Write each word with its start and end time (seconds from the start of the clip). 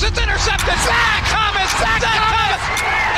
fires, 0.00 0.12
it's 0.12 0.20
intercepted. 0.20 0.78
Zach 0.80 1.22
Thomas, 1.28 1.70
Zach, 1.76 2.00
Thomas, 2.00 2.62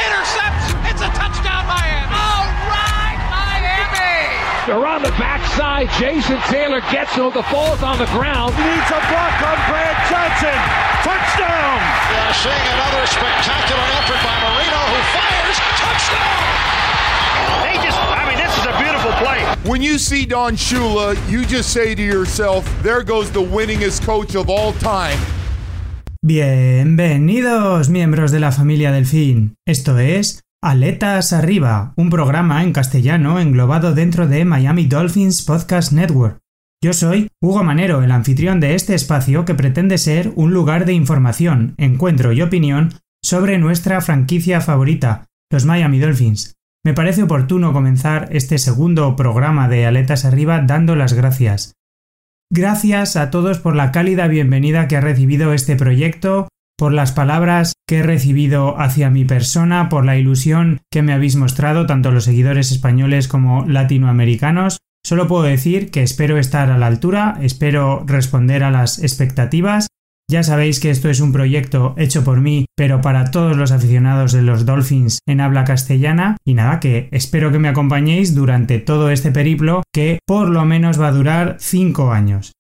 intercepts. 0.03 0.67
It's 0.91 1.03
a 1.03 1.11
touchdown, 1.15 1.67
Miami. 1.67 2.11
All 2.11 2.47
right, 2.67 3.19
Miami. 3.31 4.67
They're 4.67 4.87
on 4.87 5.03
the 5.03 5.15
backside. 5.19 5.89
Jason 5.99 6.39
Taylor 6.51 6.81
gets 6.91 7.15
him. 7.15 7.31
The 7.33 7.47
ball's 7.51 7.83
on 7.83 7.99
the 7.99 8.07
ground. 8.07 8.55
He 8.55 8.63
Needs 8.63 8.91
a 8.91 9.01
block 9.11 9.35
on 9.43 9.59
Brad 9.71 9.97
Johnson. 10.11 10.59
Touchdown. 11.03 11.79
Yeah, 12.11 12.33
seeing 12.33 12.67
another 12.75 13.07
spectacular 13.07 13.87
effort 13.99 14.21
by 14.23 14.35
Marino, 14.43 14.81
who 14.91 15.01
fires. 15.15 15.59
Touchdown. 15.79 16.43
They 17.63 17.75
just, 17.83 17.99
I 17.99 18.27
mean, 18.29 18.39
this 18.39 18.53
is 18.59 18.67
a 18.67 18.75
beautiful 18.79 19.13
play. 19.23 19.43
When 19.69 19.83
you 19.83 19.99
see 19.99 20.27
Don 20.27 20.55
Shula, 20.57 21.17
you 21.31 21.45
just 21.45 21.73
say 21.73 21.95
to 21.95 22.03
yourself, 22.03 22.65
there 22.83 23.03
goes 23.03 23.31
the 23.31 23.43
winningest 23.43 24.05
coach 24.05 24.35
of 24.35 24.49
all 24.49 24.73
time. 24.75 25.19
Bienvenidos, 26.25 27.91
miembros 27.91 28.31
de 28.31 28.39
la 28.39 28.53
familia 28.53 28.93
Delfín. 28.93 29.57
Esto 29.67 29.99
es 29.99 30.45
Aletas 30.63 31.33
Arriba, 31.33 31.95
un 31.97 32.11
programa 32.11 32.63
en 32.63 32.73
castellano 32.73 33.41
englobado 33.41 33.93
dentro 33.93 34.29
de 34.29 34.45
Miami 34.45 34.87
Dolphins 34.87 35.43
Podcast 35.43 35.91
Network. 35.91 36.39
Yo 36.81 36.93
soy 36.93 37.27
Hugo 37.43 37.65
Manero, 37.65 38.05
el 38.05 38.13
anfitrión 38.13 38.61
de 38.61 38.77
este 38.77 38.95
espacio 38.95 39.45
que 39.45 39.57
pretende 39.57 39.99
ser 39.99 40.33
un 40.37 40.55
lugar 40.55 40.85
de 40.85 40.93
información, 40.93 41.75
encuentro 41.77 42.33
y 42.33 42.41
opinión 42.41 42.91
sobre 43.21 43.59
nuestra 43.59 44.01
franquicia 44.01 44.61
favorita, 44.61 45.27
los 45.51 45.65
Miami 45.65 45.99
Dolphins. 45.99 46.55
Me 46.85 46.95
parece 46.95 47.25
oportuno 47.25 47.73
comenzar 47.73 48.29
este 48.31 48.59
segundo 48.59 49.17
programa 49.17 49.69
de 49.69 49.87
Aletas 49.87 50.25
Arriba 50.25 50.63
dando 50.65 50.95
las 50.95 51.15
gracias. 51.15 51.75
Gracias 52.55 53.17
a 53.17 53.31
todos 53.31 53.61
por 53.61 53.75
la 53.75 53.93
cálida 53.93 54.27
bienvenida 54.27 54.87
que 54.87 54.99
ha 54.99 55.01
recibido 55.01 55.55
este 55.55 55.75
proyecto, 55.75 56.49
por 56.77 56.93
las 56.93 57.11
palabras 57.11 57.73
que 57.89 58.01
he 58.01 58.03
recibido 58.03 58.79
hacia 58.79 59.09
mi 59.09 59.25
persona, 59.25 59.89
por 59.89 60.05
la 60.05 60.19
ilusión 60.19 60.83
que 60.91 61.01
me 61.01 61.15
habéis 61.15 61.35
mostrado 61.35 61.87
tanto 61.87 62.11
los 62.11 62.25
seguidores 62.25 62.71
españoles 62.71 63.27
como 63.27 63.65
latinoamericanos. 63.67 64.81
Solo 65.03 65.29
puedo 65.29 65.45
decir 65.45 65.91
que 65.91 66.03
espero 66.03 66.37
estar 66.37 66.71
a 66.71 66.77
la 66.77 66.89
altura, 66.89 67.39
espero 67.41 68.05
responder 68.07 68.65
a 68.65 68.71
las 68.71 68.99
expectativas 68.99 69.87
ya 70.33 70.43
sabéis 70.43 70.81
que 70.81 70.91
esto 70.91 71.09
es 71.09 71.21
un 71.21 71.31
proyecto 71.31 71.95
hecho 71.99 72.25
por 72.25 72.41
mí, 72.41 72.65
pero 72.75 73.01
para 73.01 73.31
todos 73.31 73.57
los 73.57 73.71
aficionados 73.71 74.33
de 74.33 74.43
los 74.43 74.67
Dolphins 74.67 75.21
en 75.29 75.41
habla 75.41 75.65
castellana. 75.65 76.39
Y 76.45 76.55
nada, 76.55 76.81
que 76.81 77.09
espero 77.13 77.53
que 77.53 77.59
me 77.59 77.69
acompañéis 77.69 78.35
durante 78.35 78.79
todo 78.79 79.11
este 79.11 79.31
periplo 79.31 79.83
que 79.93 80.19
por 80.27 80.49
lo 80.49 80.65
menos 80.65 81.01
va 81.01 81.09
a 81.09 81.13
durar 81.13 81.57
5 81.61 82.13
años. 82.13 82.53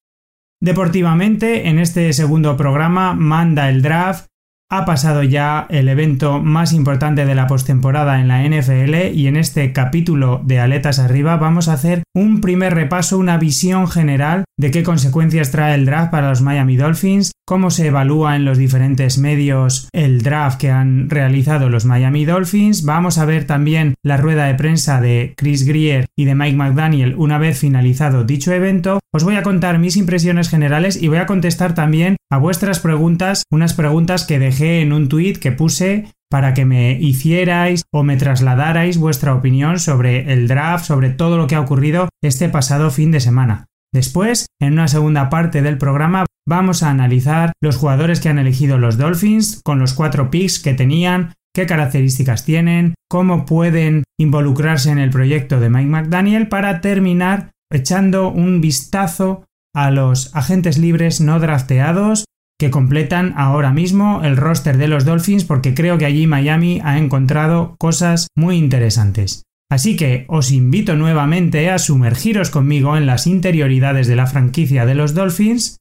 Deportivamente, 0.61 1.69
en 1.69 1.81
este 1.81 2.13
segundo 2.13 2.57
programa 2.57 3.15
manda 3.15 3.69
el 3.69 3.83
draft, 3.83 4.27
ha 4.73 4.87
pasado 4.87 5.23
ya 5.23 5.67
el 5.69 5.91
evento 5.91 6.41
más 6.41 6.73
importante 6.73 7.27
de 7.27 7.35
la 7.35 7.47
postemporada 7.47 8.19
en 8.21 8.29
la 8.29 8.43
NFL 8.43 9.15
y 9.15 9.27
en 9.27 9.37
este 9.37 9.71
capítulo 9.75 10.41
de 10.45 10.61
Aletas 10.61 10.99
Arriba 10.99 11.37
vamos 11.37 11.69
a 11.69 11.75
hacer 11.75 12.05
un 12.15 12.41
primer 12.41 12.73
repaso, 12.73 13.19
una 13.19 13.37
visión 13.37 13.87
general 13.87 14.45
de 14.59 14.71
qué 14.71 14.83
consecuencias 14.83 15.51
trae 15.51 15.75
el 15.75 15.85
draft 15.85 16.11
para 16.11 16.31
los 16.31 16.41
Miami 16.41 16.77
Dolphins, 16.77 17.33
cómo 17.47 17.71
se 17.71 17.89
evalúa 17.89 18.35
en 18.35 18.47
los 18.47 18.57
diferentes 18.57 19.19
medios 19.19 19.89
el 19.93 20.23
draft 20.23 20.59
que 20.59 20.71
han 20.71 21.11
realizado 21.11 21.69
los 21.69 21.85
Miami 21.85 22.25
Dolphins. 22.25 22.87
Vamos 22.87 23.19
a 23.19 23.27
ver 23.27 23.45
también 23.45 23.95
la 24.03 24.17
rueda 24.17 24.47
de 24.47 24.55
prensa 24.55 25.03
de 25.03 25.35
Chris 25.37 25.67
Greer 25.67 26.07
y 26.17 26.25
de 26.25 26.35
Mike 26.35 26.57
McDaniel 26.57 27.15
una 27.19 27.37
vez 27.37 27.59
finalizado 27.59 28.25
dicho 28.25 28.53
evento. 28.53 29.01
Os 29.13 29.25
voy 29.25 29.37
a 29.37 29.43
contar 29.43 29.79
mis 29.79 29.99
impresiones 29.99 30.49
generales 30.49 31.03
y 31.03 31.09
voy 31.09 31.19
a 31.19 31.27
contestar 31.27 31.75
también 31.75 32.17
a 32.31 32.39
vuestras 32.39 32.81
preguntas, 32.81 33.43
unas 33.51 33.75
preguntas 33.75 34.25
que 34.25 34.39
dejé 34.39 34.62
en 34.63 34.93
un 34.93 35.09
tuit 35.09 35.39
que 35.39 35.53
puse 35.53 36.07
para 36.31 36.55
que 36.55 36.65
me 36.65 36.93
hicierais 36.93 37.83
o 37.93 38.03
me 38.03 38.17
trasladarais 38.17 38.97
vuestra 38.97 39.35
opinión 39.35 39.79
sobre 39.79 40.33
el 40.33 40.49
draft, 40.49 40.87
sobre 40.87 41.11
todo 41.11 41.37
lo 41.37 41.47
que 41.47 41.57
ha 41.57 41.61
ocurrido 41.61 42.09
este 42.23 42.49
pasado 42.49 42.91
fin 42.91 43.13
de 43.13 43.21
semana. 43.21 43.67
Después, 43.93 44.47
en 44.59 44.73
una 44.73 44.89
segunda 44.89 45.29
parte 45.29 45.61
del 45.61 45.77
programa, 45.77 46.25
vamos 46.49 46.83
a 46.83 46.89
analizar 46.89 47.53
los 47.61 47.77
jugadores 47.77 48.21
que 48.21 48.31
han 48.31 48.39
elegido 48.39 48.79
los 48.79 48.97
Dolphins 48.97 49.61
con 49.63 49.79
los 49.79 49.93
cuatro 49.93 50.31
picks 50.31 50.59
que 50.59 50.73
tenían, 50.73 51.35
qué 51.55 51.67
características 51.67 52.47
tienen, 52.47 52.95
cómo 53.11 53.45
pueden 53.45 54.05
involucrarse 54.19 54.91
en 54.91 54.99
el 54.99 55.11
proyecto 55.11 55.61
de 55.61 55.69
Mike 55.69 55.91
McDaniel 55.91 56.49
para 56.49 56.81
terminar 56.81 57.51
echando 57.71 58.31
un 58.31 58.63
vistazo 58.63 59.45
a 59.75 59.91
los 59.91 60.35
agentes 60.35 60.79
libres 60.79 61.21
no 61.21 61.39
drafteados 61.41 62.25
que 62.63 62.71
completan 62.71 63.35
ahora 63.37 63.73
mismo 63.73 64.23
el 64.23 64.37
roster 64.37 64.77
de 64.79 64.87
los 64.87 65.05
Dolphins 65.05 65.43
porque 65.43 65.75
creo 65.75 65.99
que 65.99 66.05
allí 66.05 66.29
Miami 66.29 66.81
ha 66.85 66.97
encontrado 66.97 67.75
cosas 67.77 68.29
muy 68.37 68.57
interesantes. 68.57 69.43
Así 69.69 69.97
que 69.97 70.27
os 70.29 70.53
invito 70.53 70.95
nuevamente 70.95 71.71
a 71.71 71.81
sumergiros 71.81 72.51
conmigo 72.51 72.97
en 72.97 73.05
las 73.05 73.27
interioridades 73.27 74.07
de 74.07 74.15
la 74.15 74.29
franquicia 74.29 74.87
de 74.87 74.95
los 74.95 75.13
Dolphins. 75.13 75.79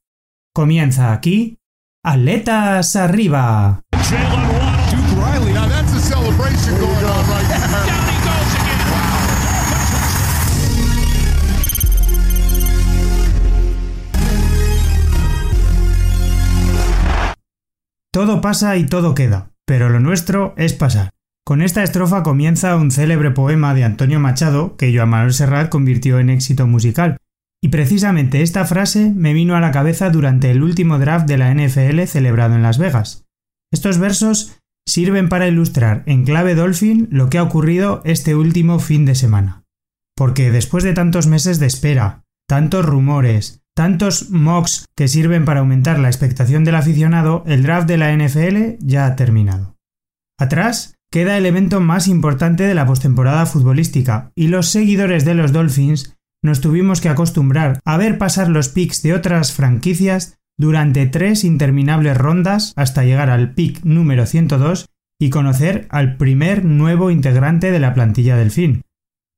Comienza 0.52 1.12
aquí, 1.12 1.58
Aletas 2.02 2.96
arriba. 2.96 3.82
Todo 18.12 18.42
pasa 18.42 18.76
y 18.76 18.84
todo 18.84 19.14
queda, 19.14 19.52
pero 19.66 19.88
lo 19.88 19.98
nuestro 19.98 20.52
es 20.58 20.74
pasar. 20.74 21.14
Con 21.46 21.62
esta 21.62 21.82
estrofa 21.82 22.22
comienza 22.22 22.76
un 22.76 22.90
célebre 22.90 23.30
poema 23.30 23.72
de 23.72 23.84
Antonio 23.84 24.20
Machado 24.20 24.76
que 24.76 24.94
Joan 24.94 25.08
Manuel 25.08 25.32
Serrat 25.32 25.70
convirtió 25.70 26.18
en 26.18 26.28
éxito 26.28 26.66
musical. 26.66 27.16
Y 27.64 27.68
precisamente 27.68 28.42
esta 28.42 28.66
frase 28.66 29.10
me 29.16 29.32
vino 29.32 29.56
a 29.56 29.60
la 29.60 29.70
cabeza 29.70 30.10
durante 30.10 30.50
el 30.50 30.62
último 30.62 30.98
draft 30.98 31.26
de 31.26 31.38
la 31.38 31.54
NFL 31.54 32.02
celebrado 32.02 32.54
en 32.54 32.62
Las 32.62 32.76
Vegas. 32.76 33.24
Estos 33.72 33.96
versos 33.96 34.58
sirven 34.86 35.30
para 35.30 35.48
ilustrar 35.48 36.02
en 36.04 36.24
clave 36.24 36.54
Dolphin 36.54 37.08
lo 37.10 37.30
que 37.30 37.38
ha 37.38 37.42
ocurrido 37.42 38.02
este 38.04 38.34
último 38.34 38.78
fin 38.78 39.06
de 39.06 39.14
semana. 39.14 39.64
Porque 40.14 40.50
después 40.50 40.84
de 40.84 40.92
tantos 40.92 41.28
meses 41.28 41.58
de 41.58 41.66
espera, 41.66 42.24
tantos 42.46 42.84
rumores, 42.84 43.61
tantos 43.74 44.30
mocks 44.30 44.86
que 44.94 45.08
sirven 45.08 45.44
para 45.44 45.60
aumentar 45.60 45.98
la 45.98 46.08
expectación 46.08 46.64
del 46.64 46.74
aficionado, 46.74 47.42
el 47.46 47.62
draft 47.62 47.88
de 47.88 47.96
la 47.96 48.12
NFL 48.14 48.76
ya 48.80 49.06
ha 49.06 49.16
terminado. 49.16 49.76
Atrás 50.38 50.94
queda 51.10 51.36
el 51.36 51.46
evento 51.46 51.80
más 51.80 52.08
importante 52.08 52.64
de 52.64 52.74
la 52.74 52.86
postemporada 52.86 53.46
futbolística, 53.46 54.32
y 54.34 54.48
los 54.48 54.68
seguidores 54.68 55.24
de 55.24 55.34
los 55.34 55.52
Dolphins 55.52 56.16
nos 56.42 56.60
tuvimos 56.60 57.00
que 57.00 57.08
acostumbrar 57.08 57.80
a 57.84 57.96
ver 57.96 58.18
pasar 58.18 58.48
los 58.48 58.68
picks 58.68 59.02
de 59.02 59.14
otras 59.14 59.52
franquicias 59.52 60.38
durante 60.58 61.06
tres 61.06 61.44
interminables 61.44 62.16
rondas 62.16 62.72
hasta 62.76 63.04
llegar 63.04 63.30
al 63.30 63.54
pick 63.54 63.84
número 63.84 64.26
102 64.26 64.86
y 65.20 65.30
conocer 65.30 65.86
al 65.90 66.16
primer 66.16 66.64
nuevo 66.64 67.10
integrante 67.10 67.70
de 67.70 67.78
la 67.78 67.94
plantilla 67.94 68.36
del 68.36 68.50
fin. 68.50 68.82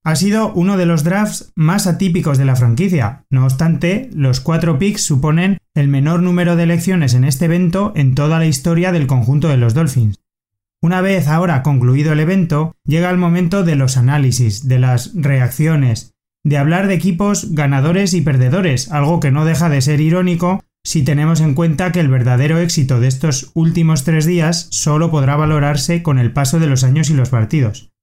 Ha 0.07 0.17
sido 0.17 0.53
uno 0.53 0.77
de 0.77 0.85
los 0.85 1.03
drafts 1.03 1.53
más 1.57 1.87
atípicos 1.87 2.37
de 2.37 2.45
la 2.45 2.57
franquicia, 2.57 3.25
no 3.31 3.47
obstante, 3.47 4.11
los 4.13 4.41
cuatro 4.41 4.79
picks 4.79 5.01
suponen 5.01 5.57
el 5.75 5.89
menor 5.89 6.23
número 6.23 6.57
de 6.57 6.65
elecciones 6.65 7.15
en 7.15 7.25
este 7.25 7.47
evento 7.47 7.93
en 7.97 8.15
toda 8.15 8.39
la 8.39 8.45
historia 8.45 8.93
del 8.93 9.07
conjunto 9.07 9.49
de 9.49 9.57
los 9.57 9.73
Dolphins. 9.73 10.19
Una 10.83 11.01
vez 11.01 11.27
ahora 11.27 11.63
concluido 11.63 12.13
el 12.13 12.21
evento, 12.21 12.77
llega 12.85 13.09
el 13.09 13.17
momento 13.17 13.65
de 13.65 13.77
los 13.77 13.97
análisis, 13.97 14.69
de 14.69 14.79
las 14.79 15.13
reacciones, 15.15 16.13
de 16.45 16.59
hablar 16.59 16.87
de 16.87 16.95
equipos 16.95 17.55
ganadores 17.55 18.13
y 18.13 18.21
perdedores, 18.21 18.93
algo 18.93 19.21
que 19.21 19.31
no 19.31 19.47
deja 19.47 19.71
de 19.71 19.81
ser 19.81 20.03
irónico 20.03 20.63
si 20.85 21.03
tenemos 21.03 21.41
en 21.41 21.55
cuenta 21.55 21.93
que 21.93 22.01
el 22.01 22.09
verdadero 22.09 22.59
éxito 22.59 23.01
de 23.01 23.09
estos 23.09 23.53
últimos 23.55 24.05
tres 24.05 24.27
días 24.27 24.67
solo 24.71 25.11
podrá 25.11 25.37
valorarse 25.37 26.03
con 26.03 26.19
el 26.19 26.35
paso 26.35 26.61
de 26.61 26.67
los 26.67 26.85
años 26.85 27.09
y 27.09 27.15
los 27.15 27.31
partidos. 27.31 27.94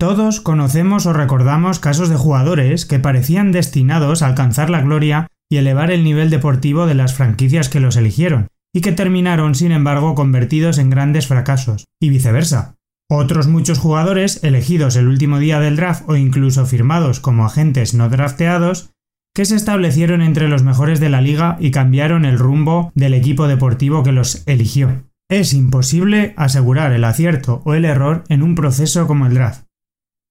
Todos 0.00 0.40
conocemos 0.40 1.06
o 1.06 1.12
recordamos 1.12 1.80
casos 1.80 2.08
de 2.08 2.16
jugadores 2.16 2.86
que 2.86 3.00
parecían 3.00 3.50
destinados 3.50 4.22
a 4.22 4.28
alcanzar 4.28 4.70
la 4.70 4.80
gloria 4.80 5.26
y 5.50 5.56
elevar 5.56 5.90
el 5.90 6.04
nivel 6.04 6.30
deportivo 6.30 6.86
de 6.86 6.94
las 6.94 7.14
franquicias 7.14 7.68
que 7.68 7.80
los 7.80 7.96
eligieron, 7.96 8.46
y 8.72 8.80
que 8.80 8.92
terminaron, 8.92 9.56
sin 9.56 9.72
embargo, 9.72 10.14
convertidos 10.14 10.78
en 10.78 10.90
grandes 10.90 11.26
fracasos, 11.26 11.86
y 12.00 12.10
viceversa. 12.10 12.76
Otros 13.10 13.48
muchos 13.48 13.78
jugadores, 13.80 14.44
elegidos 14.44 14.94
el 14.94 15.08
último 15.08 15.40
día 15.40 15.58
del 15.58 15.74
draft 15.74 16.04
o 16.06 16.14
incluso 16.14 16.64
firmados 16.64 17.18
como 17.18 17.44
agentes 17.44 17.94
no 17.94 18.08
drafteados, 18.08 18.90
que 19.34 19.46
se 19.46 19.56
establecieron 19.56 20.22
entre 20.22 20.46
los 20.46 20.62
mejores 20.62 21.00
de 21.00 21.08
la 21.08 21.20
liga 21.20 21.56
y 21.58 21.72
cambiaron 21.72 22.24
el 22.24 22.38
rumbo 22.38 22.92
del 22.94 23.14
equipo 23.14 23.48
deportivo 23.48 24.04
que 24.04 24.12
los 24.12 24.44
eligió. 24.46 25.04
Es 25.28 25.54
imposible 25.54 26.34
asegurar 26.36 26.92
el 26.92 27.04
acierto 27.04 27.62
o 27.64 27.74
el 27.74 27.84
error 27.84 28.22
en 28.28 28.42
un 28.42 28.54
proceso 28.54 29.06
como 29.08 29.26
el 29.26 29.34
draft. 29.34 29.67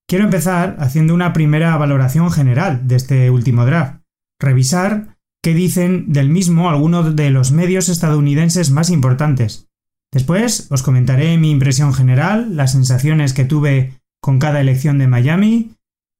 Quiero 0.09 0.23
empezar 0.23 0.77
haciendo 0.79 1.13
una 1.13 1.33
primera 1.33 1.75
valoración 1.75 2.31
general 2.31 2.87
de 2.87 2.95
este 2.95 3.29
último 3.29 3.65
draft, 3.65 4.03
revisar 4.39 5.17
qué 5.43 5.53
dicen 5.53 6.13
del 6.13 6.29
mismo 6.29 6.69
algunos 6.69 7.13
de 7.17 7.29
los 7.29 7.51
medios 7.51 7.89
estadounidenses 7.89 8.71
más 8.71 8.89
importantes. 8.89 9.67
Después 10.13 10.67
os 10.71 10.81
comentaré 10.81 11.37
mi 11.37 11.51
impresión 11.51 11.93
general, 11.93 12.55
las 12.55 12.71
sensaciones 12.71 13.33
que 13.33 13.43
tuve 13.43 13.99
con 14.21 14.39
cada 14.39 14.61
elección 14.61 14.97
de 14.97 15.07
Miami 15.07 15.71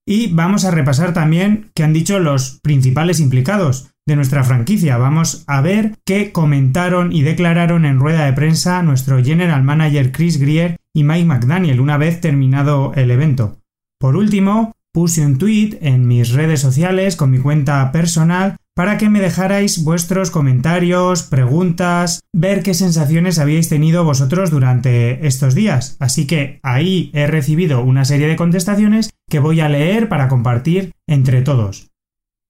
y 0.06 0.34
vamos 0.34 0.66
a 0.66 0.72
repasar 0.72 1.14
también 1.14 1.72
qué 1.74 1.86
han 1.86 1.94
dicho 1.94 2.20
los 2.20 2.60
principales 2.62 3.22
implicados 3.22 3.92
de 4.06 4.18
nuestra 4.18 4.44
franquicia. 4.44 4.98
Vamos 4.98 5.46
a 5.48 5.62
ver 5.62 5.96
qué 6.06 6.34
comentaron 6.34 7.14
y 7.14 7.22
declararon 7.22 7.86
en 7.86 8.00
rueda 8.00 8.26
de 8.26 8.34
prensa 8.34 8.84
nuestro 8.84 9.24
general 9.24 9.64
manager 9.64 10.12
Chris 10.12 10.40
Greer 10.40 10.76
y 10.94 11.06
Mike 11.06 11.26
McDaniel 11.26 11.80
una 11.80 11.96
vez 11.96 12.20
terminado 12.20 12.92
el 12.96 13.12
evento. 13.12 13.57
Por 14.00 14.16
último, 14.16 14.74
puse 14.94 15.26
un 15.26 15.38
tweet 15.38 15.80
en 15.82 16.08
mis 16.08 16.32
redes 16.32 16.62
sociales 16.62 17.16
con 17.16 17.32
mi 17.32 17.40
cuenta 17.40 17.92
personal 17.92 18.58
para 18.76 19.00
que 19.00 19.10
me 19.10 19.20
dejarais 19.20 19.84
vuestros 19.84 20.30
comentarios, 20.30 21.24
preguntas, 21.24 22.20
ver 22.32 22.62
qué 22.62 22.76
sensaciones 22.76 23.40
habíais 23.40 23.70
tenido 23.70 24.04
vosotros 24.04 24.52
durante 24.52 25.26
estos 25.26 25.56
días. 25.56 25.98
Así 26.00 26.28
que 26.28 26.60
ahí 26.62 27.10
he 27.16 27.26
recibido 27.26 27.82
una 27.82 28.06
serie 28.06 28.28
de 28.28 28.36
contestaciones 28.36 29.10
que 29.28 29.40
voy 29.40 29.62
a 29.62 29.70
leer 29.70 30.10
para 30.10 30.28
compartir 30.28 30.92
entre 31.08 31.42
todos. 31.42 31.90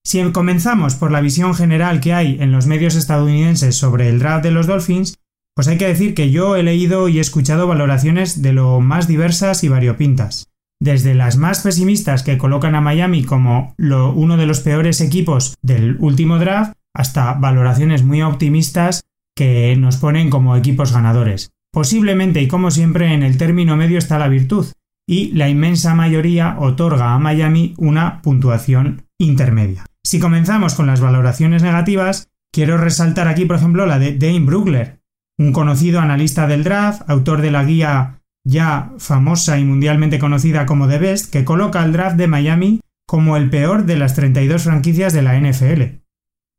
Si 0.04 0.22
comenzamos 0.32 0.96
por 0.96 1.12
la 1.12 1.22
visión 1.22 1.54
general 1.54 2.02
que 2.02 2.14
hay 2.14 2.38
en 2.42 2.52
los 2.52 2.68
medios 2.68 2.96
estadounidenses 2.96 3.78
sobre 3.78 4.10
el 4.10 4.20
draft 4.20 4.44
de 4.44 4.52
los 4.52 4.68
Dolphins, 4.68 5.16
pues 5.56 5.70
hay 5.70 5.78
que 5.78 5.88
decir 5.88 6.14
que 6.14 6.30
yo 6.30 6.58
he 6.58 6.64
leído 6.64 7.08
y 7.08 7.20
escuchado 7.20 7.68
valoraciones 7.68 8.42
de 8.42 8.52
lo 8.52 8.82
más 8.82 9.08
diversas 9.08 9.64
y 9.64 9.70
variopintas 9.70 10.47
desde 10.80 11.16
las 11.16 11.38
más 11.38 11.62
pesimistas 11.62 12.24
que 12.24 12.38
colocan 12.38 12.76
a 12.76 12.82
Miami 12.82 13.24
como 13.24 13.74
uno 13.78 14.38
de 14.38 14.46
los 14.46 14.60
peores 14.60 15.02
equipos 15.02 15.56
del 15.62 15.98
último 16.00 16.40
draft 16.40 16.74
hasta 16.94 17.34
valoraciones 17.34 18.04
muy 18.04 18.22
optimistas 18.22 19.04
que 19.36 19.76
nos 19.78 19.98
ponen 19.98 20.30
como 20.30 20.56
equipos 20.56 20.92
ganadores. 20.92 21.52
Posiblemente 21.72 22.42
y 22.42 22.48
como 22.48 22.72
siempre 22.72 23.14
en 23.14 23.24
el 23.24 23.38
término 23.38 23.78
medio 23.78 23.98
está 23.98 24.18
la 24.18 24.30
virtud 24.30 24.68
y 25.08 25.32
la 25.34 25.48
inmensa 25.48 25.94
mayoría 25.96 26.58
otorga 26.60 27.14
a 27.14 27.20
Miami 27.20 27.74
una 27.78 28.22
puntuación 28.22 29.06
intermedia. 29.20 29.86
Si 30.04 30.20
comenzamos 30.20 30.74
con 30.74 30.88
las 30.88 31.02
valoraciones 31.02 31.64
negativas, 31.64 32.30
quiero 32.52 32.78
resaltar 32.78 33.28
aquí 33.28 33.46
por 33.46 33.58
ejemplo 33.58 33.86
la 33.86 34.00
de 34.00 34.18
Dane 34.18 34.40
Brugler, 34.40 35.02
un 35.38 35.54
conocido 35.54 36.00
analista 36.00 36.48
del 36.48 36.64
draft, 36.64 37.04
autor 37.08 37.42
de 37.42 37.52
la 37.52 37.64
guía 37.64 38.17
ya 38.48 38.94
famosa 38.98 39.60
y 39.60 39.66
mundialmente 39.66 40.20
conocida 40.20 40.66
como 40.66 40.88
The 40.88 41.00
Best, 41.00 41.32
que 41.32 41.44
coloca 41.44 41.82
al 41.82 41.92
draft 41.92 42.16
de 42.16 42.28
Miami 42.28 42.80
como 43.06 43.36
el 43.36 43.50
peor 43.50 43.86
de 43.86 43.98
las 43.98 44.16
32 44.16 44.64
franquicias 44.64 45.12
de 45.12 45.22
la 45.22 45.38
NFL. 45.38 46.00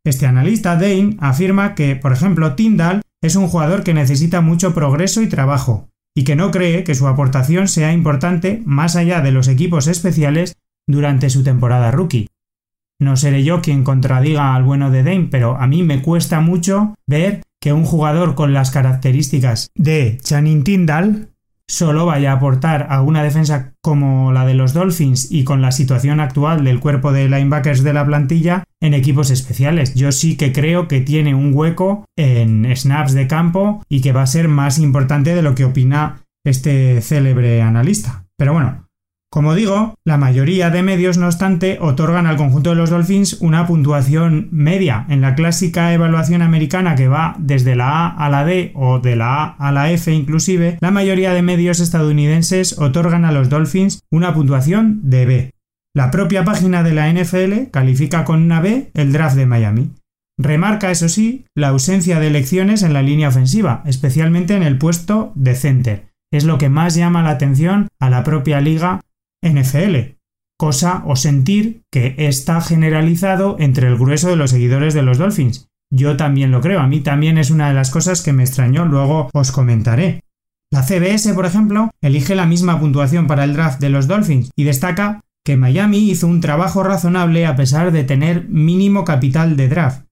Este 0.04 0.26
analista, 0.26 0.76
Dane, 0.76 1.16
afirma 1.18 1.74
que, 1.74 1.96
por 1.96 2.12
ejemplo, 2.12 2.54
Tyndall 2.54 3.00
es 3.22 3.36
un 3.36 3.48
jugador 3.48 3.84
que 3.84 3.94
necesita 3.94 4.42
mucho 4.42 4.74
progreso 4.74 5.22
y 5.22 5.28
trabajo, 5.28 5.88
y 6.14 6.24
que 6.24 6.36
no 6.36 6.50
cree 6.50 6.84
que 6.84 6.94
su 6.94 7.08
aportación 7.08 7.68
sea 7.68 7.92
importante 7.92 8.62
más 8.64 8.94
allá 8.94 9.22
de 9.22 9.32
los 9.32 9.48
equipos 9.48 9.86
especiales 9.86 10.56
durante 10.86 11.30
su 11.30 11.42
temporada 11.42 11.90
rookie. 11.90 12.28
No 13.00 13.16
seré 13.16 13.44
yo 13.44 13.62
quien 13.62 13.82
contradiga 13.82 14.54
al 14.54 14.64
bueno 14.64 14.90
de 14.90 15.04
Dane, 15.04 15.28
pero 15.30 15.56
a 15.56 15.66
mí 15.66 15.82
me 15.82 16.02
cuesta 16.02 16.40
mucho 16.40 16.94
ver 17.06 17.42
que 17.60 17.72
un 17.72 17.84
jugador 17.84 18.34
con 18.34 18.52
las 18.52 18.70
características 18.70 19.70
de 19.74 20.18
Channing 20.22 20.64
Tyndall 20.64 21.30
solo 21.68 22.06
vaya 22.06 22.32
a 22.32 22.36
aportar 22.36 22.86
a 22.90 23.02
una 23.02 23.22
defensa 23.22 23.74
como 23.82 24.32
la 24.32 24.46
de 24.46 24.54
los 24.54 24.72
Dolphins 24.72 25.30
y 25.30 25.44
con 25.44 25.62
la 25.62 25.70
situación 25.70 26.18
actual 26.18 26.64
del 26.64 26.80
cuerpo 26.80 27.12
de 27.12 27.28
linebackers 27.28 27.82
de 27.82 27.92
la 27.92 28.06
plantilla 28.06 28.64
en 28.80 28.94
equipos 28.94 29.30
especiales. 29.30 29.94
Yo 29.94 30.10
sí 30.10 30.36
que 30.36 30.52
creo 30.52 30.88
que 30.88 31.00
tiene 31.00 31.34
un 31.34 31.52
hueco 31.54 32.06
en 32.16 32.74
snaps 32.74 33.12
de 33.12 33.26
campo 33.26 33.82
y 33.88 34.00
que 34.00 34.12
va 34.12 34.22
a 34.22 34.26
ser 34.26 34.48
más 34.48 34.78
importante 34.78 35.34
de 35.34 35.42
lo 35.42 35.54
que 35.54 35.64
opina 35.64 36.22
este 36.44 37.00
célebre 37.02 37.60
analista. 37.62 38.24
Pero 38.36 38.54
bueno, 38.54 38.87
como 39.30 39.54
digo, 39.54 39.94
la 40.04 40.16
mayoría 40.16 40.70
de 40.70 40.82
medios, 40.82 41.18
no 41.18 41.26
obstante, 41.26 41.76
otorgan 41.82 42.26
al 42.26 42.38
conjunto 42.38 42.70
de 42.70 42.76
los 42.76 42.88
Dolphins 42.88 43.36
una 43.40 43.66
puntuación 43.66 44.48
media. 44.52 45.04
En 45.10 45.20
la 45.20 45.34
clásica 45.34 45.92
evaluación 45.92 46.40
americana 46.40 46.94
que 46.94 47.08
va 47.08 47.36
desde 47.38 47.76
la 47.76 48.06
A 48.06 48.08
a 48.08 48.30
la 48.30 48.46
D 48.46 48.72
o 48.74 49.00
de 49.00 49.16
la 49.16 49.44
A 49.44 49.68
a 49.68 49.70
la 49.70 49.90
F 49.90 50.10
inclusive, 50.10 50.78
la 50.80 50.90
mayoría 50.90 51.34
de 51.34 51.42
medios 51.42 51.80
estadounidenses 51.80 52.78
otorgan 52.78 53.26
a 53.26 53.32
los 53.32 53.50
Dolphins 53.50 54.00
una 54.10 54.32
puntuación 54.32 55.00
de 55.02 55.26
B. 55.26 55.50
La 55.94 56.10
propia 56.10 56.44
página 56.44 56.82
de 56.82 56.94
la 56.94 57.12
NFL 57.12 57.70
califica 57.70 58.24
con 58.24 58.42
una 58.42 58.60
B 58.60 58.90
el 58.94 59.12
draft 59.12 59.36
de 59.36 59.44
Miami. 59.44 59.90
Remarca, 60.38 60.90
eso 60.90 61.08
sí, 61.10 61.44
la 61.54 61.68
ausencia 61.68 62.18
de 62.18 62.28
elecciones 62.28 62.82
en 62.82 62.94
la 62.94 63.02
línea 63.02 63.28
ofensiva, 63.28 63.82
especialmente 63.84 64.54
en 64.54 64.62
el 64.62 64.78
puesto 64.78 65.32
de 65.34 65.54
center. 65.54 66.08
Es 66.30 66.44
lo 66.44 66.58
que 66.58 66.68
más 66.68 66.94
llama 66.94 67.22
la 67.22 67.30
atención 67.30 67.88
a 67.98 68.08
la 68.10 68.22
propia 68.22 68.60
liga 68.60 69.00
NFL, 69.42 70.16
cosa 70.58 71.02
o 71.06 71.16
sentir 71.16 71.82
que 71.92 72.14
está 72.18 72.60
generalizado 72.60 73.56
entre 73.58 73.88
el 73.88 73.96
grueso 73.96 74.28
de 74.28 74.36
los 74.36 74.50
seguidores 74.50 74.94
de 74.94 75.02
los 75.02 75.18
Dolphins. 75.18 75.68
Yo 75.90 76.16
también 76.16 76.50
lo 76.50 76.60
creo, 76.60 76.80
a 76.80 76.86
mí 76.86 77.00
también 77.00 77.38
es 77.38 77.50
una 77.50 77.68
de 77.68 77.74
las 77.74 77.90
cosas 77.90 78.22
que 78.22 78.32
me 78.32 78.42
extrañó, 78.42 78.84
luego 78.84 79.30
os 79.32 79.52
comentaré. 79.52 80.20
La 80.70 80.82
CBS, 80.82 81.32
por 81.32 81.46
ejemplo, 81.46 81.90
elige 82.02 82.34
la 82.34 82.44
misma 82.44 82.78
puntuación 82.78 83.26
para 83.26 83.44
el 83.44 83.54
draft 83.54 83.80
de 83.80 83.88
los 83.88 84.06
Dolphins 84.06 84.50
y 84.54 84.64
destaca 84.64 85.22
que 85.44 85.56
Miami 85.56 86.10
hizo 86.10 86.26
un 86.26 86.42
trabajo 86.42 86.82
razonable 86.82 87.46
a 87.46 87.56
pesar 87.56 87.90
de 87.90 88.04
tener 88.04 88.46
mínimo 88.48 89.04
capital 89.04 89.56
de 89.56 89.68
draft. 89.68 90.04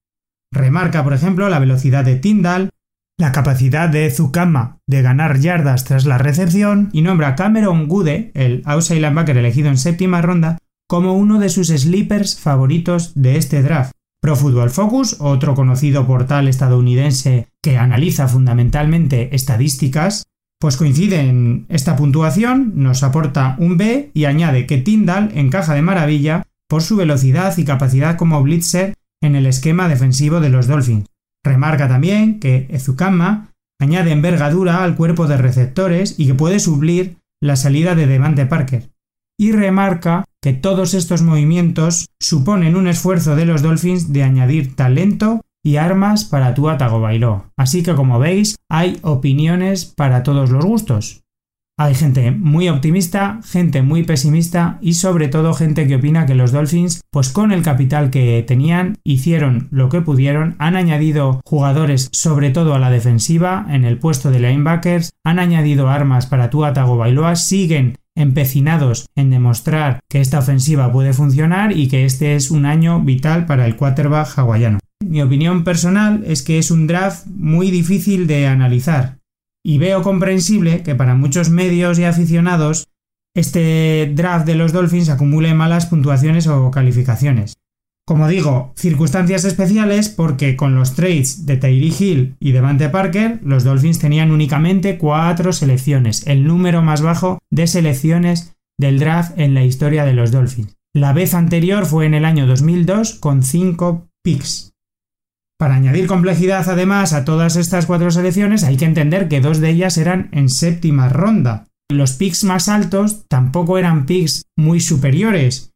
Remarca, 0.51 1.03
por 1.03 1.13
ejemplo, 1.13 1.47
la 1.49 1.59
velocidad 1.59 2.03
de 2.03 2.15
Tyndall, 2.15 2.69
la 3.19 3.31
capacidad 3.31 3.89
de 3.89 4.09
Zukama 4.11 4.79
de 4.85 5.01
ganar 5.01 5.39
yardas 5.39 5.85
tras 5.85 6.05
la 6.05 6.19
recepción 6.19 6.89
y 6.93 7.01
nombra 7.01 7.29
a 7.29 7.35
Cameron 7.35 7.87
Gude, 7.87 8.31
el 8.35 8.61
outside 8.65 9.01
linebacker 9.01 9.37
elegido 9.37 9.69
en 9.69 9.77
séptima 9.77 10.21
ronda, 10.21 10.59
como 10.87 11.13
uno 11.13 11.39
de 11.39 11.49
sus 11.49 11.69
sleepers 11.69 12.39
favoritos 12.39 13.13
de 13.15 13.37
este 13.37 13.63
draft. 13.63 13.91
Pro 14.21 14.35
Football 14.35 14.69
Focus, 14.69 15.17
otro 15.19 15.55
conocido 15.55 16.05
portal 16.05 16.47
estadounidense 16.47 17.47
que 17.61 17.77
analiza 17.77 18.27
fundamentalmente 18.27 19.35
estadísticas, 19.35 20.23
pues 20.59 20.77
coincide 20.77 21.19
en 21.19 21.65
esta 21.69 21.95
puntuación, 21.95 22.73
nos 22.75 23.03
aporta 23.03 23.55
un 23.59 23.77
B 23.77 24.11
y 24.13 24.25
añade 24.25 24.65
que 24.65 24.77
Tyndall 24.77 25.31
encaja 25.35 25.73
de 25.73 25.81
maravilla 25.81 26.43
por 26.67 26.83
su 26.83 26.95
velocidad 26.95 27.55
y 27.57 27.65
capacidad 27.65 28.17
como 28.17 28.41
blitzer 28.41 28.93
en 29.21 29.35
el 29.35 29.45
esquema 29.45 29.87
defensivo 29.87 30.39
de 30.39 30.49
los 30.49 30.67
Dolphins. 30.67 31.05
Remarca 31.47 31.87
también 31.87 32.39
que 32.39 32.67
Ezukama 32.69 33.53
añade 33.79 34.11
envergadura 34.11 34.83
al 34.83 34.95
cuerpo 34.95 35.27
de 35.27 35.37
receptores 35.37 36.15
y 36.17 36.27
que 36.27 36.33
puede 36.33 36.59
suplir 36.59 37.17
la 37.41 37.55
salida 37.55 37.95
de 37.95 38.07
Devante 38.07 38.45
Parker. 38.45 38.89
Y 39.39 39.51
remarca 39.51 40.25
que 40.41 40.53
todos 40.53 40.93
estos 40.93 41.21
movimientos 41.21 42.07
suponen 42.19 42.75
un 42.75 42.87
esfuerzo 42.87 43.35
de 43.35 43.45
los 43.45 43.61
Dolphins 43.61 44.11
de 44.11 44.23
añadir 44.23 44.75
talento 44.75 45.41
y 45.63 45.75
armas 45.75 46.25
para 46.25 46.53
Tua 46.53 46.77
Tagovailoa. 46.77 47.51
Así 47.57 47.83
que 47.83 47.93
como 47.93 48.19
veis, 48.19 48.55
hay 48.69 48.97
opiniones 49.01 49.85
para 49.85 50.23
todos 50.23 50.49
los 50.49 50.65
gustos. 50.65 51.23
Hay 51.79 51.93
gente 51.93 52.31
muy 52.31 52.69
optimista, 52.69 53.39
gente 53.45 53.83
muy 53.83 54.01
pesimista 54.01 54.79
y 54.81 54.95
sobre 54.95 55.27
todo 55.27 55.53
gente 55.53 55.87
que 55.87 55.97
opina 55.97 56.25
que 56.25 56.33
los 56.33 56.51
Dolphins, 56.51 57.01
pues 57.11 57.29
con 57.29 57.51
el 57.51 57.61
capital 57.61 58.09
que 58.09 58.43
tenían, 58.47 58.97
hicieron 59.03 59.67
lo 59.69 59.87
que 59.87 60.01
pudieron, 60.01 60.55
han 60.57 60.75
añadido 60.75 61.39
jugadores 61.45 62.09
sobre 62.13 62.49
todo 62.49 62.73
a 62.73 62.79
la 62.79 62.89
defensiva 62.89 63.67
en 63.69 63.85
el 63.85 63.99
puesto 63.99 64.31
de 64.31 64.39
linebackers, 64.39 65.11
han 65.23 65.37
añadido 65.37 65.87
armas 65.87 66.25
para 66.25 66.49
Tua 66.49 66.73
Tagovailoa, 66.73 67.35
siguen 67.35 67.99
empecinados 68.15 69.05
en 69.15 69.29
demostrar 69.29 69.99
que 70.09 70.19
esta 70.19 70.39
ofensiva 70.39 70.91
puede 70.91 71.13
funcionar 71.13 71.77
y 71.77 71.89
que 71.89 72.05
este 72.05 72.33
es 72.33 72.49
un 72.49 72.65
año 72.65 73.01
vital 73.01 73.45
para 73.45 73.67
el 73.67 73.75
quarterback 73.75 74.35
hawaiano. 74.35 74.79
Mi 75.05 75.21
opinión 75.21 75.63
personal 75.63 76.23
es 76.25 76.41
que 76.41 76.57
es 76.57 76.71
un 76.71 76.87
draft 76.87 77.27
muy 77.27 77.69
difícil 77.69 78.25
de 78.25 78.47
analizar, 78.47 79.17
y 79.67 79.79
veo 79.79 80.01
comprensible 80.01 80.81
que 80.81 80.95
para 80.95 81.13
muchos 81.13 81.49
medios 81.49 81.99
y 81.99 82.05
aficionados 82.05 82.87
este 83.35 84.09
draft 84.15 84.45
de 84.45 84.55
los 84.55 84.71
Dolphins 84.71 85.09
acumule 85.09 85.53
malas 85.53 85.87
puntuaciones 85.87 86.47
o 86.47 86.71
calificaciones. 86.71 87.57
Como 88.07 88.29
digo, 88.29 88.71
circunstancias 88.77 89.43
especiales 89.43 90.07
porque 90.07 90.55
con 90.55 90.73
los 90.73 90.95
trades 90.95 91.45
de 91.45 91.57
Tyree 91.57 91.93
Hill 91.99 92.37
y 92.39 92.53
Devante 92.53 92.87
Parker, 92.87 93.41
los 93.43 93.65
Dolphins 93.65 93.99
tenían 93.99 94.31
únicamente 94.31 94.97
cuatro 94.97 95.51
selecciones, 95.51 96.25
el 96.27 96.45
número 96.45 96.81
más 96.81 97.01
bajo 97.01 97.39
de 97.51 97.67
selecciones 97.67 98.55
del 98.79 98.99
draft 98.99 99.37
en 99.37 99.53
la 99.53 99.65
historia 99.65 100.05
de 100.05 100.13
los 100.13 100.31
Dolphins. 100.31 100.77
La 100.95 101.11
vez 101.11 101.33
anterior 101.33 101.85
fue 101.85 102.05
en 102.05 102.13
el 102.13 102.23
año 102.23 102.47
2002 102.47 103.15
con 103.15 103.43
cinco 103.43 104.07
picks. 104.23 104.71
Para 105.59 105.75
añadir 105.75 106.05
complejidad 106.05 106.69
además 106.69 107.13
a 107.13 107.25
todas 107.25 107.55
estas 107.55 107.87
cuatro 107.87 108.11
selecciones 108.11 108.63
hay 108.63 108.77
que 108.77 108.85
entender 108.85 109.27
que 109.27 109.41
dos 109.41 109.59
de 109.59 109.71
ellas 109.71 109.97
eran 109.97 110.29
en 110.31 110.49
séptima 110.49 111.09
ronda. 111.09 111.65
Los 111.89 112.13
picks 112.13 112.43
más 112.43 112.69
altos 112.69 113.25
tampoco 113.27 113.77
eran 113.77 114.05
picks 114.05 114.43
muy 114.55 114.79
superiores. 114.79 115.71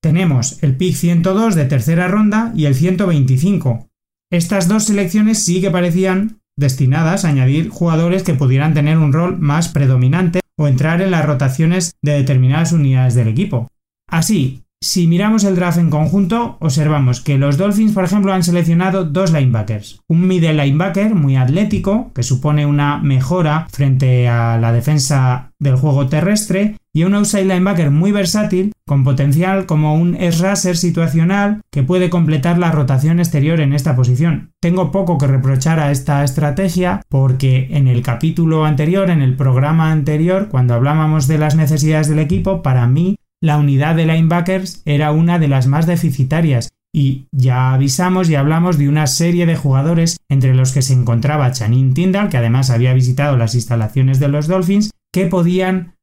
Tenemos 0.00 0.62
el 0.62 0.76
pick 0.76 0.94
102 0.94 1.54
de 1.54 1.64
tercera 1.64 2.06
ronda 2.06 2.52
y 2.54 2.66
el 2.66 2.74
125. 2.74 3.88
Estas 4.30 4.68
dos 4.68 4.84
selecciones 4.84 5.42
sí 5.42 5.60
que 5.60 5.70
parecían 5.70 6.40
destinadas 6.56 7.24
a 7.24 7.28
añadir 7.28 7.70
jugadores 7.70 8.22
que 8.22 8.34
pudieran 8.34 8.74
tener 8.74 8.98
un 8.98 9.12
rol 9.12 9.38
más 9.38 9.68
predominante 9.68 10.40
o 10.56 10.68
entrar 10.68 11.00
en 11.02 11.10
las 11.10 11.24
rotaciones 11.24 11.94
de 12.02 12.12
determinadas 12.12 12.72
unidades 12.72 13.14
del 13.14 13.28
equipo. 13.28 13.68
Así, 14.08 14.63
si 14.84 15.06
miramos 15.06 15.44
el 15.44 15.56
draft 15.56 15.78
en 15.78 15.88
conjunto, 15.88 16.58
observamos 16.60 17.22
que 17.22 17.38
los 17.38 17.56
Dolphins, 17.56 17.92
por 17.92 18.04
ejemplo, 18.04 18.34
han 18.34 18.42
seleccionado 18.42 19.04
dos 19.04 19.32
linebackers. 19.32 20.00
Un 20.08 20.28
middle 20.28 20.52
linebacker 20.52 21.14
muy 21.14 21.36
atlético, 21.36 22.12
que 22.14 22.22
supone 22.22 22.66
una 22.66 22.98
mejora 22.98 23.66
frente 23.70 24.28
a 24.28 24.58
la 24.58 24.72
defensa 24.72 25.52
del 25.58 25.76
juego 25.76 26.08
terrestre, 26.08 26.76
y 26.92 27.04
un 27.04 27.14
outside 27.14 27.46
linebacker 27.46 27.90
muy 27.90 28.12
versátil, 28.12 28.72
con 28.86 29.04
potencial 29.04 29.64
como 29.64 29.94
un 29.94 30.16
S-Racer 30.16 30.76
situacional 30.76 31.62
que 31.72 31.82
puede 31.82 32.10
completar 32.10 32.58
la 32.58 32.70
rotación 32.70 33.20
exterior 33.20 33.60
en 33.60 33.72
esta 33.72 33.96
posición. 33.96 34.50
Tengo 34.60 34.92
poco 34.92 35.16
que 35.16 35.26
reprochar 35.26 35.80
a 35.80 35.90
esta 35.90 36.22
estrategia 36.22 37.00
porque 37.08 37.68
en 37.70 37.88
el 37.88 38.02
capítulo 38.02 38.66
anterior, 38.66 39.08
en 39.08 39.22
el 39.22 39.34
programa 39.34 39.90
anterior, 39.90 40.48
cuando 40.50 40.74
hablábamos 40.74 41.26
de 41.26 41.38
las 41.38 41.56
necesidades 41.56 42.08
del 42.08 42.18
equipo, 42.18 42.62
para 42.62 42.86
mí 42.86 43.16
la 43.44 43.58
unidad 43.58 43.94
de 43.94 44.06
linebackers 44.06 44.80
era 44.86 45.12
una 45.12 45.38
de 45.38 45.48
las 45.48 45.66
más 45.66 45.84
deficitarias 45.84 46.70
y 46.94 47.26
ya 47.30 47.74
avisamos 47.74 48.30
y 48.30 48.36
hablamos 48.36 48.78
de 48.78 48.88
una 48.88 49.06
serie 49.06 49.44
de 49.44 49.54
jugadores 49.54 50.16
entre 50.30 50.54
los 50.54 50.72
que 50.72 50.80
se 50.80 50.94
encontraba 50.94 51.52
Chanin 51.52 51.92
Tyndall, 51.92 52.30
que 52.30 52.38
además 52.38 52.70
había 52.70 52.94
visitado 52.94 53.36
las 53.36 53.54
instalaciones 53.54 54.18
de 54.18 54.28
los 54.28 54.46
Dolphins, 54.46 54.92
que 55.12 55.26
podían 55.26 55.94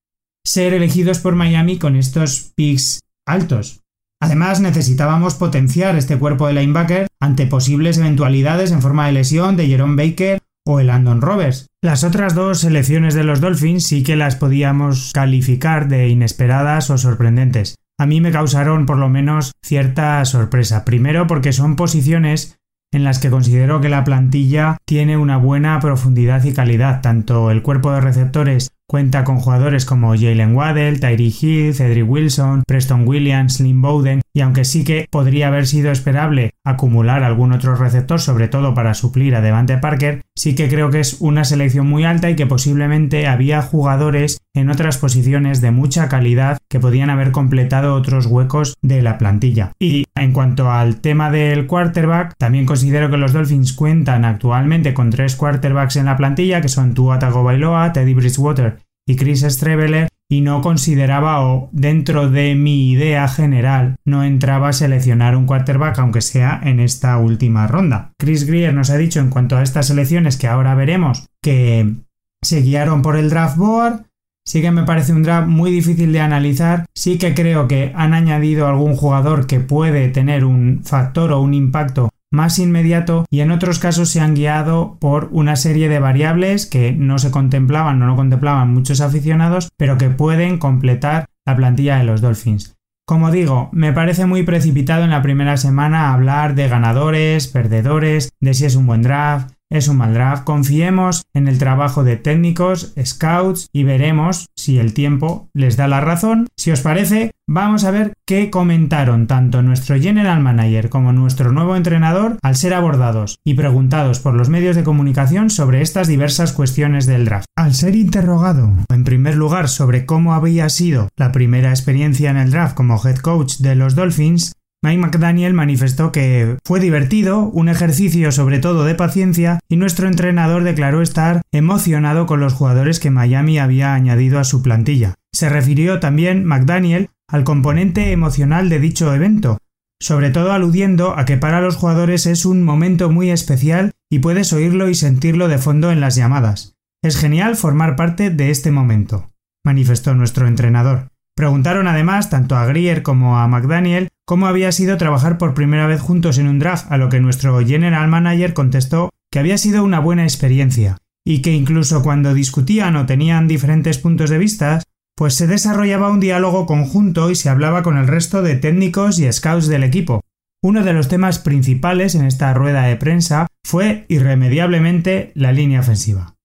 ser 0.45 0.75
elegidos 0.75 1.17
por 1.17 1.33
Miami 1.33 1.79
con 1.79 1.95
estos 1.95 2.51
picks 2.55 2.99
altos. 3.25 3.81
Además, 4.21 4.61
necesitábamos 4.61 5.33
potenciar 5.33 5.95
este 5.95 6.19
cuerpo 6.19 6.45
de 6.45 6.53
linebacker 6.53 7.07
ante 7.19 7.47
posibles 7.47 7.97
eventualidades 7.97 8.71
en 8.71 8.83
forma 8.83 9.07
de 9.07 9.13
lesión 9.13 9.57
de 9.57 9.65
Jerome 9.65 9.95
Baker 9.95 10.40
o 10.65 10.79
el 10.79 10.89
Andon 10.89 11.21
Roberts. 11.21 11.67
Las 11.83 12.03
otras 12.03 12.35
dos 12.35 12.59
selecciones 12.59 13.13
de 13.13 13.23
los 13.23 13.41
Dolphins 13.41 13.85
sí 13.85 14.03
que 14.03 14.15
las 14.15 14.35
podíamos 14.35 15.11
calificar 15.13 15.87
de 15.87 16.09
inesperadas 16.09 16.89
o 16.89 16.97
sorprendentes. 16.97 17.75
A 17.99 18.05
mí 18.05 18.21
me 18.21 18.31
causaron 18.31 18.85
por 18.85 18.97
lo 18.97 19.09
menos 19.09 19.51
cierta 19.63 20.23
sorpresa. 20.25 20.85
Primero 20.85 21.27
porque 21.27 21.53
son 21.53 21.75
posiciones 21.75 22.57
en 22.93 23.03
las 23.03 23.19
que 23.19 23.29
considero 23.29 23.79
que 23.79 23.89
la 23.89 24.03
plantilla 24.03 24.77
tiene 24.85 25.17
una 25.17 25.37
buena 25.37 25.79
profundidad 25.79 26.43
y 26.43 26.53
calidad. 26.53 27.01
Tanto 27.01 27.51
el 27.51 27.61
cuerpo 27.61 27.91
de 27.91 28.01
receptores 28.01 28.69
cuenta 28.91 29.23
con 29.23 29.39
jugadores 29.39 29.85
como 29.85 30.09
Jalen 30.09 30.53
Waddell, 30.53 30.99
Tyree 30.99 31.33
Hill, 31.41 31.73
Cedric 31.73 32.09
Wilson, 32.09 32.63
Preston 32.67 33.07
Williams, 33.07 33.61
Lynn 33.61 33.81
Bowden, 33.81 34.19
y 34.33 34.41
aunque 34.41 34.65
sí 34.65 34.83
que 34.83 35.07
podría 35.09 35.47
haber 35.47 35.65
sido 35.65 35.93
esperable 35.93 36.55
acumular 36.65 37.23
algún 37.23 37.53
otro 37.53 37.75
receptor, 37.75 38.19
sobre 38.19 38.49
todo 38.49 38.73
para 38.73 38.93
suplir 38.93 39.33
a 39.33 39.41
Devante 39.41 39.77
Parker, 39.77 40.23
sí 40.35 40.55
que 40.55 40.67
creo 40.67 40.89
que 40.89 40.99
es 40.99 41.21
una 41.21 41.45
selección 41.45 41.87
muy 41.87 42.03
alta 42.03 42.29
y 42.29 42.35
que 42.35 42.47
posiblemente 42.47 43.27
había 43.27 43.61
jugadores 43.61 44.39
en 44.53 44.69
otras 44.69 44.97
posiciones 44.97 45.61
de 45.61 45.71
mucha 45.71 46.09
calidad 46.09 46.57
que 46.69 46.79
podían 46.79 47.09
haber 47.09 47.31
completado 47.31 47.95
otros 47.95 48.25
huecos 48.25 48.75
de 48.81 49.01
la 49.01 49.17
plantilla. 49.17 49.71
Y 49.79 50.05
en 50.15 50.33
cuanto 50.33 50.71
al 50.71 51.01
tema 51.01 51.31
del 51.31 51.67
quarterback, 51.67 52.35
también 52.37 52.65
considero 52.65 53.09
que 53.09 53.17
los 53.17 53.33
Dolphins 53.33 53.73
cuentan 53.73 54.25
actualmente 54.25 54.93
con 54.93 55.09
tres 55.09 55.35
quarterbacks 55.35 55.95
en 55.95 56.05
la 56.05 56.17
plantilla, 56.17 56.61
que 56.61 56.69
son 56.69 56.93
Tua 56.93 57.19
Tagovailoa, 57.19 57.93
Teddy 57.93 58.13
Bridgewater 58.13 58.79
y 59.07 59.15
Chris 59.15 59.41
Streveler 59.41 60.07
y 60.31 60.39
no 60.39 60.61
consideraba 60.61 61.45
o 61.45 61.69
dentro 61.73 62.29
de 62.29 62.55
mi 62.55 62.89
idea 62.91 63.27
general 63.27 63.97
no 64.05 64.23
entraba 64.23 64.69
a 64.69 64.73
seleccionar 64.73 65.35
un 65.35 65.45
quarterback 65.45 65.99
aunque 65.99 66.21
sea 66.21 66.61
en 66.63 66.79
esta 66.79 67.17
última 67.17 67.67
ronda. 67.67 68.13
Chris 68.17 68.45
Greer 68.45 68.73
nos 68.73 68.89
ha 68.91 68.97
dicho 68.97 69.19
en 69.19 69.29
cuanto 69.29 69.57
a 69.57 69.63
estas 69.63 69.87
selecciones 69.87 70.37
que 70.37 70.47
ahora 70.47 70.73
veremos 70.73 71.25
que 71.43 71.95
se 72.41 72.61
guiaron 72.61 73.01
por 73.01 73.17
el 73.17 73.29
draft 73.29 73.57
board. 73.57 74.05
Sí 74.45 74.61
que 74.61 74.71
me 74.71 74.83
parece 74.83 75.13
un 75.13 75.23
draft 75.23 75.47
muy 75.47 75.71
difícil 75.71 76.11
de 76.11 76.19
analizar. 76.19 76.85
Sí 76.95 77.17
que 77.17 77.33
creo 77.33 77.67
que 77.67 77.91
han 77.95 78.13
añadido 78.13 78.67
algún 78.67 78.95
jugador 78.95 79.47
que 79.47 79.59
puede 79.59 80.09
tener 80.09 80.45
un 80.45 80.81
factor 80.83 81.31
o 81.31 81.41
un 81.41 81.53
impacto 81.53 82.09
más 82.31 82.59
inmediato 82.59 83.25
y 83.29 83.41
en 83.41 83.51
otros 83.51 83.77
casos 83.79 84.09
se 84.09 84.21
han 84.21 84.35
guiado 84.35 84.97
por 84.99 85.29
una 85.31 85.57
serie 85.57 85.89
de 85.89 85.99
variables 85.99 86.65
que 86.65 86.93
no 86.93 87.19
se 87.19 87.29
contemplaban 87.29 88.01
o 88.01 88.05
no 88.07 88.15
contemplaban 88.15 88.73
muchos 88.73 89.01
aficionados, 89.01 89.69
pero 89.77 89.97
que 89.97 90.09
pueden 90.09 90.57
completar 90.57 91.25
la 91.45 91.55
plantilla 91.55 91.97
de 91.97 92.05
los 92.05 92.21
Dolphins. 92.21 92.75
Como 93.05 93.31
digo, 93.31 93.69
me 93.73 93.91
parece 93.91 94.25
muy 94.25 94.43
precipitado 94.43 95.03
en 95.03 95.09
la 95.09 95.21
primera 95.21 95.57
semana 95.57 96.13
hablar 96.13 96.55
de 96.55 96.69
ganadores, 96.69 97.47
perdedores, 97.47 98.29
de 98.39 98.53
si 98.53 98.65
es 98.65 98.75
un 98.75 98.87
buen 98.87 99.01
draft, 99.01 99.51
es 99.71 99.87
un 99.87 99.97
mal 99.97 100.13
draft. 100.13 100.43
Confiemos 100.43 101.23
en 101.33 101.47
el 101.47 101.57
trabajo 101.57 102.03
de 102.03 102.17
técnicos, 102.17 102.93
scouts 103.03 103.67
y 103.73 103.83
veremos 103.83 104.49
si 104.55 104.77
el 104.77 104.93
tiempo 104.93 105.49
les 105.53 105.77
da 105.77 105.87
la 105.87 106.01
razón. 106.01 106.47
Si 106.55 106.69
os 106.69 106.81
parece, 106.81 107.31
vamos 107.47 107.83
a 107.83 107.91
ver 107.91 108.13
qué 108.27 108.49
comentaron 108.49 109.27
tanto 109.27 109.61
nuestro 109.61 109.99
general 109.99 110.41
manager 110.41 110.89
como 110.89 111.13
nuestro 111.13 111.51
nuevo 111.51 111.75
entrenador 111.75 112.37
al 112.43 112.55
ser 112.55 112.73
abordados 112.73 113.39
y 113.43 113.55
preguntados 113.55 114.19
por 114.19 114.35
los 114.35 114.49
medios 114.49 114.75
de 114.75 114.83
comunicación 114.83 115.49
sobre 115.49 115.81
estas 115.81 116.07
diversas 116.07 116.53
cuestiones 116.53 117.05
del 117.05 117.25
draft. 117.25 117.45
Al 117.57 117.73
ser 117.73 117.95
interrogado, 117.95 118.71
en 118.89 119.03
primer 119.03 119.35
lugar, 119.35 119.69
sobre 119.69 120.05
cómo 120.05 120.33
había 120.33 120.69
sido 120.69 121.09
la 121.15 121.31
primera 121.31 121.69
experiencia 121.69 122.29
en 122.29 122.37
el 122.37 122.51
draft 122.51 122.75
como 122.75 123.01
head 123.03 123.17
coach 123.17 123.57
de 123.57 123.75
los 123.75 123.95
Dolphins, 123.95 124.53
Mike 124.83 124.97
McDaniel 124.97 125.53
manifestó 125.53 126.11
que 126.11 126.57
fue 126.65 126.79
divertido, 126.79 127.41
un 127.41 127.69
ejercicio 127.69 128.31
sobre 128.31 128.57
todo 128.57 128.83
de 128.83 128.95
paciencia, 128.95 129.59
y 129.69 129.77
nuestro 129.77 130.07
entrenador 130.07 130.63
declaró 130.63 131.03
estar 131.03 131.41
emocionado 131.51 132.25
con 132.25 132.39
los 132.39 132.53
jugadores 132.53 132.99
que 132.99 133.11
Miami 133.11 133.59
había 133.59 133.93
añadido 133.93 134.39
a 134.39 134.43
su 134.43 134.63
plantilla. 134.63 135.13
Se 135.31 135.49
refirió 135.49 135.99
también 135.99 136.45
McDaniel 136.45 137.09
al 137.29 137.43
componente 137.43 138.11
emocional 138.11 138.69
de 138.69 138.79
dicho 138.79 139.13
evento, 139.13 139.59
sobre 140.01 140.31
todo 140.31 140.51
aludiendo 140.51 141.15
a 141.15 141.25
que 141.25 141.37
para 141.37 141.61
los 141.61 141.75
jugadores 141.75 142.25
es 142.25 142.43
un 142.43 142.63
momento 142.63 143.11
muy 143.11 143.29
especial 143.29 143.91
y 144.09 144.17
puedes 144.17 144.51
oírlo 144.51 144.89
y 144.89 144.95
sentirlo 144.95 145.47
de 145.47 145.59
fondo 145.59 145.91
en 145.91 146.01
las 146.01 146.15
llamadas. 146.15 146.73
Es 147.03 147.17
genial 147.17 147.55
formar 147.55 147.95
parte 147.95 148.31
de 148.31 148.49
este 148.49 148.71
momento, 148.71 149.31
manifestó 149.63 150.15
nuestro 150.15 150.47
entrenador. 150.47 151.09
Preguntaron 151.35 151.87
además 151.87 152.31
tanto 152.31 152.55
a 152.55 152.65
Grier 152.65 153.03
como 153.03 153.37
a 153.37 153.47
McDaniel 153.47 154.09
cómo 154.31 154.47
había 154.47 154.71
sido 154.71 154.95
trabajar 154.95 155.37
por 155.37 155.53
primera 155.53 155.87
vez 155.87 155.99
juntos 155.99 156.37
en 156.37 156.47
un 156.47 156.57
draft, 156.57 156.89
a 156.89 156.95
lo 156.95 157.09
que 157.09 157.19
nuestro 157.19 157.59
general 157.67 158.07
manager 158.07 158.53
contestó 158.53 159.09
que 159.29 159.39
había 159.39 159.57
sido 159.57 159.83
una 159.83 159.99
buena 159.99 160.23
experiencia, 160.23 160.99
y 161.27 161.41
que 161.41 161.51
incluso 161.51 162.01
cuando 162.01 162.33
discutían 162.33 162.95
o 162.95 163.05
tenían 163.05 163.49
diferentes 163.49 163.97
puntos 163.97 164.29
de 164.29 164.37
vista, 164.37 164.83
pues 165.17 165.33
se 165.33 165.47
desarrollaba 165.47 166.09
un 166.09 166.21
diálogo 166.21 166.65
conjunto 166.65 167.29
y 167.29 167.35
se 167.35 167.49
hablaba 167.49 167.83
con 167.83 167.97
el 167.97 168.07
resto 168.07 168.41
de 168.41 168.55
técnicos 168.55 169.19
y 169.19 169.29
scouts 169.29 169.67
del 169.67 169.83
equipo. 169.83 170.21
Uno 170.63 170.85
de 170.85 170.93
los 170.93 171.09
temas 171.09 171.37
principales 171.39 172.15
en 172.15 172.23
esta 172.23 172.53
rueda 172.53 172.83
de 172.83 172.95
prensa 172.95 173.47
fue 173.67 174.05
irremediablemente 174.07 175.33
la 175.35 175.51
línea 175.51 175.81
ofensiva. 175.81 176.35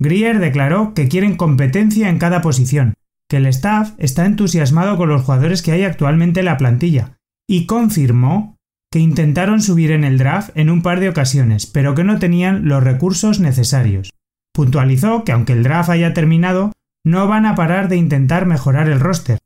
Grier 0.00 0.38
declaró 0.38 0.94
que 0.94 1.08
quieren 1.08 1.36
competencia 1.36 2.10
en 2.10 2.18
cada 2.18 2.42
posición, 2.42 2.94
que 3.28 3.38
el 3.38 3.46
staff 3.46 3.94
está 3.98 4.24
entusiasmado 4.24 4.96
con 4.96 5.08
los 5.08 5.22
jugadores 5.22 5.62
que 5.62 5.72
hay 5.72 5.82
actualmente 5.82 6.38
en 6.38 6.46
la 6.46 6.58
plantilla 6.58 7.16
y 7.48 7.66
confirmó 7.66 8.56
que 8.90 9.00
intentaron 9.00 9.60
subir 9.60 9.90
en 9.90 10.04
el 10.04 10.18
draft 10.18 10.50
en 10.54 10.70
un 10.70 10.82
par 10.82 11.00
de 11.00 11.08
ocasiones, 11.08 11.66
pero 11.66 11.94
que 11.94 12.04
no 12.04 12.18
tenían 12.18 12.68
los 12.68 12.82
recursos 12.82 13.40
necesarios. 13.40 14.10
Puntualizó 14.54 15.24
que 15.24 15.32
aunque 15.32 15.52
el 15.52 15.64
draft 15.64 15.90
haya 15.90 16.14
terminado, 16.14 16.72
no 17.04 17.26
van 17.26 17.44
a 17.44 17.54
parar 17.54 17.88
de 17.88 17.96
intentar 17.96 18.46
mejorar 18.46 18.88
el 18.88 19.00
roster. 19.00 19.38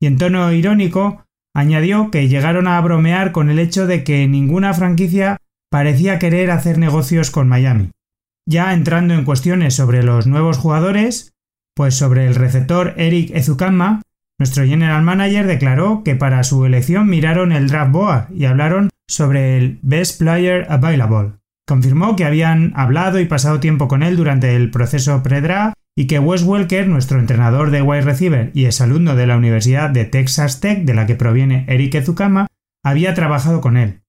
Y 0.00 0.06
en 0.06 0.18
tono 0.18 0.52
irónico, 0.52 1.24
añadió 1.54 2.10
que 2.10 2.28
llegaron 2.28 2.66
a 2.66 2.80
bromear 2.80 3.32
con 3.32 3.50
el 3.50 3.58
hecho 3.58 3.86
de 3.86 4.04
que 4.04 4.26
ninguna 4.28 4.72
franquicia 4.72 5.36
parecía 5.70 6.18
querer 6.18 6.50
hacer 6.50 6.78
negocios 6.78 7.30
con 7.30 7.48
Miami. 7.48 7.90
Ya 8.48 8.72
entrando 8.72 9.14
en 9.14 9.24
cuestiones 9.24 9.74
sobre 9.74 10.02
los 10.02 10.26
nuevos 10.26 10.58
jugadores, 10.58 11.32
pues 11.74 11.94
sobre 11.94 12.26
el 12.26 12.34
receptor 12.34 12.94
Eric 12.96 13.30
Ezukama, 13.34 14.02
nuestro 14.42 14.66
general 14.66 15.04
manager 15.04 15.46
declaró 15.46 16.02
que 16.02 16.16
para 16.16 16.42
su 16.42 16.66
elección 16.66 17.08
miraron 17.08 17.52
el 17.52 17.68
draft 17.68 17.92
board 17.92 18.24
y 18.34 18.46
hablaron 18.46 18.90
sobre 19.08 19.56
el 19.56 19.78
Best 19.82 20.18
Player 20.18 20.66
Available. 20.68 21.34
Confirmó 21.64 22.16
que 22.16 22.24
habían 22.24 22.72
hablado 22.74 23.20
y 23.20 23.26
pasado 23.26 23.60
tiempo 23.60 23.86
con 23.86 24.02
él 24.02 24.16
durante 24.16 24.56
el 24.56 24.72
proceso 24.72 25.22
pre-draft 25.22 25.74
y 25.96 26.08
que 26.08 26.18
Wes 26.18 26.42
Welker, 26.42 26.88
nuestro 26.88 27.20
entrenador 27.20 27.70
de 27.70 27.82
wide 27.82 28.00
receiver 28.00 28.50
y 28.52 28.64
exalumno 28.64 29.14
de 29.14 29.28
la 29.28 29.36
Universidad 29.36 29.90
de 29.90 30.06
Texas 30.06 30.58
Tech 30.58 30.82
de 30.82 30.94
la 30.94 31.06
que 31.06 31.14
proviene 31.14 31.64
Eric 31.68 31.94
Ezukama, 31.94 32.48
había 32.84 33.14
trabajado 33.14 33.60
con 33.60 33.76
él 33.76 34.00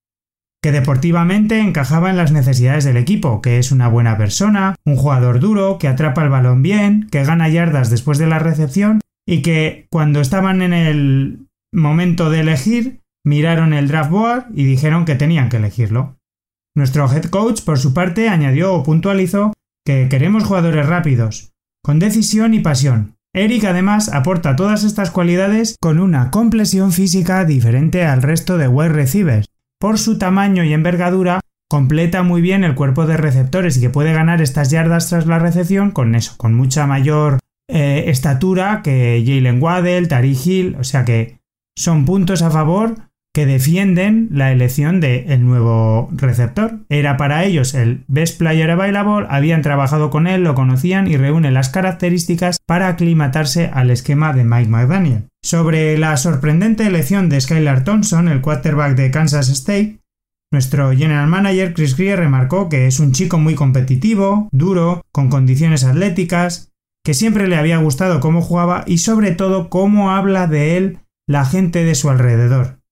que 0.63 0.71
deportivamente 0.71 1.59
encajaba 1.59 2.09
en 2.09 2.15
las 2.15 2.31
necesidades 2.31 2.85
del 2.85 2.95
equipo, 2.95 3.41
que 3.41 3.59
es 3.59 3.73
una 3.73 3.89
buena 3.89 4.17
persona, 4.17 4.75
un 4.85 4.95
jugador 4.95 5.41
duro, 5.41 5.77
que 5.77 5.89
atrapa 5.89 6.23
el 6.23 6.29
balón 6.29 6.63
bien, 6.63 7.09
que 7.11 7.25
gana 7.25 7.49
yardas 7.49 7.89
después 7.89 8.17
de 8.17 8.27
la 8.27 8.39
recepción 8.39 9.01
y 9.27 9.41
que 9.41 9.87
cuando 9.89 10.21
estaban 10.21 10.61
en 10.61 10.73
el 10.73 11.47
momento 11.73 12.29
de 12.29 12.41
elegir 12.41 13.01
miraron 13.25 13.73
el 13.73 13.87
draft 13.87 14.11
board 14.11 14.45
y 14.53 14.65
dijeron 14.65 15.05
que 15.05 15.15
tenían 15.15 15.49
que 15.49 15.57
elegirlo. 15.57 16.17
Nuestro 16.75 17.11
head 17.11 17.25
coach, 17.25 17.61
por 17.61 17.79
su 17.79 17.93
parte, 17.93 18.29
añadió 18.29 18.73
o 18.73 18.83
puntualizó 18.83 19.53
que 19.85 20.07
queremos 20.09 20.43
jugadores 20.43 20.85
rápidos, 20.85 21.51
con 21.83 21.99
decisión 21.99 22.53
y 22.53 22.59
pasión. 22.59 23.15
Eric 23.35 23.65
además 23.65 24.09
aporta 24.09 24.55
todas 24.55 24.83
estas 24.83 25.09
cualidades 25.09 25.75
con 25.81 25.99
una 25.99 26.29
complexión 26.31 26.91
física 26.91 27.45
diferente 27.45 28.05
al 28.05 28.21
resto 28.21 28.57
de 28.57 28.67
wide 28.67 28.89
receivers. 28.89 29.47
Por 29.79 29.97
su 29.97 30.17
tamaño 30.17 30.63
y 30.63 30.73
envergadura, 30.73 31.39
completa 31.69 32.23
muy 32.23 32.41
bien 32.41 32.63
el 32.63 32.75
cuerpo 32.75 33.05
de 33.05 33.17
receptores 33.17 33.77
y 33.77 33.81
que 33.81 33.89
puede 33.89 34.13
ganar 34.13 34.41
estas 34.41 34.69
yardas 34.69 35.09
tras 35.09 35.25
la 35.25 35.39
recepción 35.39 35.91
con 35.91 36.15
eso, 36.15 36.35
con 36.37 36.53
mucha 36.53 36.85
mayor 36.85 37.39
eh, 37.73 38.09
estatura 38.09 38.81
que 38.83 39.23
Jalen 39.25 39.61
Waddell, 39.61 40.07
Tari 40.07 40.37
Hill, 40.45 40.75
o 40.79 40.83
sea 40.83 41.05
que 41.05 41.39
son 41.75 42.05
puntos 42.05 42.41
a 42.43 42.51
favor 42.51 42.95
que 43.33 43.47
defienden 43.47 44.29
la 44.31 44.51
elección 44.51 45.01
del 45.01 45.43
nuevo 45.43 46.07
receptor. 46.11 46.81
Era 46.89 47.17
para 47.17 47.43
ellos 47.45 47.73
el 47.73 48.03
best 48.07 48.37
player 48.37 48.69
available, 48.69 49.25
habían 49.27 49.63
trabajado 49.63 50.11
con 50.11 50.27
él, 50.27 50.43
lo 50.43 50.53
conocían 50.53 51.07
y 51.07 51.17
reúne 51.17 51.49
las 51.49 51.69
características 51.69 52.59
para 52.67 52.89
aclimatarse 52.89 53.71
al 53.73 53.89
esquema 53.89 54.33
de 54.33 54.43
Mike 54.43 54.69
McDaniel. 54.69 55.29
Sobre 55.41 55.97
la 55.97 56.15
sorprendente 56.17 56.85
elección 56.85 57.27
de 57.27 57.41
Skylar 57.41 57.83
Thompson, 57.83 58.27
el 58.27 58.41
quarterback 58.41 58.95
de 58.95 59.09
Kansas 59.09 59.49
State, 59.49 59.97
nuestro 60.51 60.91
general 60.91 61.25
manager 61.27 61.73
Chris 61.73 61.97
Greer 61.97 62.19
remarcó 62.19 62.69
que 62.69 62.85
es 62.85 62.99
un 62.99 63.13
chico 63.13 63.39
muy 63.39 63.55
competitivo, 63.55 64.49
duro, 64.51 65.01
con 65.11 65.29
condiciones 65.29 65.83
atléticas, 65.83 66.72
que 67.03 67.13
siempre 67.13 67.47
le 67.47 67.57
había 67.57 67.77
gustado 67.77 68.19
cómo 68.19 68.41
jugaba 68.41 68.83
y 68.87 68.99
sobre 68.99 69.31
todo 69.31 69.69
cómo 69.69 70.11
habla 70.11 70.47
de 70.47 70.77
él 70.77 70.99
la 71.27 71.45
gente 71.45 71.83
de 71.83 71.95
su 71.95 72.09
alrededor 72.09 72.83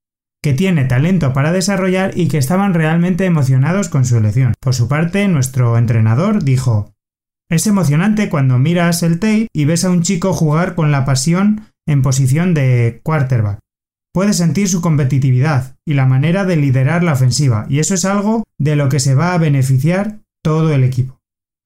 que 0.42 0.54
tiene 0.54 0.86
talento 0.86 1.34
para 1.34 1.52
desarrollar 1.52 2.18
y 2.18 2.28
que 2.28 2.38
estaban 2.38 2.74
realmente 2.74 3.26
emocionados 3.26 3.90
con 3.90 4.06
su 4.06 4.18
elección. 4.18 4.54
Por 4.60 4.74
su 4.74 4.88
parte, 4.88 5.28
nuestro 5.28 5.78
entrenador 5.78 6.44
dijo 6.44 6.94
Es 7.50 7.68
emocionante 7.68 8.30
cuando 8.30 8.58
miras 8.58 9.04
el 9.04 9.20
tape 9.20 9.48
y 9.54 9.66
ves 9.66 9.86
a 9.86 9.92
un 9.92 10.02
chico 10.02 10.34
jugar 10.34 10.74
con 10.76 10.92
la 10.92 11.06
pasión 11.06 11.68
en 11.88 12.02
posición 12.02 12.54
de 12.54 13.02
quarterback. 13.04 13.60
Puedes 14.14 14.38
sentir 14.38 14.68
su 14.68 14.82
competitividad 14.82 15.76
y 15.86 15.94
la 15.94 16.06
manera 16.06 16.44
de 16.44 16.58
liderar 16.58 17.04
la 17.04 17.14
ofensiva, 17.14 17.66
y 17.70 17.80
eso 17.80 17.94
es 17.94 18.04
algo 18.04 18.44
de 18.58 18.76
lo 18.76 18.90
que 18.90 19.00
se 19.00 19.16
va 19.16 19.34
a 19.34 19.38
beneficiar 19.38 20.20
todo 20.44 20.74
el 20.74 20.84
equipo. 20.84 21.21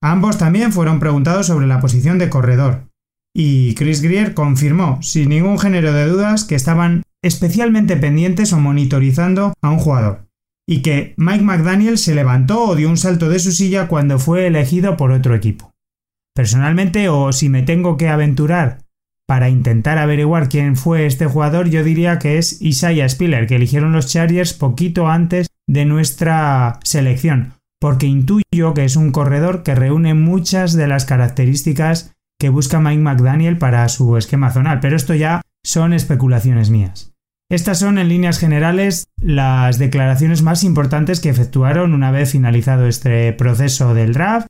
Ambos 0.06 0.38
también 0.38 0.72
fueron 0.72 1.00
preguntados 1.00 1.48
sobre 1.48 1.66
la 1.66 1.80
posición 1.80 2.20
de 2.20 2.30
corredor, 2.30 2.84
y 3.36 3.74
Chris 3.74 4.04
Greer 4.04 4.36
confirmó, 4.36 5.02
sin 5.02 5.30
ningún 5.30 5.58
género 5.58 5.94
de 5.94 6.06
dudas, 6.06 6.44
que 6.44 6.54
estaban 6.54 7.02
especialmente 7.24 7.98
pendientes 7.98 8.54
o 8.54 8.60
monitorizando 8.60 9.56
a 9.64 9.72
un 9.72 9.80
jugador, 9.80 10.28
y 10.70 10.84
que 10.84 11.16
Mike 11.18 11.44
McDaniel 11.44 11.98
se 11.98 12.14
levantó 12.14 12.66
o 12.66 12.76
dio 12.76 12.88
un 12.88 12.98
salto 12.98 13.30
de 13.30 13.40
su 13.40 13.52
silla 13.52 13.88
cuando 13.88 14.20
fue 14.20 14.46
elegido 14.46 14.96
por 14.96 15.12
otro 15.12 15.34
equipo. 15.34 15.74
Personalmente, 16.36 17.10
o 17.10 17.32
si 17.32 17.50
me 17.50 17.64
tengo 17.64 17.98
que 17.98 18.08
aventurar 18.08 18.84
para 19.26 19.50
intentar 19.50 19.98
averiguar 19.98 20.50
quién 20.50 20.76
fue 20.76 21.08
este 21.08 21.26
jugador, 21.26 21.68
yo 21.72 21.84
diría 21.84 22.20
que 22.20 22.38
es 22.38 22.62
Isaiah 22.62 23.10
Spiller, 23.10 23.48
que 23.48 23.56
eligieron 23.56 23.92
los 23.92 24.06
Chargers 24.06 24.54
poquito 24.54 25.08
antes 25.08 25.48
de 25.66 25.86
nuestra 25.86 26.80
selección, 26.84 27.56
porque 27.86 28.08
intuyo 28.08 28.74
que 28.74 28.84
es 28.84 28.96
un 28.96 29.12
corredor 29.12 29.62
que 29.62 29.76
reúne 29.76 30.16
muchas 30.16 30.74
de 30.74 30.88
las 30.88 31.06
características 31.06 32.16
que 32.40 32.50
busca 32.50 32.80
Mike 32.80 33.04
McDaniel 33.04 33.60
para 33.60 33.88
su 33.90 34.18
esquema 34.18 34.50
zonal, 34.50 34.80
pero 34.80 34.96
esto 34.96 35.14
ya 35.14 35.44
son 35.64 35.94
especulaciones 35.94 36.72
mías. 36.72 37.14
Estas 37.48 37.78
son 37.78 38.00
en 38.00 38.10
líneas 38.10 38.40
generales 38.40 39.06
las 39.22 39.78
declaraciones 39.78 40.42
más 40.42 40.64
importantes 40.64 41.20
que 41.20 41.30
efectuaron 41.30 41.94
una 41.94 42.10
vez 42.10 42.32
finalizado 42.32 42.88
este 42.88 43.32
proceso 43.34 43.94
del 43.94 44.14
draft. 44.14 44.48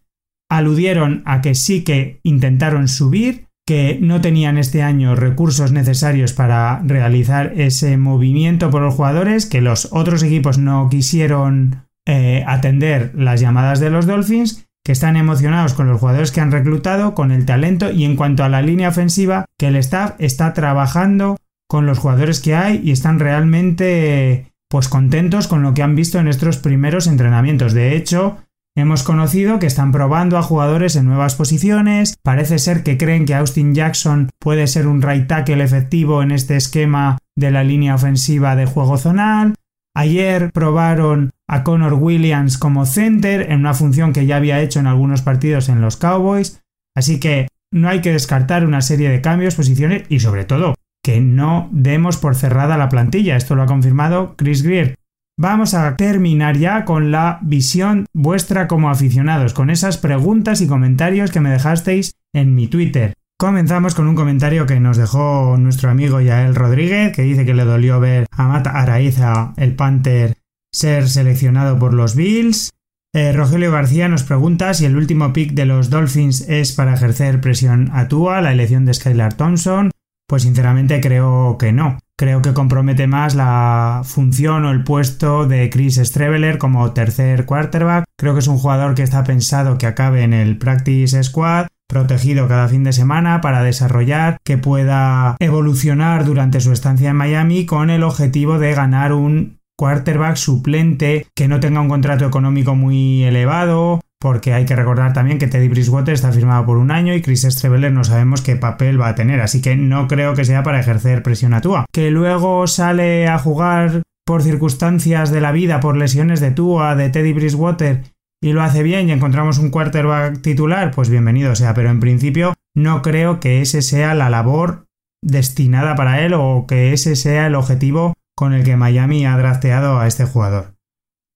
Aludieron 0.49 1.21
a 1.25 1.41
que 1.41 1.55
sí 1.55 1.83
que 1.83 2.21
intentaron 2.23 2.87
subir, 2.87 3.47
que 3.67 3.99
no 4.01 4.21
tenían 4.21 4.57
este 4.57 4.81
año 4.81 5.13
recursos 5.13 5.73
necesarios 5.73 6.31
para 6.31 6.81
realizar 6.85 7.51
ese 7.57 7.97
movimiento 7.97 8.69
por 8.69 8.81
los 8.81 8.95
jugadores, 8.95 9.45
que 9.45 9.59
los 9.59 9.89
otros 9.91 10.23
equipos 10.23 10.57
no 10.57 10.87
quisieron 10.89 11.84
eh, 12.07 12.43
atender 12.47 13.11
las 13.15 13.41
llamadas 13.41 13.79
de 13.79 13.89
los 13.89 14.05
Dolphins, 14.05 14.67
que 14.85 14.91
están 14.91 15.15
emocionados 15.15 15.73
con 15.73 15.87
los 15.87 15.99
jugadores 15.99 16.31
que 16.31 16.41
han 16.41 16.51
reclutado, 16.51 17.15
con 17.15 17.31
el 17.31 17.45
talento 17.45 17.91
y 17.91 18.05
en 18.05 18.15
cuanto 18.15 18.43
a 18.43 18.49
la 18.49 18.61
línea 18.61 18.89
ofensiva, 18.89 19.45
que 19.57 19.67
el 19.67 19.75
staff 19.77 20.13
está 20.19 20.53
trabajando 20.53 21.37
con 21.67 21.87
los 21.87 21.97
jugadores 21.97 22.39
que 22.39 22.55
hay 22.55 22.81
y 22.83 22.91
están 22.91 23.19
realmente 23.19 24.51
pues 24.69 24.87
contentos 24.87 25.47
con 25.47 25.63
lo 25.63 25.73
que 25.73 25.81
han 25.81 25.95
visto 25.95 26.19
en 26.19 26.27
estos 26.27 26.57
primeros 26.57 27.07
entrenamientos. 27.07 27.73
De 27.73 27.95
hecho, 27.95 28.37
hemos 28.75 29.01
conocido 29.01 29.57
que 29.57 29.65
están 29.65 29.91
probando 29.91 30.37
a 30.37 30.43
jugadores 30.43 30.95
en 30.95 31.05
nuevas 31.05 31.33
posiciones, 31.33 32.17
parece 32.21 32.59
ser 32.59 32.83
que 32.83 32.97
creen 32.97 33.25
que 33.25 33.35
Austin 33.35 33.73
Jackson 33.73 34.29
puede 34.39 34.67
ser 34.67 34.87
un 34.87 35.01
right 35.01 35.27
tackle 35.27 35.63
efectivo 35.63 36.21
en 36.21 36.31
este 36.31 36.57
esquema 36.57 37.17
de 37.35 37.51
la 37.51 37.63
línea 37.63 37.95
ofensiva 37.95 38.55
de 38.55 38.65
juego 38.65 38.97
zonal. 38.97 39.55
Ayer 39.95 40.51
probaron 40.51 41.31
a 41.47 41.63
Connor 41.63 41.93
Williams 41.93 42.57
como 42.57 42.85
center 42.85 43.51
en 43.51 43.59
una 43.59 43.73
función 43.73 44.13
que 44.13 44.25
ya 44.25 44.37
había 44.37 44.61
hecho 44.61 44.79
en 44.79 44.87
algunos 44.87 45.21
partidos 45.21 45.69
en 45.69 45.81
los 45.81 45.97
Cowboys, 45.97 46.61
así 46.95 47.19
que 47.19 47.47
no 47.71 47.89
hay 47.89 48.01
que 48.01 48.13
descartar 48.13 48.65
una 48.65 48.81
serie 48.81 49.09
de 49.09 49.21
cambios, 49.21 49.55
posiciones 49.55 50.03
y 50.09 50.19
sobre 50.19 50.45
todo 50.45 50.75
que 51.03 51.21
no 51.21 51.69
demos 51.71 52.17
por 52.17 52.35
cerrada 52.35 52.77
la 52.77 52.89
plantilla. 52.89 53.35
Esto 53.35 53.53
lo 53.53 53.61
ha 53.61 53.67
confirmado 53.67 54.33
Chris 54.37 54.63
Greer. 54.63 54.95
Vamos 55.37 55.75
a 55.75 55.95
terminar 55.97 56.57
ya 56.57 56.83
con 56.83 57.11
la 57.11 57.39
visión 57.43 58.07
vuestra 58.11 58.67
como 58.67 58.89
aficionados, 58.89 59.53
con 59.53 59.69
esas 59.69 59.97
preguntas 59.97 60.61
y 60.61 60.67
comentarios 60.67 61.29
que 61.29 61.41
me 61.41 61.51
dejasteis 61.51 62.15
en 62.33 62.55
mi 62.55 62.67
Twitter. 62.67 63.13
Comenzamos 63.37 63.93
con 63.93 64.07
un 64.07 64.15
comentario 64.15 64.65
que 64.65 64.79
nos 64.79 64.95
dejó 64.95 65.57
nuestro 65.59 65.89
amigo 65.89 66.21
Yael 66.21 66.55
Rodríguez, 66.55 67.13
que 67.13 67.23
dice 67.23 67.45
que 67.45 67.53
le 67.53 67.65
dolió 67.65 67.99
ver 67.99 68.25
a 68.31 68.47
Matt 68.47 68.67
Araiza, 68.67 69.53
el 69.57 69.75
Panther, 69.75 70.37
ser 70.75 71.09
seleccionado 71.09 71.79
por 71.79 71.93
los 71.93 72.15
Bills. 72.15 72.71
Eh, 73.13 73.31
Rogelio 73.31 73.71
García 73.71 74.09
nos 74.09 74.23
pregunta 74.23 74.73
si 74.73 74.85
el 74.85 74.97
último 74.97 75.31
pick 75.31 75.53
de 75.53 75.65
los 75.65 75.89
Dolphins 75.89 76.41
es 76.49 76.73
para 76.73 76.93
ejercer 76.93 77.39
presión 77.39 77.89
a 77.93 78.09
Tua, 78.09 78.41
la 78.41 78.51
elección 78.51 78.85
de 78.85 78.93
Skylar 78.93 79.35
Thompson. 79.35 79.91
Pues 80.27 80.43
sinceramente 80.43 80.99
creo 80.99 81.57
que 81.57 81.71
no. 81.71 81.99
Creo 82.17 82.41
que 82.41 82.53
compromete 82.53 83.07
más 83.07 83.35
la 83.35 84.01
función 84.03 84.65
o 84.65 84.71
el 84.71 84.83
puesto 84.83 85.47
de 85.47 85.69
Chris 85.69 85.95
Streveler 85.95 86.57
como 86.57 86.91
tercer 86.91 87.45
quarterback. 87.45 88.05
Creo 88.17 88.33
que 88.33 88.39
es 88.39 88.47
un 88.47 88.57
jugador 88.57 88.95
que 88.95 89.03
está 89.03 89.23
pensado 89.23 89.77
que 89.77 89.87
acabe 89.87 90.23
en 90.23 90.33
el 90.33 90.57
practice 90.57 91.23
squad, 91.23 91.67
protegido 91.87 92.47
cada 92.47 92.67
fin 92.67 92.83
de 92.83 92.93
semana 92.93 93.39
para 93.39 93.63
desarrollar, 93.63 94.37
que 94.43 94.57
pueda 94.57 95.37
evolucionar 95.39 96.25
durante 96.25 96.59
su 96.59 96.73
estancia 96.73 97.11
en 97.11 97.17
Miami 97.17 97.65
con 97.65 97.89
el 97.89 98.03
objetivo 98.03 98.59
de 98.59 98.73
ganar 98.73 99.13
un 99.13 99.59
quarterback 99.77 100.35
suplente 100.35 101.27
que 101.35 101.47
no 101.47 101.59
tenga 101.59 101.81
un 101.81 101.89
contrato 101.89 102.25
económico 102.25 102.75
muy 102.75 103.23
elevado, 103.23 104.01
porque 104.19 104.53
hay 104.53 104.65
que 104.65 104.75
recordar 104.75 105.13
también 105.13 105.37
que 105.37 105.47
Teddy 105.47 105.67
Bridgewater 105.67 106.13
está 106.13 106.31
firmado 106.31 106.65
por 106.65 106.77
un 106.77 106.91
año 106.91 107.13
y 107.13 107.21
Chris 107.21 107.43
Streveler 107.43 107.91
no 107.91 108.03
sabemos 108.03 108.41
qué 108.41 108.55
papel 108.55 108.99
va 108.99 109.09
a 109.09 109.15
tener, 109.15 109.41
así 109.41 109.61
que 109.61 109.75
no 109.75 110.07
creo 110.07 110.33
que 110.33 110.45
sea 110.45 110.63
para 110.63 110.79
ejercer 110.79 111.21
presión 111.21 111.53
a 111.53 111.61
Tua. 111.61 111.85
Que 111.91 112.09
luego 112.11 112.65
sale 112.67 113.27
a 113.27 113.37
jugar 113.37 114.01
por 114.25 114.41
circunstancias 114.41 115.29
de 115.29 115.41
la 115.41 115.51
vida, 115.51 115.79
por 115.79 115.97
lesiones 115.97 116.39
de 116.39 116.51
Tua, 116.51 116.95
de 116.95 117.09
Teddy 117.09 117.33
Bridgewater, 117.33 118.03
y 118.41 118.53
lo 118.53 118.63
hace 118.63 118.83
bien 118.83 119.09
y 119.09 119.11
encontramos 119.11 119.59
un 119.59 119.69
quarterback 119.69 120.41
titular, 120.41 120.91
pues 120.91 121.09
bienvenido 121.09 121.55
sea, 121.55 121.73
pero 121.73 121.89
en 121.89 121.99
principio 121.99 122.53
no 122.75 123.01
creo 123.01 123.39
que 123.39 123.61
ese 123.61 123.81
sea 123.81 124.13
la 124.15 124.29
labor 124.29 124.85
destinada 125.23 125.95
para 125.95 126.23
él 126.25 126.33
o 126.33 126.65
que 126.67 126.93
ese 126.93 127.15
sea 127.15 127.47
el 127.47 127.55
objetivo 127.55 128.14
con 128.35 128.53
el 128.53 128.63
que 128.63 128.77
Miami 128.77 129.25
ha 129.25 129.37
drafteado 129.37 129.99
a 129.99 130.07
este 130.07 130.25
jugador. 130.25 130.75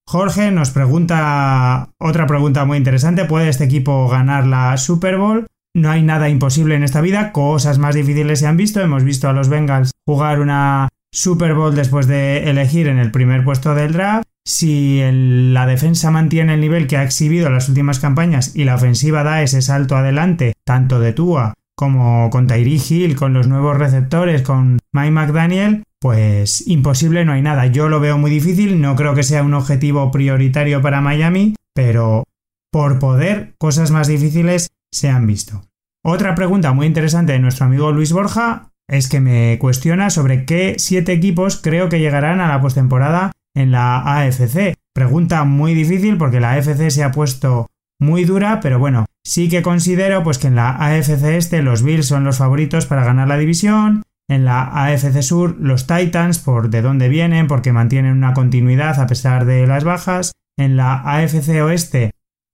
Jorge 0.08 0.52
nos 0.52 0.72
pregunta 0.72 1.92
otra 2.00 2.26
pregunta 2.26 2.66
muy 2.66 2.78
interesante. 2.78 3.26
¿Puede 3.26 3.50
este 3.50 3.66
equipo 3.66 4.08
ganar 4.10 4.48
la 4.48 4.76
Super 4.78 5.18
Bowl? 5.18 5.48
No 5.76 5.92
hay 5.92 6.02
nada 6.02 6.30
imposible 6.30 6.76
en 6.76 6.84
esta 6.84 7.00
vida, 7.00 7.32
cosas 7.32 7.78
más 7.78 7.94
difíciles 7.94 8.40
se 8.40 8.48
han 8.48 8.58
visto. 8.58 8.82
Hemos 8.82 9.04
visto 9.04 9.30
a 9.30 9.34
los 9.34 9.50
Bengals 9.50 9.92
jugar 10.08 10.40
una 10.40 10.90
Super 11.14 11.54
Bowl 11.54 11.76
después 11.76 12.08
de 12.08 12.50
elegir 12.50 12.88
en 12.88 12.98
el 12.98 13.12
primer 13.12 13.44
puesto 13.44 13.76
del 13.76 13.94
draft. 13.94 14.26
Si 14.46 15.00
la 15.14 15.68
defensa 15.68 16.10
mantiene 16.10 16.56
el 16.56 16.62
nivel 16.62 16.88
que 16.88 16.98
ha 16.98 17.04
exhibido 17.04 17.48
en 17.48 17.54
las 17.54 17.70
últimas 17.70 18.00
campañas 18.00 18.56
y 18.56 18.64
la 18.64 18.76
ofensiva 18.76 19.24
da 19.24 19.44
ese 19.44 19.62
salto 19.62 19.96
adelante, 19.96 20.54
tanto 20.66 21.00
de 21.00 21.14
Tua 21.14 21.54
como 21.76 22.30
con 22.30 22.48
Tyree 22.48 22.82
Hill, 22.90 23.16
con 23.16 23.34
los 23.34 23.48
nuevos 23.48 23.78
receptores, 23.78 24.42
con 24.42 24.80
Mike 24.92 25.12
McDaniel, 25.12 25.84
pues 26.00 26.66
imposible 26.68 27.26
no 27.26 27.34
hay 27.34 27.42
nada. 27.42 27.68
Yo 27.68 27.90
lo 27.90 28.00
veo 28.00 28.18
muy 28.18 28.32
difícil, 28.32 28.82
no 28.82 28.96
creo 28.96 29.16
que 29.16 29.24
sea 29.24 29.44
un 29.44 29.54
objetivo 29.54 30.12
prioritario 30.12 30.82
para 30.82 31.02
Miami, 31.02 31.56
pero 31.74 32.24
por 32.72 33.00
poder, 33.00 33.56
cosas 33.58 33.92
más 33.92 34.08
difíciles 34.08 34.70
se 34.92 35.10
han 35.10 35.28
visto. 35.28 35.64
Otra 36.04 36.36
pregunta 36.36 36.72
muy 36.74 36.88
interesante 36.88 37.34
de 37.34 37.40
nuestro 37.40 37.66
amigo 37.66 37.92
Luis 37.92 38.14
Borja 38.14 38.72
es 38.88 39.08
que 39.10 39.20
me 39.20 39.58
cuestiona 39.60 40.10
sobre 40.10 40.46
qué 40.46 40.76
siete 40.78 41.14
equipos 41.14 41.60
creo 41.62 41.90
que 41.90 42.00
llegarán 42.00 42.42
a 42.42 42.48
la 42.48 42.62
postemporada 42.62 43.32
en 43.56 43.72
la 43.72 44.00
AFC. 44.00 44.76
Pregunta 44.94 45.44
muy 45.44 45.74
difícil 45.74 46.18
porque 46.18 46.40
la 46.40 46.54
AFC 46.54 46.90
se 46.90 47.04
ha 47.04 47.12
puesto 47.12 47.68
muy 48.00 48.24
dura, 48.24 48.62
pero 48.62 48.80
bueno, 48.80 49.06
sí 49.24 49.50
que 49.50 49.62
considero 49.62 50.24
pues 50.24 50.38
que 50.38 50.48
en 50.48 50.56
la 50.56 50.72
AFC 50.72 51.24
este 51.36 51.62
los 51.62 51.84
Bills 51.84 52.08
son 52.08 52.24
los 52.24 52.38
favoritos 52.38 52.86
para 52.86 53.04
ganar 53.04 53.28
la 53.28 53.38
división, 53.38 54.04
en 54.30 54.46
la 54.46 54.64
AFC 54.64 55.22
Sur 55.22 55.58
los 55.60 55.88
Titans 55.88 56.40
por 56.40 56.70
de 56.70 56.82
dónde 56.82 57.10
vienen, 57.10 57.48
porque 57.48 57.74
mantienen 57.74 58.14
una 58.14 58.34
continuidad 58.34 59.00
a 59.00 59.08
pesar 59.08 59.46
de 59.46 59.68
las 59.68 59.84
bajas, 59.84 60.32
en 60.58 60.78
la 60.78 61.02
AFC 61.02 61.62
Oeste 61.64 62.12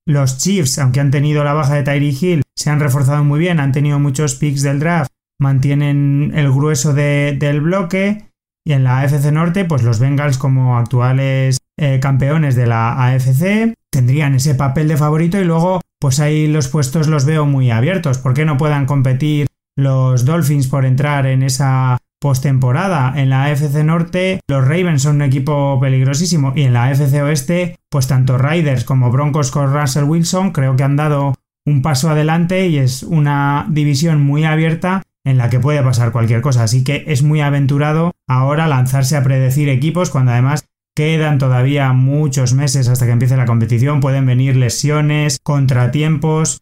los 0.07 0.37
Chiefs, 0.37 0.77
aunque 0.77 0.99
han 0.99 1.11
tenido 1.11 1.43
la 1.43 1.53
baja 1.53 1.75
de 1.75 1.83
Tyree 1.83 2.15
Hill, 2.19 2.43
se 2.55 2.69
han 2.69 2.79
reforzado 2.79 3.23
muy 3.23 3.39
bien, 3.39 3.59
han 3.59 3.71
tenido 3.71 3.99
muchos 3.99 4.35
picks 4.35 4.61
del 4.61 4.79
draft, 4.79 5.11
mantienen 5.39 6.31
el 6.35 6.51
grueso 6.51 6.93
del 6.93 7.61
bloque. 7.61 8.29
Y 8.67 8.73
en 8.73 8.83
la 8.83 9.01
AFC 9.01 9.31
Norte, 9.31 9.65
pues 9.65 9.83
los 9.83 9.99
Bengals 9.99 10.39
como 10.39 10.77
actuales 10.77 11.59
eh, 11.79 11.99
campeones 11.99 12.55
de 12.55 12.65
la 12.65 13.05
AFC 13.05 13.75
tendrían 13.91 14.33
ese 14.33 14.55
papel 14.55 14.87
de 14.87 14.97
favorito 14.97 15.39
y 15.39 15.43
luego 15.43 15.81
pues 15.99 16.19
ahí 16.19 16.47
los 16.47 16.67
puestos 16.67 17.07
los 17.07 17.25
veo 17.25 17.45
muy 17.45 17.69
abiertos. 17.69 18.17
¿Por 18.17 18.33
qué 18.33 18.43
no 18.43 18.57
puedan 18.57 18.87
competir 18.87 19.45
los 19.75 20.25
Dolphins 20.25 20.67
por 20.67 20.85
entrar 20.85 21.25
en 21.25 21.43
esa 21.43 21.97
postemporada? 22.19 23.13
En 23.15 23.29
la 23.29 23.45
AFC 23.45 23.83
Norte 23.83 24.39
los 24.47 24.63
Ravens 24.63 25.03
son 25.03 25.17
un 25.17 25.21
equipo 25.23 25.79
peligrosísimo 25.79 26.53
y 26.55 26.63
en 26.63 26.73
la 26.73 26.85
AFC 26.85 27.13
Oeste 27.23 27.77
pues 27.89 28.07
tanto 28.07 28.37
Riders 28.37 28.83
como 28.83 29.11
Broncos 29.11 29.51
con 29.51 29.73
Russell 29.73 30.05
Wilson 30.05 30.51
creo 30.51 30.75
que 30.75 30.83
han 30.83 30.95
dado 30.95 31.35
un 31.65 31.81
paso 31.81 32.09
adelante 32.09 32.67
y 32.67 32.77
es 32.77 33.03
una 33.03 33.65
división 33.69 34.23
muy 34.23 34.43
abierta 34.45 35.01
en 35.25 35.37
la 35.37 35.49
que 35.49 35.59
puede 35.59 35.81
pasar 35.81 36.11
cualquier 36.11 36.41
cosa. 36.41 36.63
Así 36.63 36.83
que 36.83 37.03
es 37.07 37.23
muy 37.23 37.41
aventurado 37.41 38.11
ahora 38.27 38.67
lanzarse 38.67 39.17
a 39.17 39.23
predecir 39.23 39.69
equipos 39.69 40.11
cuando 40.11 40.31
además 40.31 40.65
quedan 40.95 41.39
todavía 41.39 41.91
muchos 41.91 42.53
meses 42.53 42.87
hasta 42.87 43.05
que 43.05 43.11
empiece 43.11 43.35
la 43.35 43.45
competición. 43.45 43.99
Pueden 43.99 44.25
venir 44.25 44.55
lesiones, 44.55 45.39
contratiempos 45.43 46.61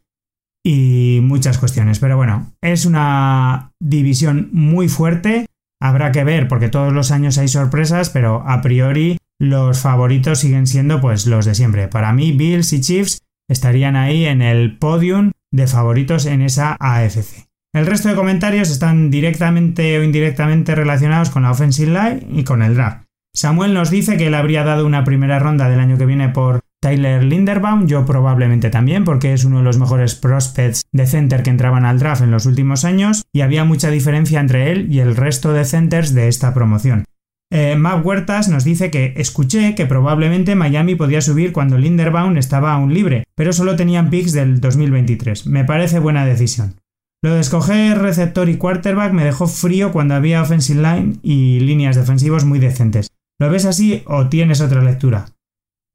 y 0.64 1.20
muchas 1.22 1.58
cuestiones. 1.58 2.00
Pero 2.00 2.18
bueno, 2.18 2.54
es 2.62 2.86
una 2.86 3.72
división 3.80 4.50
muy 4.54 4.88
fuerte. 4.88 5.46
Habrá 5.82 6.12
que 6.12 6.24
ver 6.24 6.48
porque 6.48 6.70
todos 6.70 6.94
los 6.94 7.12
años 7.12 7.38
hay 7.38 7.50
sorpresas, 7.50 8.10
pero 8.10 8.44
a 8.48 8.62
priori 8.62 9.18
los 9.40 9.80
favoritos 9.80 10.40
siguen 10.40 10.68
siendo 10.68 11.02
pues 11.02 11.28
los 11.28 11.46
de 11.46 11.56
siempre. 11.56 11.88
Para 11.90 12.14
mí, 12.14 12.32
Bills 12.32 12.72
y 12.74 12.82
Chiefs 12.82 13.20
estarían 13.50 13.96
ahí 13.96 14.26
en 14.26 14.42
el 14.42 14.78
podium 14.78 15.32
de 15.52 15.68
favoritos 15.68 16.26
en 16.26 16.42
esa 16.42 16.78
AFC. 16.80 17.48
El 17.74 17.86
resto 17.86 18.08
de 18.08 18.16
comentarios 18.16 18.70
están 18.70 19.10
directamente 19.10 19.98
o 19.98 20.04
indirectamente 20.04 20.76
relacionados 20.76 21.30
con 21.30 21.44
la 21.44 21.52
offensive 21.52 21.92
line 21.92 22.28
y 22.32 22.44
con 22.44 22.62
el 22.62 22.76
draft. 22.76 23.06
Samuel 23.36 23.74
nos 23.74 23.90
dice 23.90 24.16
que 24.16 24.28
él 24.28 24.36
habría 24.36 24.64
dado 24.64 24.86
una 24.86 25.04
primera 25.04 25.40
ronda 25.40 25.68
del 25.68 25.80
año 25.80 25.98
que 25.98 26.06
viene 26.06 26.30
por 26.30 26.62
Tyler 26.84 27.24
Linderbaum, 27.24 27.88
yo 27.88 28.06
probablemente 28.06 28.70
también, 28.70 29.06
porque 29.06 29.32
es 29.32 29.46
uno 29.46 29.60
de 29.60 29.64
los 29.64 29.78
mejores 29.78 30.16
prospects 30.16 30.82
de 30.92 31.08
center 31.08 31.42
que 31.42 31.50
entraban 31.50 31.86
al 31.86 31.98
draft 31.98 32.24
en 32.24 32.30
los 32.30 32.46
últimos 32.46 32.84
años 32.84 33.24
y 33.32 33.40
había 33.40 33.64
mucha 33.64 33.90
diferencia 33.90 34.42
entre 34.42 34.70
él 34.70 34.92
y 34.92 35.00
el 35.00 35.16
resto 35.16 35.54
de 35.54 35.64
centers 35.64 36.14
de 36.14 36.28
esta 36.28 36.54
promoción. 36.54 37.06
Eh, 37.54 37.82
Huertas 38.04 38.50
nos 38.50 38.66
dice 38.66 38.92
que 38.92 39.14
escuché 39.16 39.76
que 39.76 39.86
probablemente 39.86 40.56
Miami 40.56 40.96
podía 40.96 41.22
subir 41.22 41.54
cuando 41.54 41.78
Linderbaum 41.78 42.36
estaba 42.36 42.74
aún 42.74 42.94
libre, 42.94 43.24
pero 43.34 43.54
solo 43.54 43.78
tenían 43.78 44.10
picks 44.10 44.34
del 44.34 44.60
2023. 44.60 45.48
Me 45.48 45.64
parece 45.64 46.00
buena 46.00 46.26
decisión. 46.26 46.76
Lo 47.24 47.34
de 47.34 47.40
escoger 47.40 48.00
receptor 48.00 48.50
y 48.50 48.58
quarterback 48.58 49.14
me 49.14 49.24
dejó 49.24 49.48
frío 49.48 49.94
cuando 49.94 50.16
había 50.16 50.42
offensive 50.42 50.82
line 50.82 51.16
y 51.24 51.62
líneas 51.62 51.96
defensivos 51.96 52.44
muy 52.44 52.60
decentes. 52.60 53.08
¿Lo 53.40 53.50
ves 53.50 53.64
así 53.64 54.04
o 54.06 54.28
tienes 54.28 54.60
otra 54.60 54.84
lectura? 54.84 55.28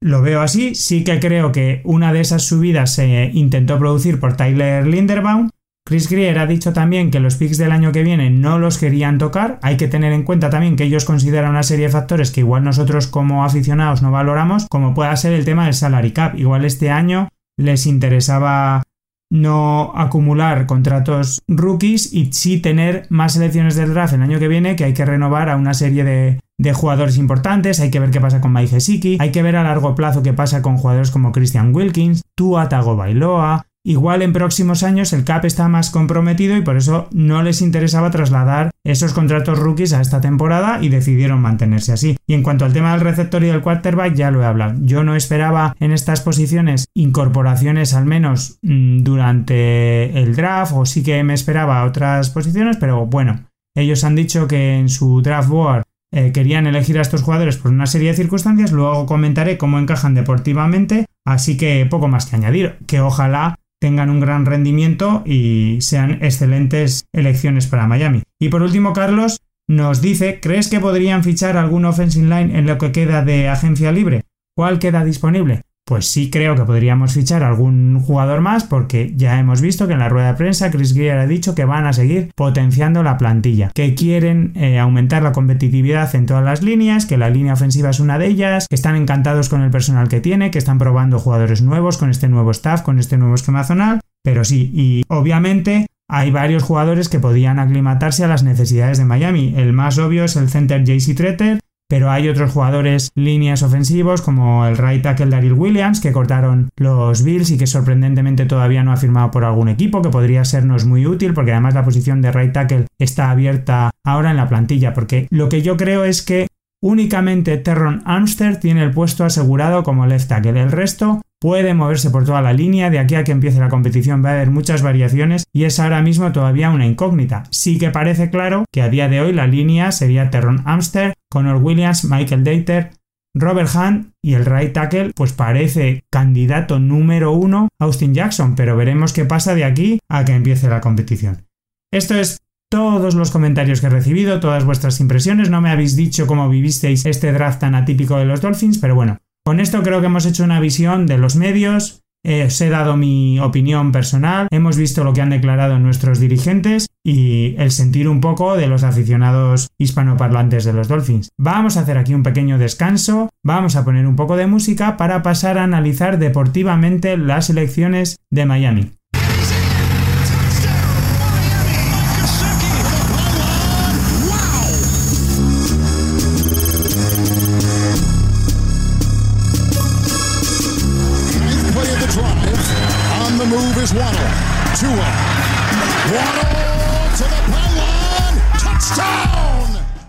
Lo 0.01 0.21
veo 0.21 0.41
así, 0.41 0.75
sí 0.75 1.03
que 1.03 1.19
creo 1.19 1.51
que 1.51 1.81
una 1.83 2.13
de 2.13 2.21
esas 2.21 2.43
subidas 2.43 2.95
se 2.95 3.31
intentó 3.33 3.77
producir 3.77 4.19
por 4.19 4.37
Tyler 4.37 4.87
Linderbaum. 4.87 5.49
Chris 5.85 6.09
Greer 6.09 6.39
ha 6.39 6.45
dicho 6.45 6.71
también 6.71 7.11
que 7.11 7.19
los 7.19 7.35
picks 7.35 7.57
del 7.57 7.73
año 7.73 7.91
que 7.91 8.03
viene 8.03 8.29
no 8.29 8.59
los 8.59 8.77
querían 8.77 9.17
tocar. 9.17 9.59
Hay 9.61 9.75
que 9.75 9.89
tener 9.89 10.13
en 10.13 10.23
cuenta 10.23 10.49
también 10.49 10.77
que 10.77 10.85
ellos 10.85 11.03
consideran 11.03 11.49
una 11.49 11.63
serie 11.63 11.87
de 11.87 11.91
factores 11.91 12.31
que 12.31 12.41
igual 12.41 12.63
nosotros 12.63 13.07
como 13.07 13.43
aficionados 13.43 14.01
no 14.01 14.09
valoramos, 14.09 14.67
como 14.69 14.93
pueda 14.93 15.15
ser 15.17 15.33
el 15.33 15.43
tema 15.43 15.65
del 15.65 15.73
salary 15.73 16.11
cap. 16.11 16.37
Igual 16.37 16.63
este 16.63 16.91
año 16.91 17.27
les 17.57 17.85
interesaba 17.85 18.83
no 19.29 19.91
acumular 19.95 20.65
contratos 20.65 21.41
rookies 21.47 22.13
y 22.13 22.33
sí 22.33 22.59
tener 22.59 23.05
más 23.09 23.33
selecciones 23.33 23.75
del 23.75 23.93
draft 23.93 24.13
el 24.13 24.23
año 24.23 24.39
que 24.39 24.47
viene 24.47 24.75
que 24.75 24.85
hay 24.85 24.93
que 24.93 25.05
renovar 25.05 25.49
a 25.49 25.55
una 25.55 25.73
serie 25.73 26.03
de, 26.03 26.39
jugadores 26.73 27.17
importantes, 27.17 27.79
hay 27.79 27.89
que 27.89 27.99
ver 27.99 28.11
qué 28.11 28.21
pasa 28.21 28.41
con 28.41 28.53
Mike 28.53 28.77
hay 29.19 29.31
que 29.31 29.43
ver 29.43 29.55
a 29.55 29.63
largo 29.63 29.95
plazo 29.95 30.21
qué 30.21 30.33
pasa 30.33 30.61
con 30.61 30.77
jugadores 30.77 31.09
como 31.09 31.31
Christian 31.31 31.73
Wilkins, 31.73 32.23
Tua 32.35 32.69
Tagovailoa, 32.69 33.65
Igual 33.85 34.21
en 34.21 34.33
próximos 34.33 34.83
años 34.83 35.13
el 35.13 35.23
CAP 35.23 35.45
está 35.45 35.69
más 35.69 35.89
comprometido 35.89 36.57
y 36.57 36.61
por 36.61 36.75
eso 36.75 37.07
no 37.11 37.41
les 37.43 37.61
interesaba 37.61 38.11
trasladar 38.11 38.71
esos 38.83 39.13
contratos 39.13 39.57
rookies 39.57 39.93
a 39.93 40.01
esta 40.01 40.19
temporada 40.19 40.79
y 40.81 40.89
decidieron 40.89 41.39
mantenerse 41.41 41.93
así. 41.93 42.17
Y 42.27 42.33
en 42.33 42.43
cuanto 42.43 42.65
al 42.65 42.73
tema 42.73 42.91
del 42.91 43.01
receptor 43.01 43.41
y 43.43 43.47
del 43.47 43.61
quarterback 43.61 44.15
ya 44.15 44.31
lo 44.31 44.41
he 44.41 44.45
hablado. 44.45 44.75
Yo 44.81 45.03
no 45.03 45.15
esperaba 45.15 45.75
en 45.79 45.93
estas 45.93 46.19
posiciones 46.19 46.89
incorporaciones 46.93 47.93
al 47.93 48.05
menos 48.05 48.59
mm, 48.63 49.03
durante 49.03 50.19
el 50.19 50.35
draft 50.35 50.73
o 50.75 50.85
sí 50.85 51.01
que 51.01 51.23
me 51.23 51.33
esperaba 51.33 51.85
otras 51.85 52.29
posiciones, 52.31 52.75
pero 52.77 53.05
bueno, 53.05 53.45
ellos 53.75 54.03
han 54.03 54.15
dicho 54.15 54.47
que 54.47 54.75
en 54.75 54.89
su 54.89 55.21
draft 55.21 55.49
board 55.49 55.83
eh, 56.11 56.31
querían 56.33 56.67
elegir 56.67 56.97
a 56.97 57.01
estos 57.01 57.21
jugadores 57.21 57.57
por 57.57 57.71
una 57.71 57.85
serie 57.85 58.09
de 58.09 58.17
circunstancias, 58.17 58.71
luego 58.71 59.05
comentaré 59.05 59.57
cómo 59.57 59.79
encajan 59.79 60.15
deportivamente, 60.15 61.05
así 61.25 61.55
que 61.55 61.85
poco 61.85 62.07
más 62.07 62.25
que 62.25 62.35
añadir, 62.35 62.77
que 62.87 62.99
ojalá 62.99 63.55
tengan 63.79 64.09
un 64.09 64.19
gran 64.19 64.45
rendimiento 64.45 65.23
y 65.25 65.77
sean 65.81 66.23
excelentes 66.23 67.05
elecciones 67.13 67.67
para 67.67 67.87
Miami. 67.87 68.23
Y 68.39 68.49
por 68.49 68.61
último, 68.61 68.93
Carlos 68.93 69.41
nos 69.67 70.01
dice, 70.01 70.39
¿crees 70.41 70.67
que 70.67 70.79
podrían 70.79 71.23
fichar 71.23 71.57
algún 71.57 71.85
offensive 71.85 72.27
line 72.27 72.57
en 72.57 72.65
lo 72.65 72.77
que 72.77 72.91
queda 72.91 73.23
de 73.23 73.47
agencia 73.47 73.91
libre? 73.91 74.23
¿Cuál 74.55 74.79
queda 74.79 75.05
disponible? 75.05 75.61
Pues 75.89 76.05
sí 76.05 76.29
creo 76.29 76.55
que 76.55 76.65
podríamos 76.65 77.13
fichar 77.13 77.41
algún 77.41 77.99
jugador 77.99 78.41
más 78.41 78.63
porque 78.63 79.11
ya 79.15 79.39
hemos 79.39 79.59
visto 79.59 79.87
que 79.87 79.93
en 79.93 79.99
la 79.99 80.07
rueda 80.07 80.27
de 80.27 80.33
prensa 80.35 80.69
Chris 80.69 80.93
Greer 80.93 81.17
ha 81.17 81.25
dicho 81.25 81.55
que 81.55 81.65
van 81.65 81.87
a 81.87 81.93
seguir 81.93 82.29
potenciando 82.35 83.01
la 83.01 83.17
plantilla, 83.17 83.71
que 83.73 83.95
quieren 83.95 84.51
eh, 84.55 84.77
aumentar 84.77 85.23
la 85.23 85.31
competitividad 85.31 86.13
en 86.13 86.27
todas 86.27 86.43
las 86.43 86.61
líneas, 86.61 87.07
que 87.07 87.17
la 87.17 87.31
línea 87.31 87.53
ofensiva 87.53 87.89
es 87.89 87.99
una 87.99 88.19
de 88.19 88.27
ellas, 88.27 88.67
que 88.69 88.75
están 88.75 88.95
encantados 88.97 89.49
con 89.49 89.63
el 89.63 89.71
personal 89.71 90.09
que 90.09 90.21
tiene, 90.21 90.51
que 90.51 90.59
están 90.59 90.77
probando 90.77 91.17
jugadores 91.17 91.63
nuevos 91.63 91.97
con 91.97 92.11
este 92.11 92.27
nuevo 92.27 92.51
staff, 92.51 92.83
con 92.83 92.99
este 92.99 93.17
nuevo 93.17 93.33
esquema 93.33 93.63
zonal, 93.63 93.99
pero 94.23 94.45
sí, 94.45 94.69
y 94.71 95.03
obviamente 95.07 95.87
hay 96.07 96.29
varios 96.29 96.61
jugadores 96.61 97.09
que 97.09 97.17
podían 97.17 97.57
aclimatarse 97.57 98.23
a 98.23 98.27
las 98.27 98.43
necesidades 98.43 98.99
de 98.99 99.05
Miami. 99.05 99.55
El 99.57 99.73
más 99.73 99.97
obvio 99.97 100.23
es 100.23 100.35
el 100.35 100.49
center 100.49 100.83
JC 100.83 101.15
Treter, 101.15 101.59
pero 101.89 102.11
hay 102.11 102.29
otros 102.29 102.53
jugadores 102.53 103.11
líneas 103.15 103.63
ofensivos 103.63 104.21
como 104.21 104.65
el 104.65 104.77
right 104.77 105.01
tackle 105.01 105.25
Daryl 105.25 105.53
Williams 105.53 105.99
que 105.99 106.11
cortaron 106.11 106.69
los 106.77 107.23
Bills 107.23 107.51
y 107.51 107.57
que 107.57 107.67
sorprendentemente 107.67 108.45
todavía 108.45 108.83
no 108.83 108.91
ha 108.93 108.97
firmado 108.97 109.31
por 109.31 109.43
algún 109.43 109.67
equipo 109.67 110.01
que 110.01 110.09
podría 110.09 110.45
sernos 110.45 110.85
muy 110.85 111.05
útil 111.05 111.33
porque 111.33 111.51
además 111.51 111.73
la 111.73 111.83
posición 111.83 112.21
de 112.21 112.31
right 112.31 112.53
tackle 112.53 112.85
está 112.99 113.31
abierta 113.31 113.91
ahora 114.05 114.31
en 114.31 114.37
la 114.37 114.47
plantilla 114.47 114.93
porque 114.93 115.27
lo 115.31 115.49
que 115.49 115.61
yo 115.61 115.75
creo 115.75 116.05
es 116.05 116.21
que 116.21 116.47
únicamente 116.81 117.57
Terron 117.57 118.03
Armster 118.05 118.59
tiene 118.59 118.83
el 118.83 118.91
puesto 118.91 119.25
asegurado 119.25 119.83
como 119.83 120.05
left 120.05 120.29
tackle 120.29 120.61
el 120.61 120.71
resto 120.71 121.21
puede 121.39 121.73
moverse 121.73 122.09
por 122.09 122.25
toda 122.25 122.41
la 122.41 122.53
línea, 122.53 122.89
de 122.89 122.99
aquí 122.99 123.15
a 123.15 123.23
que 123.23 123.31
empiece 123.31 123.59
la 123.59 123.69
competición 123.69 124.23
va 124.23 124.29
a 124.29 124.33
haber 124.33 124.51
muchas 124.51 124.81
variaciones 124.81 125.45
y 125.53 125.63
es 125.63 125.79
ahora 125.79 126.01
mismo 126.01 126.31
todavía 126.31 126.69
una 126.69 126.85
incógnita. 126.85 127.43
Sí 127.49 127.79
que 127.79 127.91
parece 127.91 128.29
claro 128.29 128.65
que 128.71 128.81
a 128.81 128.89
día 128.89 129.07
de 129.07 129.21
hoy 129.21 129.31
la 129.31 129.47
línea 129.47 129.91
sería 129.91 130.29
Terron 130.29 130.61
Amster, 130.65 131.13
Connor 131.31 131.57
Williams, 131.57 132.05
Michael 132.05 132.43
Dater, 132.43 132.91
Robert 133.35 133.69
Hunt 133.75 134.13
y 134.23 134.33
el 134.33 134.45
right 134.45 134.73
tackle 134.73 135.11
pues 135.15 135.33
parece 135.33 136.03
candidato 136.09 136.79
número 136.79 137.31
uno 137.31 137.69
Austin 137.79 138.13
Jackson, 138.13 138.55
pero 138.55 138.75
veremos 138.75 139.13
qué 139.13 139.25
pasa 139.25 139.55
de 139.55 139.63
aquí 139.63 139.99
a 140.09 140.25
que 140.25 140.33
empiece 140.33 140.69
la 140.69 140.81
competición. 140.81 141.45
Esto 141.91 142.15
es 142.15 142.39
todos 142.71 143.15
los 143.15 143.31
comentarios 143.31 143.81
que 143.81 143.87
he 143.87 143.91
recibido, 143.91 144.39
todas 144.39 144.63
vuestras 144.63 144.99
impresiones, 144.99 145.49
no 145.49 145.61
me 145.61 145.71
habéis 145.71 145.95
dicho 145.95 146.27
cómo 146.27 146.49
vivisteis 146.49 147.05
este 147.05 147.31
draft 147.31 147.61
tan 147.61 147.73
atípico 147.75 148.17
de 148.17 148.25
los 148.25 148.41
Dolphins, 148.41 148.77
pero 148.77 148.93
bueno, 148.93 149.17
con 149.43 149.59
esto 149.59 149.81
creo 149.81 149.99
que 149.99 150.05
hemos 150.05 150.25
hecho 150.25 150.43
una 150.43 150.59
visión 150.59 151.07
de 151.07 151.17
los 151.17 151.35
medios, 151.35 152.01
eh, 152.23 152.45
os 152.45 152.59
he 152.61 152.69
dado 152.69 152.97
mi 152.97 153.39
opinión 153.39 153.91
personal, 153.91 154.47
hemos 154.51 154.77
visto 154.77 155.03
lo 155.03 155.13
que 155.13 155.21
han 155.21 155.29
declarado 155.29 155.79
nuestros 155.79 156.19
dirigentes 156.19 156.87
y 157.03 157.55
el 157.57 157.71
sentir 157.71 158.09
un 158.09 158.21
poco 158.21 158.57
de 158.57 158.67
los 158.67 158.83
aficionados 158.83 159.69
hispanoparlantes 159.77 160.65
de 160.65 160.73
los 160.73 160.87
Dolphins. 160.87 161.29
Vamos 161.37 161.77
a 161.77 161.81
hacer 161.81 161.97
aquí 161.97 162.13
un 162.13 162.23
pequeño 162.23 162.57
descanso, 162.57 163.29
vamos 163.43 163.75
a 163.75 163.85
poner 163.85 164.05
un 164.05 164.15
poco 164.15 164.35
de 164.35 164.47
música 164.47 164.97
para 164.97 165.23
pasar 165.23 165.57
a 165.57 165.63
analizar 165.63 166.19
deportivamente 166.19 167.17
las 167.17 167.49
elecciones 167.49 168.17
de 168.29 168.45
Miami. 168.45 168.98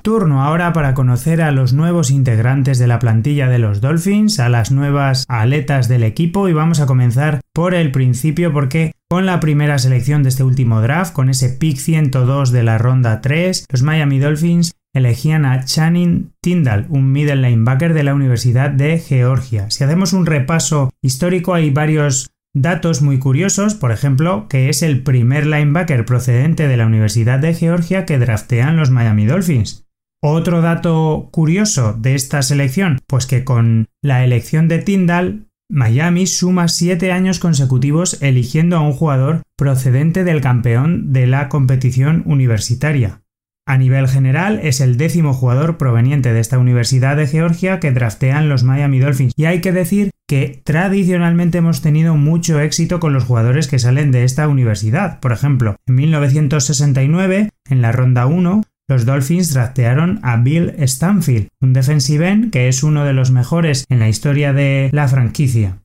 Turno 0.02 0.44
ahora 0.44 0.72
para 0.72 0.94
conocer 0.94 1.42
a 1.42 1.50
los 1.50 1.72
nuevos 1.72 2.12
integrantes 2.12 2.78
de 2.78 2.86
la 2.86 3.00
plantilla 3.00 3.48
de 3.48 3.58
los 3.58 3.80
Dolphins, 3.80 4.38
a 4.38 4.48
las 4.48 4.70
nuevas 4.70 5.24
aletas 5.28 5.88
del 5.88 6.04
equipo 6.04 6.48
y 6.48 6.52
vamos 6.52 6.78
a 6.78 6.86
comenzar 6.86 7.40
por 7.52 7.74
el 7.74 7.90
principio 7.90 8.52
porque 8.52 8.92
con 9.08 9.26
la 9.26 9.40
primera 9.40 9.76
selección 9.80 10.22
de 10.22 10.28
este 10.28 10.44
último 10.44 10.80
draft, 10.80 11.14
con 11.14 11.30
ese 11.30 11.48
pick 11.48 11.76
102 11.76 12.52
de 12.52 12.62
la 12.62 12.78
ronda 12.78 13.20
3, 13.20 13.66
los 13.72 13.82
Miami 13.82 14.20
Dolphins 14.20 14.72
elegían 14.94 15.46
a 15.46 15.64
Channing 15.64 16.32
Tyndall, 16.40 16.86
un 16.90 17.10
middle 17.10 17.36
linebacker 17.36 17.92
de 17.92 18.04
la 18.04 18.14
Universidad 18.14 18.70
de 18.70 19.00
Georgia. 19.00 19.68
Si 19.70 19.82
hacemos 19.82 20.12
un 20.12 20.26
repaso 20.26 20.90
histórico, 21.02 21.54
hay 21.54 21.70
varios 21.70 22.30
datos 22.54 23.02
muy 23.02 23.18
curiosos, 23.18 23.74
por 23.74 23.92
ejemplo, 23.92 24.46
que 24.48 24.68
es 24.68 24.82
el 24.82 25.02
primer 25.02 25.46
linebacker 25.46 26.04
procedente 26.04 26.68
de 26.68 26.76
la 26.76 26.86
Universidad 26.86 27.38
de 27.38 27.54
Georgia 27.54 28.04
que 28.04 28.18
draftean 28.18 28.76
los 28.76 28.90
Miami 28.90 29.26
Dolphins. 29.26 29.86
Otro 30.22 30.60
dato 30.60 31.28
curioso 31.32 31.94
de 31.94 32.14
esta 32.14 32.42
selección, 32.42 32.98
pues 33.06 33.26
que 33.26 33.44
con 33.44 33.86
la 34.02 34.24
elección 34.24 34.68
de 34.68 34.78
Tyndall, 34.78 35.46
Miami 35.70 36.26
suma 36.26 36.68
siete 36.68 37.12
años 37.12 37.38
consecutivos 37.38 38.20
eligiendo 38.20 38.76
a 38.76 38.80
un 38.80 38.92
jugador 38.92 39.42
procedente 39.56 40.24
del 40.24 40.40
campeón 40.40 41.12
de 41.12 41.26
la 41.26 41.48
competición 41.48 42.22
universitaria. 42.26 43.22
A 43.70 43.78
nivel 43.78 44.08
general, 44.08 44.58
es 44.64 44.80
el 44.80 44.96
décimo 44.96 45.32
jugador 45.32 45.78
proveniente 45.78 46.32
de 46.32 46.40
esta 46.40 46.58
Universidad 46.58 47.16
de 47.16 47.28
Georgia 47.28 47.78
que 47.78 47.92
draftean 47.92 48.48
los 48.48 48.64
Miami 48.64 48.98
Dolphins. 48.98 49.32
Y 49.36 49.44
hay 49.44 49.60
que 49.60 49.70
decir 49.70 50.10
que 50.28 50.60
tradicionalmente 50.64 51.58
hemos 51.58 51.80
tenido 51.80 52.16
mucho 52.16 52.58
éxito 52.58 52.98
con 52.98 53.12
los 53.12 53.22
jugadores 53.22 53.68
que 53.68 53.78
salen 53.78 54.10
de 54.10 54.24
esta 54.24 54.48
universidad. 54.48 55.20
Por 55.20 55.30
ejemplo, 55.30 55.76
en 55.86 55.94
1969, 55.94 57.50
en 57.68 57.80
la 57.80 57.92
ronda 57.92 58.26
1, 58.26 58.64
los 58.88 59.06
Dolphins 59.06 59.54
draftearon 59.54 60.18
a 60.24 60.38
Bill 60.38 60.74
Stanfield, 60.88 61.46
un 61.60 61.72
defensive 61.72 62.28
end 62.28 62.50
que 62.50 62.66
es 62.66 62.82
uno 62.82 63.04
de 63.04 63.12
los 63.12 63.30
mejores 63.30 63.84
en 63.88 64.00
la 64.00 64.08
historia 64.08 64.52
de 64.52 64.90
la 64.92 65.06
franquicia. 65.06 65.78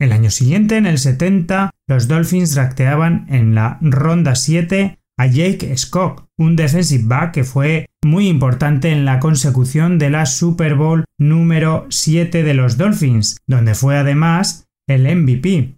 El 0.00 0.10
año 0.10 0.30
siguiente, 0.30 0.78
en 0.78 0.86
el 0.86 0.98
70, 0.98 1.70
los 1.86 2.08
Dolphins 2.08 2.56
drafteaban 2.56 3.26
en 3.28 3.54
la 3.54 3.78
ronda 3.82 4.34
7 4.34 4.96
a 5.20 5.26
Jake 5.26 5.76
Scott, 5.76 6.24
un 6.38 6.56
defensive 6.56 7.04
back 7.04 7.32
que 7.32 7.44
fue 7.44 7.90
muy 8.02 8.26
importante 8.26 8.90
en 8.90 9.04
la 9.04 9.20
consecución 9.20 9.98
de 9.98 10.08
la 10.08 10.24
Super 10.24 10.76
Bowl 10.76 11.04
número 11.18 11.86
7 11.90 12.42
de 12.42 12.54
los 12.54 12.78
Dolphins, 12.78 13.36
donde 13.46 13.74
fue 13.74 13.98
además 13.98 14.66
el 14.88 15.02
MVP. 15.02 15.76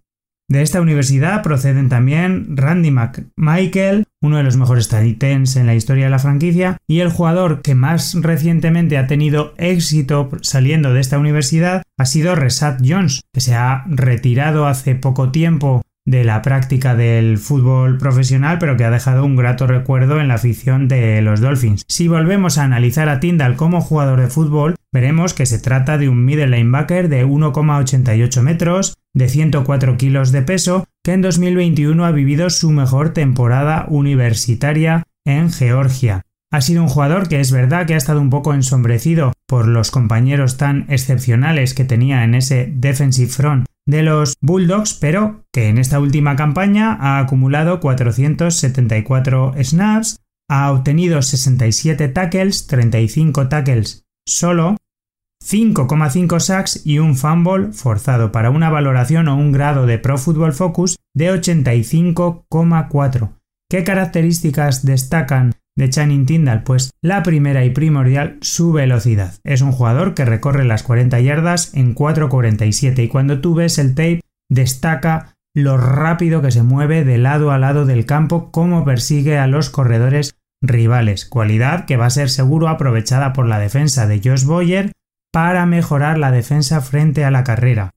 De 0.48 0.62
esta 0.62 0.80
universidad 0.80 1.42
proceden 1.42 1.88
también 1.88 2.56
Randy 2.56 2.92
McMichael, 2.92 4.04
uno 4.22 4.36
de 4.36 4.44
los 4.44 4.56
mejores 4.56 4.88
titans 4.88 5.56
en 5.56 5.66
la 5.66 5.74
historia 5.74 6.04
de 6.04 6.10
la 6.10 6.20
franquicia, 6.20 6.76
y 6.86 7.00
el 7.00 7.10
jugador 7.10 7.62
que 7.62 7.74
más 7.74 8.14
recientemente 8.14 8.98
ha 8.98 9.08
tenido 9.08 9.54
éxito 9.56 10.30
saliendo 10.42 10.94
de 10.94 11.00
esta 11.00 11.18
universidad 11.18 11.82
ha 11.98 12.06
sido 12.06 12.36
Resat 12.36 12.80
Jones, 12.86 13.22
que 13.34 13.40
se 13.40 13.56
ha 13.56 13.82
retirado 13.88 14.66
hace 14.66 14.94
poco 14.94 15.32
tiempo 15.32 15.82
de 16.04 16.24
la 16.24 16.42
práctica 16.42 16.94
del 16.94 17.38
fútbol 17.38 17.98
profesional, 17.98 18.58
pero 18.58 18.76
que 18.76 18.84
ha 18.84 18.90
dejado 18.90 19.24
un 19.24 19.36
grato 19.36 19.66
recuerdo 19.66 20.20
en 20.20 20.28
la 20.28 20.34
afición 20.34 20.88
de 20.88 21.22
los 21.22 21.40
Dolphins. 21.40 21.84
Si 21.88 22.08
volvemos 22.08 22.58
a 22.58 22.64
analizar 22.64 23.08
a 23.08 23.20
Tyndall 23.20 23.56
como 23.56 23.80
jugador 23.80 24.20
de 24.20 24.28
fútbol, 24.28 24.74
veremos 24.92 25.34
que 25.34 25.46
se 25.46 25.58
trata 25.58 25.98
de 25.98 26.08
un 26.08 26.24
middle 26.24 26.48
linebacker 26.48 27.08
de 27.08 27.24
1,88 27.24 28.42
metros, 28.42 28.94
de 29.14 29.28
104 29.28 29.96
kilos 29.96 30.32
de 30.32 30.42
peso, 30.42 30.86
que 31.04 31.12
en 31.12 31.22
2021 31.22 32.04
ha 32.04 32.10
vivido 32.10 32.50
su 32.50 32.70
mejor 32.70 33.10
temporada 33.10 33.86
universitaria 33.88 35.04
en 35.24 35.52
Georgia. 35.52 36.22
Ha 36.50 36.60
sido 36.60 36.82
un 36.82 36.88
jugador 36.88 37.28
que 37.28 37.40
es 37.40 37.50
verdad 37.50 37.86
que 37.86 37.94
ha 37.94 37.98
estado 37.98 38.20
un 38.20 38.28
poco 38.28 38.52
ensombrecido 38.52 39.32
por 39.46 39.68
los 39.68 39.90
compañeros 39.90 40.58
tan 40.58 40.84
excepcionales 40.88 41.72
que 41.72 41.84
tenía 41.84 42.24
en 42.24 42.34
ese 42.34 42.70
defensive 42.74 43.30
front 43.30 43.64
de 43.86 44.02
los 44.02 44.34
Bulldogs, 44.40 44.94
pero 44.94 45.44
que 45.52 45.68
en 45.68 45.78
esta 45.78 46.00
última 46.00 46.36
campaña 46.36 46.96
ha 47.00 47.18
acumulado 47.18 47.80
474 47.80 49.54
snaps, 49.62 50.20
ha 50.48 50.70
obtenido 50.70 51.22
67 51.22 52.08
tackles, 52.08 52.66
35 52.66 53.48
tackles 53.48 54.04
solo, 54.26 54.76
5,5 55.42 56.40
sacks 56.40 56.86
y 56.86 56.98
un 56.98 57.16
fumble 57.16 57.72
forzado 57.72 58.30
para 58.30 58.50
una 58.50 58.68
valoración 58.70 59.26
o 59.28 59.36
un 59.36 59.50
grado 59.50 59.86
de 59.86 59.98
Pro 59.98 60.18
Football 60.18 60.52
Focus 60.52 60.96
de 61.14 61.32
85,4. 61.32 63.32
¿Qué 63.68 63.84
características 63.84 64.84
destacan 64.84 65.54
de 65.76 65.90
Channing 65.90 66.26
Tyndall? 66.26 66.62
Pues 66.62 66.90
la 67.02 67.22
primera 67.22 67.64
y 67.64 67.70
primordial, 67.70 68.38
su 68.40 68.72
velocidad. 68.72 69.34
Es 69.44 69.62
un 69.62 69.72
jugador 69.72 70.14
que 70.14 70.24
recorre 70.24 70.64
las 70.64 70.82
40 70.82 71.20
yardas 71.20 71.74
en 71.74 71.94
4.47 71.94 73.04
y 73.04 73.08
cuando 73.08 73.40
tú 73.40 73.54
ves 73.54 73.78
el 73.78 73.94
tape 73.94 74.20
destaca 74.50 75.34
lo 75.54 75.76
rápido 75.76 76.40
que 76.40 76.50
se 76.50 76.62
mueve 76.62 77.04
de 77.04 77.18
lado 77.18 77.50
a 77.50 77.58
lado 77.58 77.84
del 77.84 78.06
campo, 78.06 78.50
como 78.50 78.84
persigue 78.84 79.38
a 79.38 79.46
los 79.46 79.70
corredores 79.70 80.36
rivales, 80.62 81.26
cualidad 81.26 81.84
que 81.84 81.96
va 81.96 82.06
a 82.06 82.10
ser 82.10 82.30
seguro 82.30 82.68
aprovechada 82.68 83.32
por 83.32 83.46
la 83.46 83.58
defensa 83.58 84.06
de 84.06 84.20
Josh 84.24 84.44
Boyer 84.44 84.92
para 85.32 85.66
mejorar 85.66 86.18
la 86.18 86.30
defensa 86.30 86.80
frente 86.80 87.24
a 87.24 87.30
la 87.30 87.44
carrera. 87.44 87.90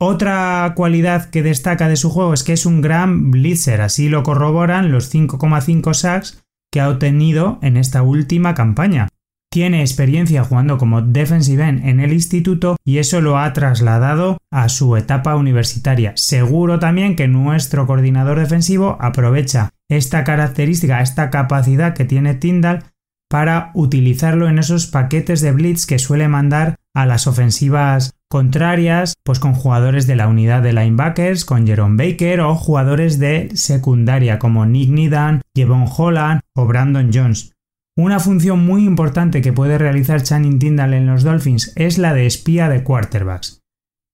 Otra 0.00 0.72
cualidad 0.74 1.28
que 1.28 1.42
destaca 1.42 1.88
de 1.88 1.96
su 1.96 2.08
juego 2.08 2.32
es 2.32 2.42
que 2.42 2.54
es 2.54 2.64
un 2.64 2.80
gran 2.80 3.30
blitzer, 3.30 3.82
así 3.82 4.08
lo 4.08 4.22
corroboran 4.22 4.90
los 4.90 5.14
5,5 5.14 5.92
sacks 5.92 6.42
que 6.70 6.80
ha 6.80 6.88
obtenido 6.88 7.58
en 7.62 7.76
esta 7.76 8.02
última 8.02 8.54
campaña. 8.54 9.08
Tiene 9.52 9.80
experiencia 9.80 10.44
jugando 10.44 10.78
como 10.78 11.02
defensive 11.02 11.66
en 11.66 11.98
el 11.98 12.12
instituto 12.12 12.76
y 12.84 12.98
eso 12.98 13.20
lo 13.20 13.36
ha 13.36 13.52
trasladado 13.52 14.38
a 14.52 14.68
su 14.68 14.96
etapa 14.96 15.34
universitaria. 15.34 16.12
Seguro 16.14 16.78
también 16.78 17.16
que 17.16 17.26
nuestro 17.26 17.84
coordinador 17.86 18.38
defensivo 18.38 18.96
aprovecha 19.00 19.70
esta 19.88 20.22
característica, 20.22 21.00
esta 21.00 21.30
capacidad 21.30 21.94
que 21.94 22.04
tiene 22.04 22.34
Tyndall 22.34 22.84
para 23.28 23.72
utilizarlo 23.74 24.48
en 24.48 24.58
esos 24.58 24.86
paquetes 24.86 25.40
de 25.40 25.50
blitz 25.52 25.86
que 25.86 25.98
suele 25.98 26.28
mandar 26.28 26.76
a 26.94 27.06
las 27.06 27.26
ofensivas 27.26 28.14
contrarias, 28.30 29.14
pues 29.24 29.40
con 29.40 29.54
jugadores 29.54 30.06
de 30.06 30.14
la 30.16 30.28
unidad 30.28 30.62
de 30.62 30.72
linebackers, 30.72 31.44
con 31.44 31.66
Jerome 31.66 32.02
Baker 32.02 32.40
o 32.40 32.54
jugadores 32.54 33.18
de 33.18 33.50
secundaria 33.54 34.38
como 34.38 34.66
Nick 34.66 34.90
Nidan, 34.90 35.42
Jevon 35.54 35.86
Holland 35.94 36.40
o 36.54 36.66
Brandon 36.66 37.10
Jones. 37.12 37.52
Una 37.96 38.20
función 38.20 38.64
muy 38.64 38.84
importante 38.84 39.42
que 39.42 39.52
puede 39.52 39.76
realizar 39.76 40.22
Channing 40.22 40.60
Tyndall 40.60 40.94
en 40.94 41.06
los 41.06 41.24
Dolphins 41.24 41.72
es 41.74 41.98
la 41.98 42.14
de 42.14 42.26
espía 42.26 42.68
de 42.68 42.84
quarterbacks. 42.84 43.60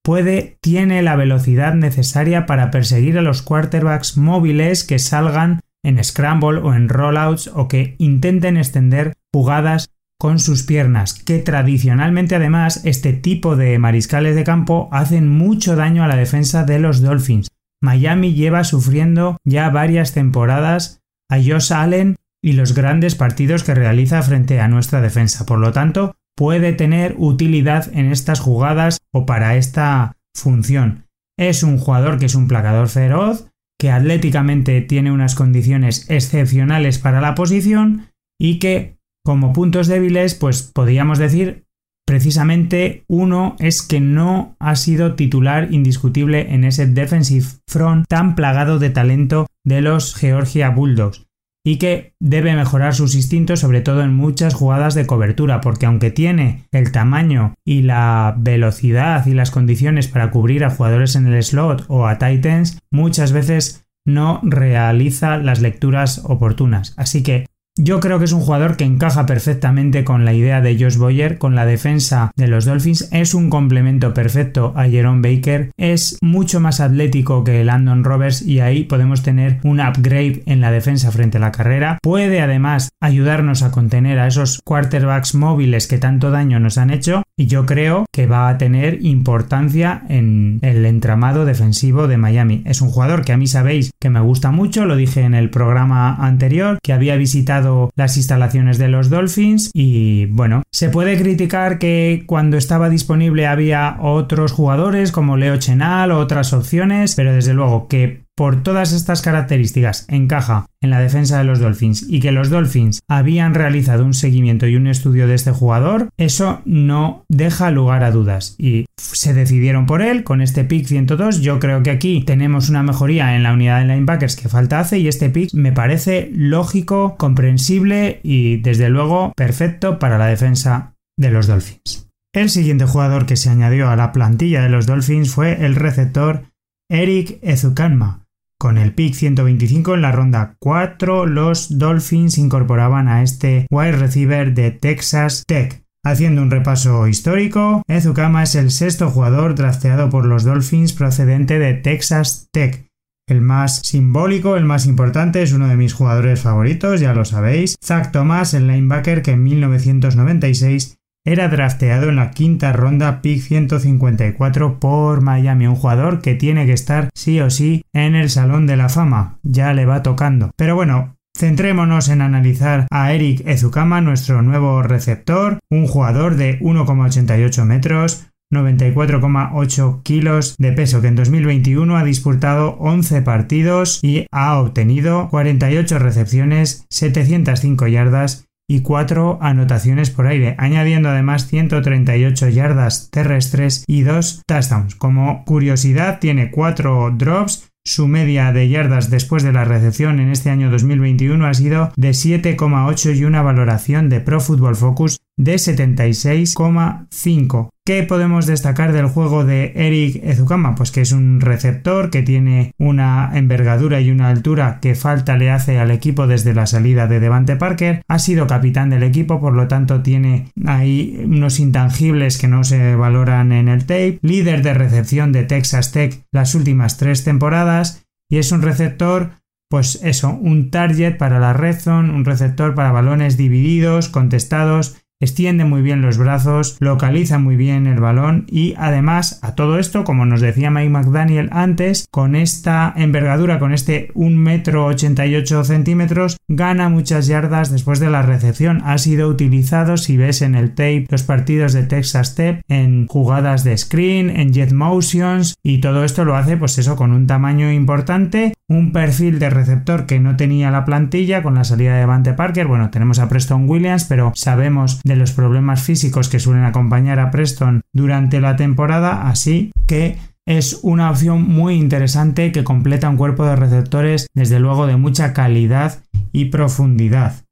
Puede, 0.02 0.56
tiene 0.62 1.02
la 1.02 1.14
velocidad 1.16 1.74
necesaria 1.74 2.46
para 2.46 2.70
perseguir 2.70 3.18
a 3.18 3.22
los 3.22 3.42
quarterbacks 3.42 4.16
móviles 4.16 4.84
que 4.84 4.98
salgan 4.98 5.60
en 5.84 6.02
scramble 6.02 6.60
o 6.60 6.74
en 6.74 6.88
rollouts 6.88 7.48
o 7.54 7.68
que 7.68 7.96
intenten 7.98 8.56
extender 8.56 9.12
jugadas 9.32 9.90
con 10.18 10.38
sus 10.38 10.62
piernas, 10.62 11.14
que 11.14 11.38
tradicionalmente 11.38 12.34
además 12.34 12.82
este 12.84 13.12
tipo 13.12 13.56
de 13.56 13.78
mariscales 13.78 14.34
de 14.34 14.44
campo 14.44 14.88
hacen 14.92 15.28
mucho 15.28 15.76
daño 15.76 16.04
a 16.04 16.08
la 16.08 16.16
defensa 16.16 16.64
de 16.64 16.78
los 16.78 17.02
Dolphins. 17.02 17.48
Miami 17.82 18.34
lleva 18.34 18.64
sufriendo 18.64 19.36
ya 19.44 19.68
varias 19.68 20.12
temporadas 20.12 21.00
a 21.30 21.36
Josh 21.36 21.72
Allen 21.72 22.16
y 22.42 22.52
los 22.52 22.74
grandes 22.74 23.14
partidos 23.14 23.64
que 23.64 23.74
realiza 23.74 24.22
frente 24.22 24.60
a 24.60 24.68
nuestra 24.68 25.00
defensa. 25.00 25.44
Por 25.44 25.58
lo 25.58 25.72
tanto, 25.72 26.14
puede 26.36 26.72
tener 26.72 27.14
utilidad 27.18 27.90
en 27.92 28.10
estas 28.10 28.40
jugadas 28.40 28.98
o 29.12 29.26
para 29.26 29.56
esta 29.56 30.16
función. 30.34 31.04
Es 31.38 31.62
un 31.62 31.78
jugador 31.78 32.18
que 32.18 32.26
es 32.26 32.34
un 32.34 32.48
placador 32.48 32.88
feroz, 32.88 33.48
que 33.78 33.90
atléticamente 33.90 34.80
tiene 34.80 35.12
unas 35.12 35.34
condiciones 35.34 36.08
excepcionales 36.08 36.98
para 36.98 37.20
la 37.20 37.34
posición 37.34 38.08
y 38.38 38.58
que 38.58 38.95
como 39.26 39.52
puntos 39.52 39.88
débiles, 39.88 40.34
pues 40.34 40.62
podríamos 40.62 41.18
decir 41.18 41.66
precisamente 42.06 43.04
uno 43.08 43.56
es 43.58 43.82
que 43.82 44.00
no 44.00 44.56
ha 44.60 44.76
sido 44.76 45.16
titular 45.16 45.74
indiscutible 45.74 46.54
en 46.54 46.64
ese 46.64 46.86
defensive 46.86 47.46
front 47.66 48.06
tan 48.08 48.36
plagado 48.36 48.78
de 48.78 48.90
talento 48.90 49.48
de 49.64 49.82
los 49.82 50.14
Georgia 50.14 50.70
Bulldogs 50.70 51.26
y 51.66 51.78
que 51.78 52.14
debe 52.20 52.54
mejorar 52.54 52.94
sus 52.94 53.16
instintos 53.16 53.58
sobre 53.58 53.80
todo 53.80 54.02
en 54.02 54.14
muchas 54.14 54.54
jugadas 54.54 54.94
de 54.94 55.04
cobertura 55.06 55.60
porque 55.60 55.86
aunque 55.86 56.12
tiene 56.12 56.68
el 56.70 56.92
tamaño 56.92 57.54
y 57.66 57.82
la 57.82 58.36
velocidad 58.38 59.26
y 59.26 59.34
las 59.34 59.50
condiciones 59.50 60.06
para 60.06 60.30
cubrir 60.30 60.64
a 60.64 60.70
jugadores 60.70 61.16
en 61.16 61.26
el 61.26 61.42
slot 61.42 61.84
o 61.88 62.06
a 62.06 62.18
Titans 62.18 62.78
muchas 62.92 63.32
veces 63.32 63.84
no 64.06 64.38
realiza 64.44 65.36
las 65.36 65.60
lecturas 65.60 66.22
oportunas. 66.24 66.94
Así 66.96 67.24
que 67.24 67.46
Yo 67.78 68.00
creo 68.00 68.18
que 68.18 68.24
es 68.24 68.32
un 68.32 68.40
jugador 68.40 68.78
que 68.78 68.84
encaja 68.84 69.26
perfectamente 69.26 70.02
con 70.02 70.24
la 70.24 70.32
idea 70.32 70.62
de 70.62 70.82
Josh 70.82 70.96
Boyer, 70.96 71.36
con 71.36 71.54
la 71.54 71.66
defensa 71.66 72.30
de 72.34 72.48
los 72.48 72.64
Dolphins. 72.64 73.10
Es 73.12 73.34
un 73.34 73.50
complemento 73.50 74.14
perfecto 74.14 74.72
a 74.76 74.88
Jerome 74.88 75.20
Baker. 75.20 75.72
Es 75.76 76.16
mucho 76.22 76.58
más 76.58 76.80
atlético 76.80 77.44
que 77.44 77.62
Landon 77.64 78.02
Roberts 78.02 78.40
y 78.40 78.60
ahí 78.60 78.84
podemos 78.84 79.22
tener 79.22 79.60
un 79.62 79.80
upgrade 79.80 80.42
en 80.46 80.62
la 80.62 80.70
defensa 80.70 81.10
frente 81.10 81.36
a 81.36 81.40
la 81.42 81.52
carrera. 81.52 81.98
Puede 82.02 82.40
además 82.40 82.88
ayudarnos 82.98 83.62
a 83.62 83.72
contener 83.72 84.20
a 84.20 84.26
esos 84.26 84.62
quarterbacks 84.64 85.34
móviles 85.34 85.86
que 85.86 85.98
tanto 85.98 86.30
daño 86.30 86.58
nos 86.58 86.78
han 86.78 86.88
hecho 86.88 87.24
y 87.36 87.46
yo 87.46 87.66
creo 87.66 88.06
que 88.10 88.26
va 88.26 88.48
a 88.48 88.56
tener 88.56 89.04
importancia 89.04 90.02
en 90.08 90.60
el 90.62 90.86
entramado 90.86 91.44
defensivo 91.44 92.08
de 92.08 92.16
Miami. 92.16 92.62
Es 92.64 92.80
un 92.80 92.88
jugador 92.88 93.22
que 93.22 93.34
a 93.34 93.36
mí 93.36 93.46
sabéis 93.46 93.90
que 94.00 94.08
me 94.08 94.20
gusta 94.20 94.50
mucho, 94.50 94.86
lo 94.86 94.96
dije 94.96 95.20
en 95.20 95.34
el 95.34 95.50
programa 95.50 96.14
anterior, 96.14 96.78
que 96.82 96.94
había 96.94 97.16
visitado 97.16 97.65
las 97.94 98.16
instalaciones 98.16 98.78
de 98.78 98.88
los 98.88 99.10
Dolphins 99.10 99.70
y 99.72 100.26
bueno, 100.26 100.62
se 100.70 100.88
puede 100.90 101.16
criticar 101.16 101.78
que 101.78 102.24
cuando 102.26 102.56
estaba 102.56 102.88
disponible 102.88 103.46
había 103.46 103.96
otros 104.00 104.52
jugadores 104.52 105.12
como 105.12 105.36
Leo 105.36 105.56
Chenal 105.56 106.10
o 106.12 106.18
otras 106.18 106.52
opciones, 106.52 107.14
pero 107.14 107.32
desde 107.32 107.54
luego 107.54 107.88
que 107.88 108.25
por 108.36 108.62
todas 108.62 108.92
estas 108.92 109.22
características 109.22 110.06
encaja 110.08 110.66
en 110.82 110.90
la 110.90 111.00
defensa 111.00 111.38
de 111.38 111.44
los 111.44 111.58
Dolphins 111.58 112.04
y 112.08 112.20
que 112.20 112.32
los 112.32 112.50
Dolphins 112.50 113.00
habían 113.08 113.54
realizado 113.54 114.04
un 114.04 114.14
seguimiento 114.14 114.66
y 114.66 114.76
un 114.76 114.86
estudio 114.86 115.26
de 115.26 115.34
este 115.34 115.52
jugador, 115.52 116.10
eso 116.18 116.60
no 116.66 117.24
deja 117.28 117.70
lugar 117.70 118.04
a 118.04 118.10
dudas 118.10 118.54
y 118.58 118.84
se 118.98 119.32
decidieron 119.32 119.86
por 119.86 120.02
él 120.02 120.22
con 120.22 120.42
este 120.42 120.64
pick 120.64 120.86
102. 120.86 121.40
Yo 121.40 121.58
creo 121.58 121.82
que 121.82 121.90
aquí 121.90 122.22
tenemos 122.24 122.68
una 122.68 122.82
mejoría 122.82 123.34
en 123.34 123.42
la 123.42 123.54
unidad 123.54 123.80
de 123.80 123.86
linebackers 123.86 124.36
que 124.36 124.50
falta 124.50 124.80
hace 124.80 124.98
y 124.98 125.08
este 125.08 125.30
pick 125.30 125.54
me 125.54 125.72
parece 125.72 126.30
lógico, 126.32 127.16
comprensible 127.16 128.20
y 128.22 128.58
desde 128.58 128.90
luego 128.90 129.32
perfecto 129.34 129.98
para 129.98 130.18
la 130.18 130.26
defensa 130.26 130.94
de 131.18 131.30
los 131.30 131.46
Dolphins. 131.46 132.08
El 132.34 132.50
siguiente 132.50 132.84
jugador 132.84 133.24
que 133.24 133.36
se 133.36 133.48
añadió 133.48 133.88
a 133.88 133.96
la 133.96 134.12
plantilla 134.12 134.62
de 134.62 134.68
los 134.68 134.86
Dolphins 134.86 135.30
fue 135.30 135.64
el 135.64 135.74
receptor 135.74 136.42
Eric 136.90 137.38
Ezukanma, 137.42 138.25
con 138.58 138.78
el 138.78 138.94
pick 138.94 139.14
125 139.14 139.94
en 139.94 140.02
la 140.02 140.12
ronda 140.12 140.56
4, 140.58 141.26
los 141.26 141.78
Dolphins 141.78 142.38
incorporaban 142.38 143.08
a 143.08 143.22
este 143.22 143.66
wide 143.70 143.92
receiver 143.92 144.54
de 144.54 144.70
Texas 144.70 145.44
Tech. 145.46 145.82
Haciendo 146.04 146.40
un 146.40 146.50
repaso 146.50 147.08
histórico, 147.08 147.82
Ezukama 147.88 148.44
es 148.44 148.54
el 148.54 148.70
sexto 148.70 149.10
jugador 149.10 149.54
drafteado 149.56 150.08
por 150.08 150.24
los 150.24 150.44
Dolphins 150.44 150.92
procedente 150.92 151.58
de 151.58 151.74
Texas 151.74 152.48
Tech. 152.52 152.86
El 153.28 153.40
más 153.40 153.80
simbólico, 153.80 154.56
el 154.56 154.64
más 154.64 154.86
importante, 154.86 155.42
es 155.42 155.52
uno 155.52 155.66
de 155.66 155.76
mis 155.76 155.94
jugadores 155.94 156.40
favoritos, 156.40 157.00
ya 157.00 157.12
lo 157.12 157.24
sabéis, 157.24 157.74
Zach 157.84 158.12
Thomas, 158.12 158.54
el 158.54 158.68
linebacker 158.68 159.22
que 159.22 159.32
en 159.32 159.42
1996 159.42 160.96
era 161.26 161.48
drafteado 161.48 162.08
en 162.08 162.16
la 162.16 162.30
quinta 162.30 162.72
ronda 162.72 163.20
pick 163.20 163.42
154 163.42 164.80
por 164.80 165.20
Miami, 165.20 165.66
un 165.66 165.74
jugador 165.74 166.22
que 166.22 166.34
tiene 166.34 166.64
que 166.64 166.72
estar 166.72 167.10
sí 167.14 167.40
o 167.40 167.50
sí 167.50 167.82
en 167.92 168.14
el 168.14 168.30
Salón 168.30 168.66
de 168.66 168.76
la 168.76 168.88
Fama, 168.88 169.38
ya 169.42 169.74
le 169.74 169.84
va 169.84 170.02
tocando. 170.02 170.50
Pero 170.56 170.74
bueno, 170.74 171.16
Centrémonos 171.36 172.08
en 172.08 172.22
analizar 172.22 172.86
a 172.90 173.12
Eric 173.12 173.46
Ezukama, 173.46 174.00
nuestro 174.00 174.40
nuevo 174.40 174.82
receptor, 174.82 175.58
un 175.70 175.86
jugador 175.86 176.36
de 176.36 176.58
1,88 176.60 177.64
metros, 177.66 178.28
94,8 178.50 180.02
kilos 180.02 180.54
de 180.56 180.72
peso 180.72 181.02
que 181.02 181.08
en 181.08 181.16
2021 181.16 181.96
ha 181.96 182.04
disputado 182.04 182.76
11 182.78 183.20
partidos 183.22 184.00
y 184.02 184.26
ha 184.32 184.58
obtenido 184.58 185.28
48 185.28 185.98
recepciones, 185.98 186.86
705 186.88 187.86
yardas 187.88 188.45
y 188.68 188.82
4 188.82 189.38
anotaciones 189.40 190.10
por 190.10 190.26
aire, 190.26 190.54
añadiendo 190.58 191.08
además 191.08 191.46
138 191.46 192.48
yardas 192.48 193.10
terrestres 193.10 193.84
y 193.86 194.02
2 194.02 194.42
touchdowns. 194.46 194.94
Como 194.94 195.44
curiosidad, 195.44 196.18
tiene 196.18 196.50
4 196.50 197.12
drops. 197.16 197.70
Su 197.84 198.08
media 198.08 198.52
de 198.52 198.68
yardas 198.68 199.10
después 199.10 199.44
de 199.44 199.52
la 199.52 199.64
recepción 199.64 200.18
en 200.18 200.32
este 200.32 200.50
año 200.50 200.72
2021 200.72 201.46
ha 201.46 201.54
sido 201.54 201.92
de 201.96 202.10
7,8 202.10 203.16
y 203.16 203.24
una 203.24 203.42
valoración 203.42 204.08
de 204.08 204.20
Pro 204.20 204.40
Football 204.40 204.74
Focus 204.74 205.18
de 205.36 205.56
76,5. 205.56 207.68
¿Qué 207.84 208.02
podemos 208.02 208.46
destacar 208.46 208.92
del 208.92 209.06
juego 209.06 209.44
de 209.44 209.70
Eric 209.76 210.20
Ezukama? 210.24 210.74
Pues 210.74 210.90
que 210.90 211.02
es 211.02 211.12
un 211.12 211.40
receptor 211.40 212.10
que 212.10 212.22
tiene 212.22 212.72
una 212.78 213.30
envergadura 213.34 214.00
y 214.00 214.10
una 214.10 214.28
altura 214.28 214.80
que 214.80 214.96
falta 214.96 215.36
le 215.36 215.50
hace 215.50 215.78
al 215.78 215.92
equipo 215.92 216.26
desde 216.26 216.54
la 216.54 216.66
salida 216.66 217.06
de 217.06 217.20
Devante 217.20 217.54
Parker. 217.54 218.02
Ha 218.08 218.18
sido 218.18 218.48
capitán 218.48 218.90
del 218.90 219.04
equipo, 219.04 219.40
por 219.40 219.52
lo 219.52 219.68
tanto 219.68 220.02
tiene 220.02 220.50
ahí 220.64 221.22
unos 221.24 221.60
intangibles 221.60 222.38
que 222.38 222.48
no 222.48 222.64
se 222.64 222.96
valoran 222.96 223.52
en 223.52 223.68
el 223.68 223.82
tape. 223.82 224.18
Líder 224.22 224.62
de 224.62 224.74
recepción 224.74 225.30
de 225.32 225.44
Texas 225.44 225.92
Tech 225.92 226.24
las 226.32 226.56
últimas 226.56 226.96
tres 226.96 227.22
temporadas 227.22 228.04
y 228.28 228.38
es 228.38 228.50
un 228.50 228.62
receptor 228.62 229.30
pues 229.68 230.00
eso, 230.04 230.30
un 230.30 230.70
target 230.70 231.16
para 231.16 231.40
la 231.40 231.52
red 231.52 231.76
zone, 231.76 232.12
un 232.12 232.24
receptor 232.24 232.74
para 232.74 232.92
balones 232.92 233.36
divididos, 233.36 234.08
contestados 234.08 234.96
extiende 235.20 235.64
muy 235.64 235.82
bien 235.82 236.02
los 236.02 236.18
brazos, 236.18 236.76
localiza 236.80 237.38
muy 237.38 237.56
bien 237.56 237.86
el 237.86 238.00
balón 238.00 238.44
y 238.48 238.74
además 238.76 239.38
a 239.42 239.54
todo 239.54 239.78
esto, 239.78 240.04
como 240.04 240.26
nos 240.26 240.40
decía 240.40 240.70
Mike 240.70 240.90
McDaniel 240.90 241.48
antes, 241.52 242.06
con 242.10 242.36
esta 242.36 242.92
envergadura, 242.96 243.58
con 243.58 243.72
este 243.72 244.10
1 244.14 244.36
metro 244.36 244.86
88 244.86 245.64
centímetros, 245.64 246.36
gana 246.48 246.88
muchas 246.88 247.26
yardas 247.26 247.70
después 247.70 247.98
de 247.98 248.10
la 248.10 248.22
recepción. 248.22 248.82
Ha 248.84 248.98
sido 248.98 249.28
utilizado, 249.28 249.96
si 249.96 250.16
ves 250.16 250.42
en 250.42 250.54
el 250.54 250.70
tape, 250.70 251.06
los 251.08 251.22
partidos 251.22 251.72
de 251.72 251.84
Texas 251.84 252.28
Step 252.28 252.62
en 252.68 253.06
jugadas 253.06 253.64
de 253.64 253.76
screen, 253.76 254.30
en 254.30 254.52
jet 254.52 254.72
motions 254.72 255.54
y 255.62 255.78
todo 255.78 256.04
esto 256.04 256.24
lo 256.24 256.36
hace 256.36 256.56
pues 256.56 256.78
eso 256.78 256.96
con 256.96 257.12
un 257.12 257.26
tamaño 257.26 257.72
importante, 257.72 258.54
un 258.68 258.92
perfil 258.92 259.38
de 259.38 259.50
receptor 259.50 260.06
que 260.06 260.20
no 260.20 260.36
tenía 260.36 260.70
la 260.70 260.84
plantilla 260.84 261.42
con 261.42 261.54
la 261.54 261.64
salida 261.64 261.96
de 261.96 262.06
Vante 262.06 262.34
Parker. 262.34 262.66
Bueno, 262.66 262.90
tenemos 262.90 263.18
a 263.18 263.28
Preston 263.28 263.68
Williams, 263.68 264.04
pero 264.04 264.32
sabemos 264.34 265.00
de 265.06 265.16
los 265.16 265.32
problemas 265.32 265.82
físicos 265.82 266.28
que 266.28 266.40
suelen 266.40 266.64
acompañar 266.64 267.20
a 267.20 267.30
Preston 267.30 267.80
durante 267.92 268.40
la 268.40 268.56
temporada, 268.56 269.28
así 269.28 269.70
que 269.86 270.18
es 270.46 270.80
una 270.82 271.10
opción 271.10 271.42
muy 271.42 271.74
interesante 271.74 272.52
que 272.52 272.64
completa 272.64 273.08
un 273.08 273.16
cuerpo 273.16 273.46
de 273.46 273.56
receptores 273.56 274.26
desde 274.34 274.60
luego 274.60 274.86
de 274.86 274.96
mucha 274.96 275.32
calidad 275.32 276.02
y 276.32 276.46
profundidad. 276.46 277.46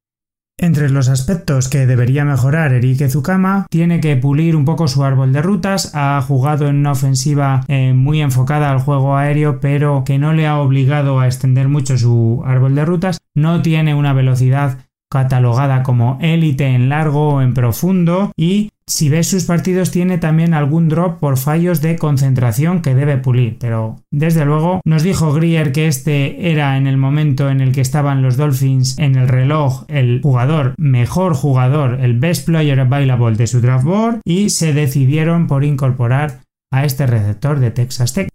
Entre 0.61 0.89
los 0.89 1.09
aspectos 1.09 1.69
que 1.69 1.87
debería 1.87 2.25
mejorar 2.25 2.73
Eric 2.73 3.01
Ezukama, 3.01 3.67
tiene 3.71 4.01
que 4.01 4.17
pulir 4.17 4.55
un 4.55 4.65
poco 4.65 4.87
su 4.87 5.03
árbol 5.03 5.33
de 5.33 5.43
rutas, 5.43 5.93
ha 5.95 6.21
jugado 6.23 6.69
en 6.69 6.77
una 6.77 6.93
ofensiva 6.93 7.65
eh, 7.67 7.93
muy 7.93 8.21
enfocada 8.21 8.71
al 8.71 8.79
juego 8.79 9.17
aéreo, 9.17 9.59
pero 9.61 10.05
que 10.05 10.19
no 10.19 10.33
le 10.33 10.47
ha 10.47 10.59
obligado 10.59 11.19
a 11.19 11.27
extender 11.27 11.69
mucho 11.69 11.99
su 11.99 12.43
árbol 12.47 12.77
de 12.77 12.85
rutas, 12.85 13.19
no 13.35 13.63
tiene 13.63 13.97
una 13.97 14.13
velocidad 14.13 14.84
catalogada 15.15 15.85
como 15.85 16.19
élite 16.21 16.67
en 16.67 16.89
largo 16.89 17.35
o 17.35 17.41
en 17.41 17.55
profundo 17.55 18.33
y 18.37 18.71
si 18.87 19.09
ves 19.09 19.29
sus 19.29 19.45
partidos 19.45 19.93
tiene 19.93 20.19
también 20.19 20.53
algún 20.53 20.89
drop 20.91 21.21
por 21.21 21.39
fallos 21.39 21.81
de 21.81 21.97
concentración 21.97 22.83
que 22.83 22.95
debe 22.95 23.17
pulir, 23.17 23.57
pero 23.59 23.97
desde 24.11 24.45
luego 24.45 24.81
nos 24.85 25.05
dijo 25.05 25.33
Grier 25.33 25.73
que 25.73 25.87
este 25.87 26.51
era 26.51 26.77
en 26.77 26.87
el 26.87 26.99
momento 26.99 27.49
en 27.49 27.61
el 27.61 27.73
que 27.73 27.81
estaban 27.81 28.23
los 28.23 28.37
Dolphins 28.37 28.99
en 28.99 29.15
el 29.15 29.29
reloj 29.29 29.85
el 29.89 30.21
jugador 30.21 30.75
mejor 30.77 31.35
jugador, 31.35 32.01
el 32.01 32.19
best 32.19 32.45
player 32.45 32.81
available 32.81 33.37
de 33.37 33.47
su 33.47 33.61
draft 33.61 33.85
board 33.85 34.21
y 34.25 34.51
se 34.51 34.75
decidieron 34.75 35.47
por 35.47 35.65
incorporar 35.65 36.41
a 36.73 36.85
este 36.85 37.07
receptor 37.07 37.61
de 37.61 37.71
Texas 37.71 38.13
Tech. 38.13 38.34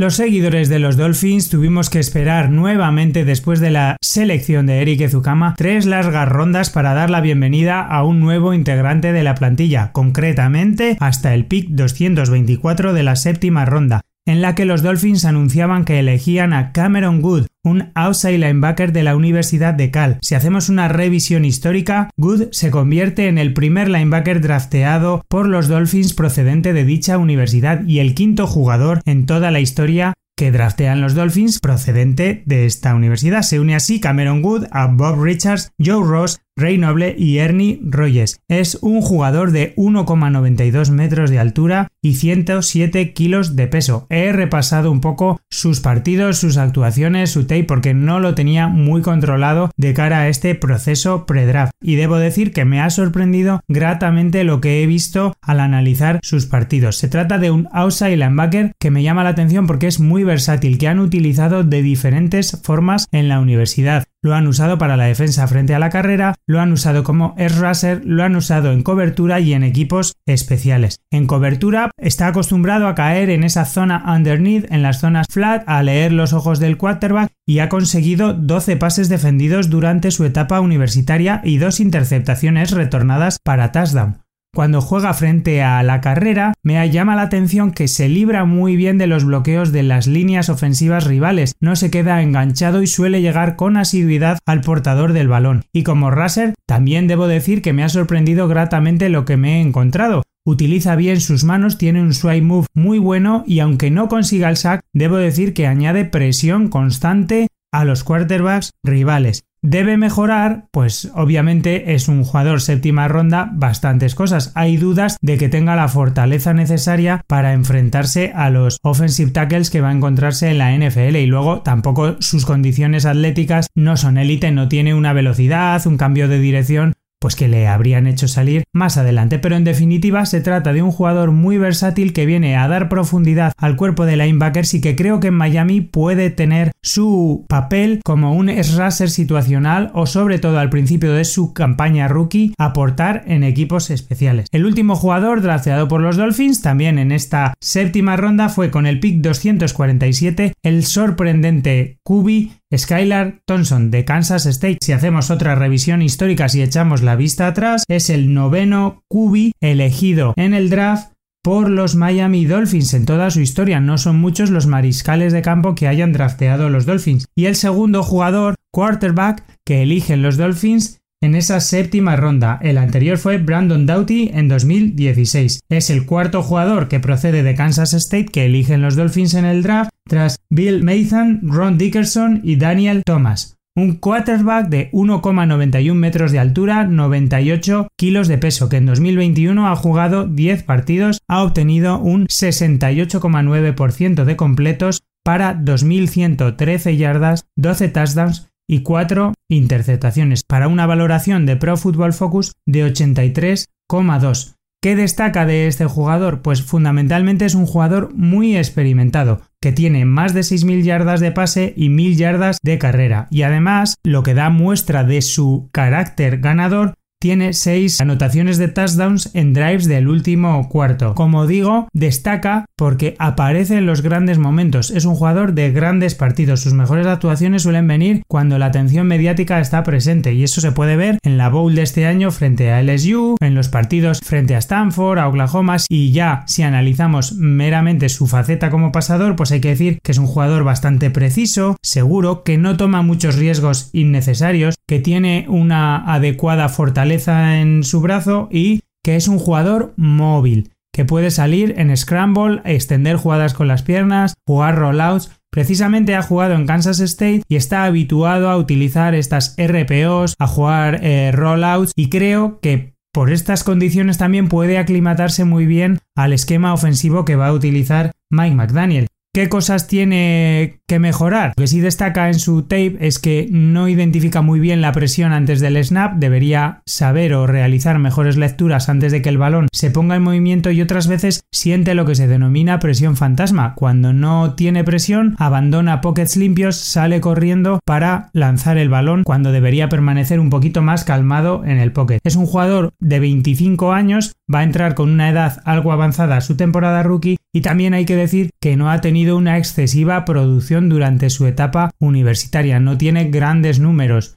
Los 0.00 0.14
seguidores 0.14 0.68
de 0.68 0.78
los 0.78 0.96
Dolphins 0.96 1.50
tuvimos 1.50 1.90
que 1.90 1.98
esperar 1.98 2.50
nuevamente 2.50 3.24
después 3.24 3.58
de 3.58 3.70
la 3.70 3.96
selección 4.00 4.66
de 4.66 4.80
Eric 4.80 5.00
Ezukama 5.00 5.54
tres 5.56 5.86
largas 5.86 6.28
rondas 6.28 6.70
para 6.70 6.94
dar 6.94 7.10
la 7.10 7.20
bienvenida 7.20 7.82
a 7.82 8.04
un 8.04 8.20
nuevo 8.20 8.54
integrante 8.54 9.12
de 9.12 9.24
la 9.24 9.34
plantilla, 9.34 9.90
concretamente 9.90 10.96
hasta 11.00 11.34
el 11.34 11.46
pick 11.46 11.70
224 11.70 12.92
de 12.92 13.02
la 13.02 13.16
séptima 13.16 13.64
ronda, 13.64 14.02
en 14.28 14.42
la 14.42 14.54
que 14.54 14.66
los 14.66 14.82
Dolphins 14.82 15.24
anunciaban 15.24 15.86
que 15.86 15.98
elegían 15.98 16.52
a 16.52 16.72
Cameron 16.72 17.22
Good, 17.22 17.46
un 17.64 17.90
outside 17.94 18.36
linebacker 18.36 18.92
de 18.92 19.02
la 19.02 19.16
Universidad 19.16 19.72
de 19.72 19.90
Cal. 19.90 20.18
Si 20.20 20.34
hacemos 20.34 20.68
una 20.68 20.86
revisión 20.86 21.46
histórica, 21.46 22.10
Good 22.18 22.48
se 22.52 22.70
convierte 22.70 23.28
en 23.28 23.38
el 23.38 23.54
primer 23.54 23.88
linebacker 23.88 24.42
drafteado 24.42 25.24
por 25.28 25.48
los 25.48 25.66
Dolphins 25.68 26.12
procedente 26.12 26.74
de 26.74 26.84
dicha 26.84 27.16
universidad 27.16 27.86
y 27.86 28.00
el 28.00 28.14
quinto 28.14 28.46
jugador 28.46 29.00
en 29.06 29.24
toda 29.24 29.50
la 29.50 29.60
historia 29.60 30.12
que 30.38 30.52
draftean 30.52 31.00
los 31.00 31.14
Dolphins 31.14 31.58
procedente 31.58 32.44
de 32.46 32.64
esta 32.64 32.94
universidad. 32.94 33.42
Se 33.42 33.58
une 33.58 33.74
así 33.74 33.98
Cameron 33.98 34.40
Good 34.40 34.66
a 34.70 34.86
Bob 34.86 35.20
Richards, 35.20 35.72
Joe 35.84 36.06
Ross, 36.06 36.38
Ray 36.58 36.76
Noble 36.76 37.14
y 37.16 37.38
Ernie 37.38 37.80
Rogers. 37.82 38.40
Es 38.48 38.78
un 38.82 39.00
jugador 39.00 39.52
de 39.52 39.74
1,92 39.76 40.90
metros 40.90 41.30
de 41.30 41.38
altura 41.38 41.88
y 42.02 42.14
107 42.14 43.12
kilos 43.12 43.54
de 43.54 43.68
peso. 43.68 44.06
He 44.10 44.32
repasado 44.32 44.90
un 44.90 45.00
poco 45.00 45.40
sus 45.50 45.80
partidos, 45.80 46.38
sus 46.38 46.56
actuaciones, 46.56 47.30
su 47.30 47.44
tape 47.44 47.64
porque 47.64 47.94
no 47.94 48.18
lo 48.18 48.34
tenía 48.34 48.66
muy 48.66 49.02
controlado 49.02 49.70
de 49.76 49.94
cara 49.94 50.20
a 50.20 50.28
este 50.28 50.54
proceso 50.56 51.26
pre-draft 51.26 51.72
y 51.80 51.94
debo 51.94 52.18
decir 52.18 52.52
que 52.52 52.64
me 52.64 52.80
ha 52.80 52.90
sorprendido 52.90 53.60
gratamente 53.68 54.42
lo 54.42 54.60
que 54.60 54.82
he 54.82 54.86
visto 54.86 55.34
al 55.40 55.60
analizar 55.60 56.18
sus 56.22 56.46
partidos. 56.46 56.96
Se 56.96 57.08
trata 57.08 57.38
de 57.38 57.52
un 57.52 57.68
outside 57.72 58.16
linebacker 58.16 58.72
que 58.80 58.90
me 58.90 59.04
llama 59.04 59.22
la 59.22 59.30
atención 59.30 59.66
porque 59.66 59.86
es 59.86 60.00
muy 60.00 60.24
versátil, 60.24 60.78
que 60.78 60.88
han 60.88 60.98
utilizado 60.98 61.62
de 61.62 61.82
diferentes 61.82 62.60
formas 62.62 63.06
en 63.12 63.28
la 63.28 63.38
universidad. 63.38 64.04
Lo 64.20 64.34
han 64.34 64.48
usado 64.48 64.78
para 64.78 64.96
la 64.96 65.04
defensa 65.04 65.46
frente 65.46 65.76
a 65.76 65.78
la 65.78 65.90
carrera, 65.90 66.34
lo 66.46 66.60
han 66.60 66.72
usado 66.72 67.04
como 67.04 67.34
S-Racer, 67.38 68.02
lo 68.04 68.24
han 68.24 68.34
usado 68.34 68.72
en 68.72 68.82
cobertura 68.82 69.38
y 69.38 69.52
en 69.52 69.62
equipos 69.62 70.14
especiales. 70.26 70.98
En 71.12 71.28
cobertura 71.28 71.92
está 71.96 72.26
acostumbrado 72.26 72.88
a 72.88 72.96
caer 72.96 73.30
en 73.30 73.44
esa 73.44 73.64
zona 73.64 74.02
underneath, 74.12 74.72
en 74.72 74.82
las 74.82 74.98
zonas 74.98 75.28
flat, 75.30 75.62
a 75.66 75.82
leer 75.84 76.12
los 76.12 76.32
ojos 76.32 76.58
del 76.58 76.76
quarterback 76.78 77.30
y 77.46 77.60
ha 77.60 77.68
conseguido 77.68 78.34
12 78.34 78.76
pases 78.76 79.08
defendidos 79.08 79.70
durante 79.70 80.10
su 80.10 80.24
etapa 80.24 80.60
universitaria 80.60 81.40
y 81.44 81.58
dos 81.58 81.78
interceptaciones 81.78 82.72
retornadas 82.72 83.38
para 83.44 83.70
touchdown. 83.70 84.18
Cuando 84.54 84.80
juega 84.80 85.12
frente 85.12 85.62
a 85.62 85.82
la 85.82 86.00
carrera, 86.00 86.54
me 86.62 86.88
llama 86.90 87.14
la 87.14 87.22
atención 87.22 87.70
que 87.70 87.86
se 87.86 88.08
libra 88.08 88.44
muy 88.46 88.76
bien 88.76 88.96
de 88.96 89.06
los 89.06 89.24
bloqueos 89.24 89.72
de 89.72 89.82
las 89.82 90.06
líneas 90.06 90.48
ofensivas 90.48 91.04
rivales, 91.04 91.54
no 91.60 91.76
se 91.76 91.90
queda 91.90 92.22
enganchado 92.22 92.82
y 92.82 92.86
suele 92.86 93.20
llegar 93.20 93.56
con 93.56 93.76
asiduidad 93.76 94.38
al 94.46 94.62
portador 94.62 95.12
del 95.12 95.28
balón. 95.28 95.64
Y 95.72 95.82
como 95.82 96.10
raser, 96.10 96.54
también 96.66 97.06
debo 97.08 97.28
decir 97.28 97.60
que 97.60 97.74
me 97.74 97.84
ha 97.84 97.88
sorprendido 97.88 98.48
gratamente 98.48 99.10
lo 99.10 99.24
que 99.24 99.36
me 99.36 99.58
he 99.58 99.60
encontrado. 99.60 100.22
Utiliza 100.46 100.96
bien 100.96 101.20
sus 101.20 101.44
manos, 101.44 101.76
tiene 101.76 102.00
un 102.00 102.14
swipe 102.14 102.40
move 102.40 102.66
muy 102.72 102.98
bueno 102.98 103.44
y 103.46 103.60
aunque 103.60 103.90
no 103.90 104.08
consiga 104.08 104.48
el 104.48 104.56
sack, 104.56 104.80
debo 104.94 105.16
decir 105.18 105.52
que 105.52 105.66
añade 105.66 106.06
presión 106.06 106.68
constante 106.68 107.48
a 107.70 107.84
los 107.84 108.02
quarterbacks 108.02 108.70
rivales. 108.82 109.44
Debe 109.70 109.98
mejorar, 109.98 110.64
pues 110.70 111.12
obviamente 111.14 111.92
es 111.92 112.08
un 112.08 112.24
jugador 112.24 112.62
séptima 112.62 113.06
ronda, 113.06 113.50
bastantes 113.52 114.14
cosas. 114.14 114.50
Hay 114.54 114.78
dudas 114.78 115.18
de 115.20 115.36
que 115.36 115.50
tenga 115.50 115.76
la 115.76 115.88
fortaleza 115.88 116.54
necesaria 116.54 117.22
para 117.26 117.52
enfrentarse 117.52 118.32
a 118.34 118.48
los 118.48 118.78
offensive 118.82 119.30
tackles 119.30 119.68
que 119.68 119.82
va 119.82 119.90
a 119.90 119.92
encontrarse 119.92 120.48
en 120.48 120.56
la 120.56 120.74
NFL 120.74 121.16
y 121.16 121.26
luego 121.26 121.60
tampoco 121.60 122.16
sus 122.18 122.46
condiciones 122.46 123.04
atléticas 123.04 123.66
no 123.74 123.98
son 123.98 124.16
élite, 124.16 124.52
no 124.52 124.68
tiene 124.68 124.94
una 124.94 125.12
velocidad, 125.12 125.86
un 125.86 125.98
cambio 125.98 126.28
de 126.28 126.38
dirección 126.38 126.94
pues 127.20 127.36
que 127.36 127.48
le 127.48 127.68
habrían 127.68 128.06
hecho 128.06 128.28
salir 128.28 128.64
más 128.72 128.96
adelante. 128.96 129.38
Pero 129.38 129.56
en 129.56 129.64
definitiva 129.64 130.26
se 130.26 130.40
trata 130.40 130.72
de 130.72 130.82
un 130.82 130.90
jugador 130.90 131.32
muy 131.32 131.58
versátil 131.58 132.12
que 132.12 132.26
viene 132.26 132.56
a 132.56 132.68
dar 132.68 132.88
profundidad 132.88 133.52
al 133.56 133.76
cuerpo 133.76 134.06
de 134.06 134.16
linebackers 134.16 134.74
y 134.74 134.80
que 134.80 134.96
creo 134.96 135.20
que 135.20 135.28
en 135.28 135.34
Miami 135.34 135.80
puede 135.80 136.30
tener 136.30 136.72
su 136.82 137.44
papel 137.48 138.00
como 138.04 138.34
un 138.34 138.48
S-Racer 138.48 139.10
situacional 139.10 139.90
o 139.94 140.06
sobre 140.06 140.38
todo 140.38 140.58
al 140.58 140.70
principio 140.70 141.12
de 141.12 141.24
su 141.24 141.52
campaña 141.52 142.08
rookie 142.08 142.54
aportar 142.58 143.24
en 143.26 143.44
equipos 143.44 143.90
especiales. 143.90 144.46
El 144.52 144.64
último 144.64 144.96
jugador 144.96 145.42
drafteado 145.42 145.88
por 145.88 146.00
los 146.00 146.16
Dolphins 146.16 146.62
también 146.62 146.98
en 146.98 147.12
esta 147.12 147.54
séptima 147.60 148.16
ronda 148.16 148.48
fue 148.48 148.70
con 148.70 148.86
el 148.86 149.00
pick 149.00 149.20
247 149.20 150.54
el 150.62 150.84
sorprendente 150.84 151.98
Kubi 152.02 152.52
Skylar 152.76 153.40
Thompson 153.46 153.90
de 153.90 154.04
Kansas 154.04 154.46
State. 154.46 154.78
Si 154.82 154.92
hacemos 154.92 155.30
otra 155.30 155.54
revisión 155.54 156.02
histórica, 156.02 156.48
si 156.48 156.62
echamos 156.62 157.02
la 157.02 157.16
vista 157.16 157.46
atrás, 157.46 157.84
es 157.88 158.10
el 158.10 158.34
noveno 158.34 159.02
QB 159.08 159.52
elegido 159.60 160.34
en 160.36 160.54
el 160.54 160.68
draft 160.70 161.12
por 161.42 161.70
los 161.70 161.94
Miami 161.94 162.44
Dolphins 162.44 162.92
en 162.94 163.06
toda 163.06 163.30
su 163.30 163.40
historia. 163.40 163.80
No 163.80 163.96
son 163.96 164.20
muchos 164.20 164.50
los 164.50 164.66
mariscales 164.66 165.32
de 165.32 165.42
campo 165.42 165.74
que 165.74 165.88
hayan 165.88 166.12
drafteado 166.12 166.68
los 166.68 166.84
Dolphins. 166.84 167.26
Y 167.34 167.46
el 167.46 167.56
segundo 167.56 168.02
jugador, 168.02 168.56
quarterback, 168.70 169.44
que 169.64 169.82
eligen 169.82 170.22
los 170.22 170.36
Dolphins 170.36 170.98
en 171.20 171.34
esa 171.34 171.60
séptima 171.60 172.16
ronda. 172.16 172.58
El 172.62 172.78
anterior 172.78 173.18
fue 173.18 173.38
Brandon 173.38 173.86
Doughty 173.86 174.30
en 174.32 174.48
2016. 174.48 175.60
Es 175.68 175.90
el 175.90 176.06
cuarto 176.06 176.42
jugador 176.42 176.88
que 176.88 177.00
procede 177.00 177.42
de 177.42 177.54
Kansas 177.54 177.94
State 177.94 178.26
que 178.26 178.44
eligen 178.44 178.82
los 178.82 178.94
Dolphins 178.94 179.34
en 179.34 179.44
el 179.44 179.62
draft 179.62 179.90
tras 180.08 180.40
Bill 180.50 180.82
Mason, 180.82 181.40
Ron 181.44 181.78
Dickerson 181.78 182.40
y 182.42 182.56
Daniel 182.56 183.02
Thomas. 183.04 183.58
Un 183.76 183.94
quarterback 183.94 184.68
de 184.68 184.90
1,91 184.90 185.94
metros 185.94 186.32
de 186.32 186.40
altura, 186.40 186.84
98 186.84 187.86
kilos 187.96 188.26
de 188.26 188.36
peso, 188.36 188.68
que 188.68 188.78
en 188.78 188.86
2021 188.86 189.68
ha 189.68 189.76
jugado 189.76 190.26
10 190.26 190.64
partidos, 190.64 191.20
ha 191.28 191.44
obtenido 191.44 192.00
un 192.00 192.26
68,9% 192.26 194.24
de 194.24 194.36
completos 194.36 195.02
para 195.24 195.56
2.113 195.56 196.96
yardas, 196.96 197.44
12 197.54 197.88
touchdowns 197.90 198.48
y 198.68 198.82
4 198.82 199.34
interceptaciones, 199.48 200.42
para 200.42 200.66
una 200.66 200.86
valoración 200.86 201.46
de 201.46 201.54
Pro 201.54 201.76
Football 201.76 202.14
Focus 202.14 202.54
de 202.66 202.84
83,2. 202.84 204.57
¿Qué 204.80 204.94
destaca 204.94 205.44
de 205.44 205.66
este 205.66 205.86
jugador? 205.86 206.40
Pues 206.40 206.62
fundamentalmente 206.62 207.44
es 207.44 207.56
un 207.56 207.66
jugador 207.66 208.14
muy 208.14 208.56
experimentado, 208.56 209.40
que 209.60 209.72
tiene 209.72 210.04
más 210.04 210.34
de 210.34 210.42
6.000 210.42 210.84
yardas 210.84 211.18
de 211.18 211.32
pase 211.32 211.74
y 211.76 211.88
1.000 211.88 212.16
yardas 212.16 212.58
de 212.62 212.78
carrera. 212.78 213.26
Y 213.28 213.42
además, 213.42 213.96
lo 214.04 214.22
que 214.22 214.34
da 214.34 214.50
muestra 214.50 215.02
de 215.02 215.20
su 215.20 215.68
carácter 215.72 216.38
ganador 216.38 216.94
tiene 217.20 217.52
6 217.52 218.00
anotaciones 218.00 218.58
de 218.58 218.68
touchdowns 218.68 219.30
en 219.34 219.52
drives 219.52 219.86
del 219.86 220.08
último 220.08 220.68
cuarto. 220.68 221.14
Como 221.14 221.46
digo, 221.46 221.88
destaca 221.92 222.66
porque 222.76 223.16
aparece 223.18 223.76
en 223.76 223.86
los 223.86 224.02
grandes 224.02 224.38
momentos. 224.38 224.90
Es 224.90 225.04
un 225.04 225.14
jugador 225.14 225.52
de 225.54 225.72
grandes 225.72 226.14
partidos. 226.14 226.60
Sus 226.60 226.74
mejores 226.74 227.06
actuaciones 227.06 227.62
suelen 227.62 227.88
venir 227.88 228.22
cuando 228.28 228.58
la 228.58 228.66
atención 228.66 229.06
mediática 229.06 229.60
está 229.60 229.82
presente 229.82 230.32
y 230.32 230.44
eso 230.44 230.60
se 230.60 230.72
puede 230.72 230.96
ver 230.96 231.18
en 231.22 231.38
la 231.38 231.48
Bowl 231.48 231.74
de 231.74 231.82
este 231.82 232.06
año 232.06 232.30
frente 232.30 232.72
a 232.72 232.82
LSU, 232.82 233.36
en 233.40 233.54
los 233.54 233.68
partidos 233.68 234.20
frente 234.24 234.54
a 234.54 234.58
Stanford, 234.58 235.18
a 235.18 235.28
Oklahoma 235.28 235.76
y 235.88 236.12
ya 236.12 236.44
si 236.46 236.62
analizamos 236.62 237.34
meramente 237.34 238.08
su 238.08 238.26
faceta 238.26 238.70
como 238.70 238.92
pasador, 238.92 239.36
pues 239.36 239.52
hay 239.52 239.60
que 239.60 239.68
decir 239.68 239.98
que 240.02 240.12
es 240.12 240.18
un 240.18 240.26
jugador 240.26 240.64
bastante 240.64 241.10
preciso, 241.10 241.76
seguro, 241.82 242.42
que 242.42 242.58
no 242.58 242.76
toma 242.76 243.02
muchos 243.02 243.36
riesgos 243.36 243.90
innecesarios, 243.92 244.76
que 244.86 245.00
tiene 245.00 245.46
una 245.48 246.12
adecuada 246.12 246.68
en 247.10 247.84
su 247.84 248.00
brazo 248.00 248.48
y 248.50 248.82
que 249.02 249.16
es 249.16 249.28
un 249.28 249.38
jugador 249.38 249.94
móvil, 249.96 250.70
que 250.92 251.04
puede 251.04 251.30
salir 251.30 251.74
en 251.78 251.96
scramble, 251.96 252.60
extender 252.64 253.16
jugadas 253.16 253.54
con 253.54 253.68
las 253.68 253.82
piernas, 253.82 254.34
jugar 254.46 254.76
rollouts. 254.76 255.30
Precisamente 255.50 256.14
ha 256.14 256.22
jugado 256.22 256.54
en 256.54 256.66
Kansas 256.66 257.00
State 257.00 257.42
y 257.48 257.56
está 257.56 257.84
habituado 257.84 258.50
a 258.50 258.56
utilizar 258.56 259.14
estas 259.14 259.56
RPOs, 259.58 260.34
a 260.38 260.46
jugar 260.46 261.00
eh, 261.02 261.32
rollouts 261.32 261.92
y 261.96 262.10
creo 262.10 262.60
que 262.60 262.94
por 263.12 263.32
estas 263.32 263.64
condiciones 263.64 264.18
también 264.18 264.48
puede 264.48 264.78
aclimatarse 264.78 265.44
muy 265.44 265.66
bien 265.66 266.00
al 266.14 266.32
esquema 266.32 266.74
ofensivo 266.74 267.24
que 267.24 267.36
va 267.36 267.48
a 267.48 267.52
utilizar 267.52 268.12
Mike 268.30 268.54
McDaniel. 268.54 269.08
¿Qué 269.38 269.48
cosas 269.48 269.86
tiene 269.86 270.80
que 270.88 270.98
mejorar? 270.98 271.52
Lo 271.56 271.62
que 271.62 271.68
sí 271.68 271.78
destaca 271.78 272.26
en 272.26 272.40
su 272.40 272.62
tape 272.62 272.96
es 272.98 273.20
que 273.20 273.46
no 273.52 273.88
identifica 273.88 274.42
muy 274.42 274.58
bien 274.58 274.80
la 274.80 274.90
presión 274.90 275.30
antes 275.30 275.60
del 275.60 275.76
snap, 275.84 276.16
debería 276.16 276.82
saber 276.86 277.34
o 277.34 277.46
realizar 277.46 278.00
mejores 278.00 278.36
lecturas 278.36 278.88
antes 278.88 279.12
de 279.12 279.22
que 279.22 279.28
el 279.28 279.38
balón 279.38 279.68
se 279.72 279.92
ponga 279.92 280.16
en 280.16 280.24
movimiento 280.24 280.72
y 280.72 280.82
otras 280.82 281.06
veces 281.06 281.44
siente 281.52 281.94
lo 281.94 282.04
que 282.04 282.16
se 282.16 282.26
denomina 282.26 282.80
presión 282.80 283.16
fantasma. 283.16 283.74
Cuando 283.76 284.12
no 284.12 284.54
tiene 284.56 284.82
presión, 284.82 285.36
abandona 285.38 286.00
pockets 286.00 286.36
limpios, 286.36 286.74
sale 286.74 287.20
corriendo 287.20 287.78
para 287.84 288.30
lanzar 288.32 288.76
el 288.76 288.88
balón 288.88 289.22
cuando 289.22 289.52
debería 289.52 289.88
permanecer 289.88 290.40
un 290.40 290.50
poquito 290.50 290.82
más 290.82 291.04
calmado 291.04 291.64
en 291.64 291.78
el 291.78 291.92
pocket. 291.92 292.18
Es 292.24 292.34
un 292.34 292.46
jugador 292.46 292.90
de 292.98 293.20
25 293.20 293.92
años, 293.92 294.32
va 294.52 294.58
a 294.58 294.64
entrar 294.64 294.96
con 294.96 295.10
una 295.10 295.30
edad 295.30 295.62
algo 295.64 295.92
avanzada 295.92 296.38
a 296.38 296.40
su 296.40 296.56
temporada 296.56 297.04
rookie 297.04 297.36
y 297.58 297.60
también 297.60 297.92
hay 297.92 298.04
que 298.04 298.14
decir 298.14 298.50
que 298.60 298.76
no 298.76 298.88
ha 298.88 299.00
tenido 299.00 299.36
una 299.36 299.58
excesiva 299.58 300.24
producción 300.24 300.88
durante 300.88 301.28
su 301.28 301.44
etapa 301.44 301.90
universitaria, 301.98 302.78
no 302.78 302.96
tiene 302.96 303.30
grandes 303.30 303.80
números. 303.80 304.36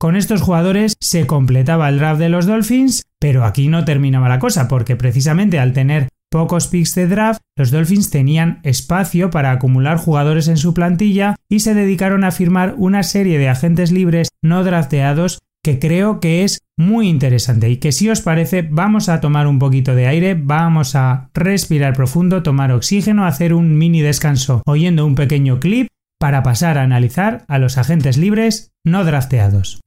Con 0.00 0.16
estos 0.16 0.42
jugadores 0.42 0.96
se 1.00 1.28
completaba 1.28 1.88
el 1.88 2.00
draft 2.00 2.18
de 2.18 2.28
los 2.28 2.46
Dolphins, 2.46 3.04
pero 3.20 3.44
aquí 3.44 3.68
no 3.68 3.84
terminaba 3.84 4.28
la 4.28 4.40
cosa, 4.40 4.66
porque 4.66 4.96
precisamente 4.96 5.60
al 5.60 5.74
tener 5.74 6.08
pocos 6.28 6.66
picks 6.66 6.96
de 6.96 7.06
draft, 7.06 7.40
los 7.56 7.70
Dolphins 7.70 8.10
tenían 8.10 8.58
espacio 8.64 9.30
para 9.30 9.52
acumular 9.52 9.96
jugadores 9.96 10.48
en 10.48 10.56
su 10.56 10.74
plantilla 10.74 11.36
y 11.48 11.60
se 11.60 11.72
dedicaron 11.72 12.24
a 12.24 12.32
firmar 12.32 12.74
una 12.78 13.04
serie 13.04 13.38
de 13.38 13.48
agentes 13.48 13.92
libres 13.92 14.30
no 14.42 14.64
drafteados 14.64 15.38
que 15.66 15.80
creo 15.80 16.20
que 16.20 16.44
es 16.44 16.60
muy 16.78 17.08
interesante 17.08 17.68
y 17.68 17.78
que 17.78 17.90
si 17.90 18.08
os 18.08 18.20
parece 18.20 18.62
vamos 18.62 19.08
a 19.08 19.20
tomar 19.20 19.48
un 19.48 19.58
poquito 19.58 19.96
de 19.96 20.06
aire, 20.06 20.36
vamos 20.40 20.94
a 20.94 21.28
respirar 21.34 21.92
profundo, 21.92 22.44
tomar 22.44 22.70
oxígeno, 22.70 23.26
hacer 23.26 23.52
un 23.52 23.76
mini 23.76 24.00
descanso 24.00 24.62
oyendo 24.64 25.04
un 25.04 25.16
pequeño 25.16 25.58
clip 25.58 25.88
para 26.20 26.44
pasar 26.44 26.78
a 26.78 26.82
analizar 26.82 27.44
a 27.48 27.58
los 27.58 27.78
agentes 27.78 28.16
libres 28.16 28.70
no 28.84 29.04
drafteados. 29.04 29.80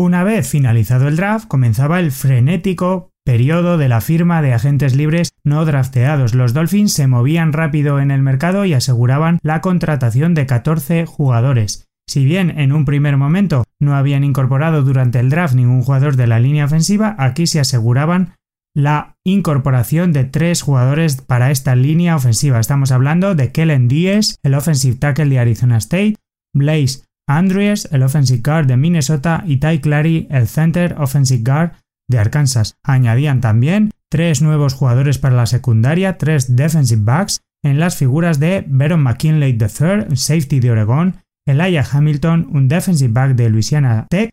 Una 0.00 0.24
vez 0.24 0.48
finalizado 0.48 1.08
el 1.08 1.16
draft, 1.16 1.46
comenzaba 1.46 2.00
el 2.00 2.10
frenético 2.10 3.10
periodo 3.22 3.76
de 3.76 3.90
la 3.90 4.00
firma 4.00 4.40
de 4.40 4.54
agentes 4.54 4.96
libres 4.96 5.28
no 5.44 5.66
drafteados. 5.66 6.34
Los 6.34 6.54
Dolphins 6.54 6.94
se 6.94 7.06
movían 7.06 7.52
rápido 7.52 8.00
en 8.00 8.10
el 8.10 8.22
mercado 8.22 8.64
y 8.64 8.72
aseguraban 8.72 9.40
la 9.42 9.60
contratación 9.60 10.32
de 10.32 10.46
14 10.46 11.04
jugadores. 11.04 11.86
Si 12.08 12.24
bien 12.24 12.58
en 12.58 12.72
un 12.72 12.86
primer 12.86 13.18
momento 13.18 13.64
no 13.78 13.94
habían 13.94 14.24
incorporado 14.24 14.82
durante 14.82 15.20
el 15.20 15.28
draft 15.28 15.54
ningún 15.54 15.82
jugador 15.82 16.16
de 16.16 16.28
la 16.28 16.40
línea 16.40 16.64
ofensiva, 16.64 17.14
aquí 17.18 17.46
se 17.46 17.60
aseguraban 17.60 18.36
la 18.74 19.16
incorporación 19.22 20.14
de 20.14 20.24
tres 20.24 20.62
jugadores 20.62 21.20
para 21.20 21.50
esta 21.50 21.76
línea 21.76 22.16
ofensiva. 22.16 22.58
Estamos 22.58 22.90
hablando 22.90 23.34
de 23.34 23.52
Kellen 23.52 23.86
Díez, 23.86 24.38
el 24.42 24.54
offensive 24.54 24.96
tackle 24.96 25.26
de 25.26 25.40
Arizona 25.40 25.76
State, 25.76 26.16
Blaze 26.54 27.02
Andrews, 27.30 27.88
el 27.92 28.02
offensive 28.02 28.42
guard 28.44 28.66
de 28.66 28.76
Minnesota 28.76 29.44
y 29.46 29.58
Ty 29.58 29.80
Clary, 29.80 30.26
el 30.30 30.48
center 30.48 30.96
offensive 30.98 31.44
guard 31.44 31.72
de 32.08 32.18
Arkansas. 32.18 32.74
Añadían 32.82 33.40
también 33.40 33.92
tres 34.10 34.42
nuevos 34.42 34.74
jugadores 34.74 35.18
para 35.18 35.36
la 35.36 35.46
secundaria, 35.46 36.18
tres 36.18 36.56
defensive 36.56 37.02
backs, 37.04 37.40
en 37.62 37.78
las 37.78 37.96
figuras 37.96 38.40
de 38.40 38.64
Baron 38.66 39.02
McKinley 39.02 39.56
III, 39.60 40.16
safety 40.16 40.58
de 40.58 40.72
Oregon, 40.72 41.22
Elijah 41.46 41.86
Hamilton, 41.92 42.48
un 42.52 42.66
defensive 42.66 43.12
back 43.12 43.36
de 43.36 43.48
Louisiana 43.48 44.06
Tech, 44.10 44.30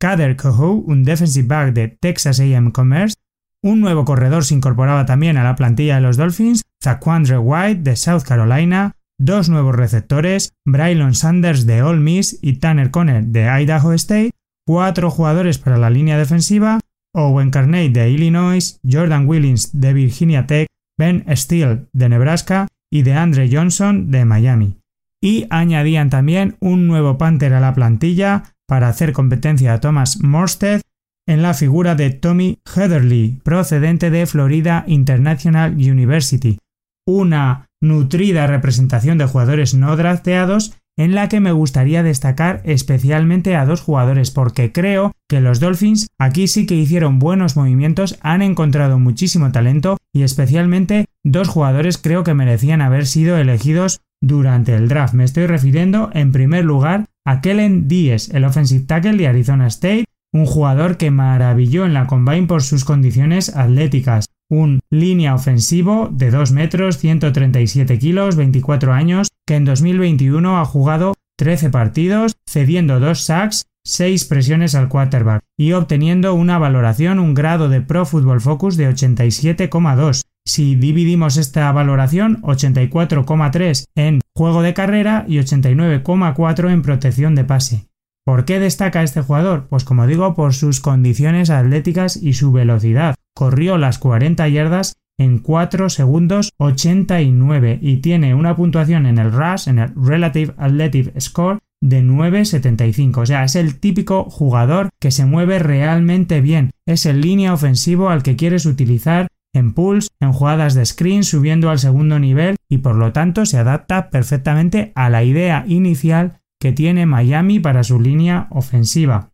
Kader 0.00 0.36
Coho, 0.36 0.72
un 0.72 1.04
defensive 1.04 1.46
back 1.46 1.74
de 1.74 1.88
Texas 1.88 2.40
AM 2.40 2.70
Commerce, 2.70 3.16
un 3.62 3.80
nuevo 3.80 4.04
corredor 4.04 4.44
se 4.44 4.54
incorporaba 4.54 5.04
también 5.04 5.36
a 5.36 5.44
la 5.44 5.56
plantilla 5.56 5.96
de 5.96 6.00
los 6.00 6.16
Dolphins, 6.16 6.62
Zaquandre 6.82 7.38
White 7.38 7.82
de 7.82 7.96
South 7.96 8.22
Carolina, 8.22 8.92
dos 9.18 9.48
nuevos 9.48 9.74
receptores, 9.74 10.52
Braylon 10.64 11.14
Sanders 11.14 11.66
de 11.66 11.82
Ole 11.82 12.00
Miss 12.00 12.38
y 12.40 12.54
Tanner 12.54 12.90
Conner 12.90 13.24
de 13.24 13.48
Idaho 13.48 13.92
State, 13.92 14.30
cuatro 14.66 15.10
jugadores 15.10 15.58
para 15.58 15.78
la 15.78 15.90
línea 15.90 16.16
defensiva, 16.16 16.80
Owen 17.14 17.50
Carney 17.50 17.88
de 17.88 18.10
Illinois, 18.10 18.78
Jordan 18.88 19.26
Willings 19.26 19.78
de 19.80 19.92
Virginia 19.92 20.46
Tech, 20.46 20.68
Ben 20.98 21.24
Steele 21.36 21.86
de 21.92 22.08
Nebraska 22.08 22.68
y 22.90 23.02
de 23.02 23.14
Andre 23.14 23.48
Johnson 23.52 24.10
de 24.10 24.24
Miami. 24.24 24.78
Y 25.20 25.46
añadían 25.50 26.10
también 26.10 26.56
un 26.60 26.86
nuevo 26.86 27.18
Panther 27.18 27.54
a 27.54 27.60
la 27.60 27.74
plantilla 27.74 28.54
para 28.66 28.88
hacer 28.88 29.12
competencia 29.12 29.72
a 29.72 29.80
Thomas 29.80 30.22
Morstead 30.22 30.80
en 31.26 31.42
la 31.42 31.54
figura 31.54 31.94
de 31.94 32.10
Tommy 32.10 32.58
Heatherly, 32.64 33.40
procedente 33.42 34.10
de 34.10 34.26
Florida 34.26 34.84
International 34.86 35.74
University, 35.74 36.58
una 37.06 37.67
nutrida 37.80 38.46
representación 38.46 39.18
de 39.18 39.26
jugadores 39.26 39.74
no 39.74 39.96
drafteados 39.96 40.74
en 40.98 41.14
la 41.14 41.28
que 41.28 41.38
me 41.38 41.52
gustaría 41.52 42.02
destacar 42.02 42.60
especialmente 42.64 43.54
a 43.54 43.64
dos 43.64 43.80
jugadores 43.80 44.32
porque 44.32 44.72
creo 44.72 45.12
que 45.28 45.40
los 45.40 45.60
Dolphins 45.60 46.08
aquí 46.18 46.48
sí 46.48 46.66
que 46.66 46.74
hicieron 46.74 47.20
buenos 47.20 47.56
movimientos, 47.56 48.18
han 48.20 48.42
encontrado 48.42 48.98
muchísimo 48.98 49.52
talento 49.52 49.96
y 50.12 50.22
especialmente 50.22 51.06
dos 51.24 51.48
jugadores 51.48 51.98
creo 51.98 52.24
que 52.24 52.34
merecían 52.34 52.80
haber 52.80 53.06
sido 53.06 53.38
elegidos 53.38 54.00
durante 54.20 54.74
el 54.74 54.88
draft. 54.88 55.14
Me 55.14 55.22
estoy 55.22 55.46
refiriendo 55.46 56.10
en 56.12 56.32
primer 56.32 56.64
lugar 56.64 57.06
a 57.24 57.40
Kellen 57.40 57.86
Díez, 57.86 58.30
el 58.34 58.44
offensive 58.44 58.84
tackle 58.84 59.16
de 59.16 59.28
Arizona 59.28 59.68
State, 59.68 60.06
un 60.32 60.46
jugador 60.46 60.96
que 60.96 61.12
maravilló 61.12 61.86
en 61.86 61.94
la 61.94 62.08
combine 62.08 62.48
por 62.48 62.62
sus 62.62 62.84
condiciones 62.84 63.54
atléticas. 63.54 64.26
Un 64.50 64.80
línea 64.90 65.34
ofensivo 65.34 66.08
de 66.10 66.30
2 66.30 66.52
metros, 66.52 66.96
137 66.96 67.98
kilos, 67.98 68.36
24 68.36 68.94
años, 68.94 69.28
que 69.46 69.56
en 69.56 69.66
2021 69.66 70.58
ha 70.58 70.64
jugado 70.64 71.12
13 71.36 71.68
partidos, 71.68 72.36
cediendo 72.48 72.98
2 72.98 73.22
sacks, 73.22 73.66
6 73.84 74.24
presiones 74.24 74.74
al 74.74 74.88
quarterback 74.88 75.42
y 75.58 75.72
obteniendo 75.72 76.34
una 76.34 76.58
valoración, 76.58 77.18
un 77.18 77.34
grado 77.34 77.68
de 77.68 77.82
Pro 77.82 78.06
Football 78.06 78.40
Focus 78.40 78.78
de 78.78 78.88
87,2. 78.88 80.22
Si 80.46 80.76
dividimos 80.76 81.36
esta 81.36 81.70
valoración, 81.72 82.40
84,3 82.40 83.84
en 83.96 84.20
juego 84.34 84.62
de 84.62 84.72
carrera 84.72 85.26
y 85.28 85.36
89,4 85.38 86.70
en 86.70 86.80
protección 86.80 87.34
de 87.34 87.44
pase. 87.44 87.88
¿Por 88.24 88.46
qué 88.46 88.60
destaca 88.60 89.02
este 89.02 89.20
jugador? 89.20 89.68
Pues 89.68 89.84
como 89.84 90.06
digo, 90.06 90.34
por 90.34 90.54
sus 90.54 90.80
condiciones 90.80 91.50
atléticas 91.50 92.16
y 92.16 92.32
su 92.32 92.50
velocidad. 92.52 93.14
Corrió 93.38 93.78
las 93.78 94.00
40 94.00 94.48
yardas 94.48 94.96
en 95.16 95.38
4 95.38 95.90
segundos 95.90 96.50
89 96.56 97.78
y 97.80 97.98
tiene 97.98 98.34
una 98.34 98.56
puntuación 98.56 99.06
en 99.06 99.18
el 99.18 99.32
RAS, 99.32 99.68
en 99.68 99.78
el 99.78 99.92
Relative 99.94 100.54
Athletic 100.58 101.20
Score, 101.20 101.60
de 101.80 102.02
9.75. 102.02 103.18
O 103.18 103.26
sea, 103.26 103.44
es 103.44 103.54
el 103.54 103.78
típico 103.78 104.24
jugador 104.24 104.88
que 104.98 105.12
se 105.12 105.24
mueve 105.24 105.60
realmente 105.60 106.40
bien. 106.40 106.72
Es 106.84 107.06
el 107.06 107.20
línea 107.20 107.54
ofensivo 107.54 108.08
al 108.08 108.24
que 108.24 108.34
quieres 108.34 108.66
utilizar 108.66 109.28
en 109.54 109.72
pulls, 109.72 110.08
en 110.18 110.32
jugadas 110.32 110.74
de 110.74 110.84
screen, 110.84 111.22
subiendo 111.22 111.70
al 111.70 111.78
segundo 111.78 112.18
nivel 112.18 112.56
y 112.68 112.78
por 112.78 112.96
lo 112.96 113.12
tanto 113.12 113.46
se 113.46 113.58
adapta 113.58 114.10
perfectamente 114.10 114.90
a 114.96 115.10
la 115.10 115.22
idea 115.22 115.64
inicial 115.68 116.40
que 116.60 116.72
tiene 116.72 117.06
Miami 117.06 117.60
para 117.60 117.84
su 117.84 118.00
línea 118.00 118.48
ofensiva. 118.50 119.30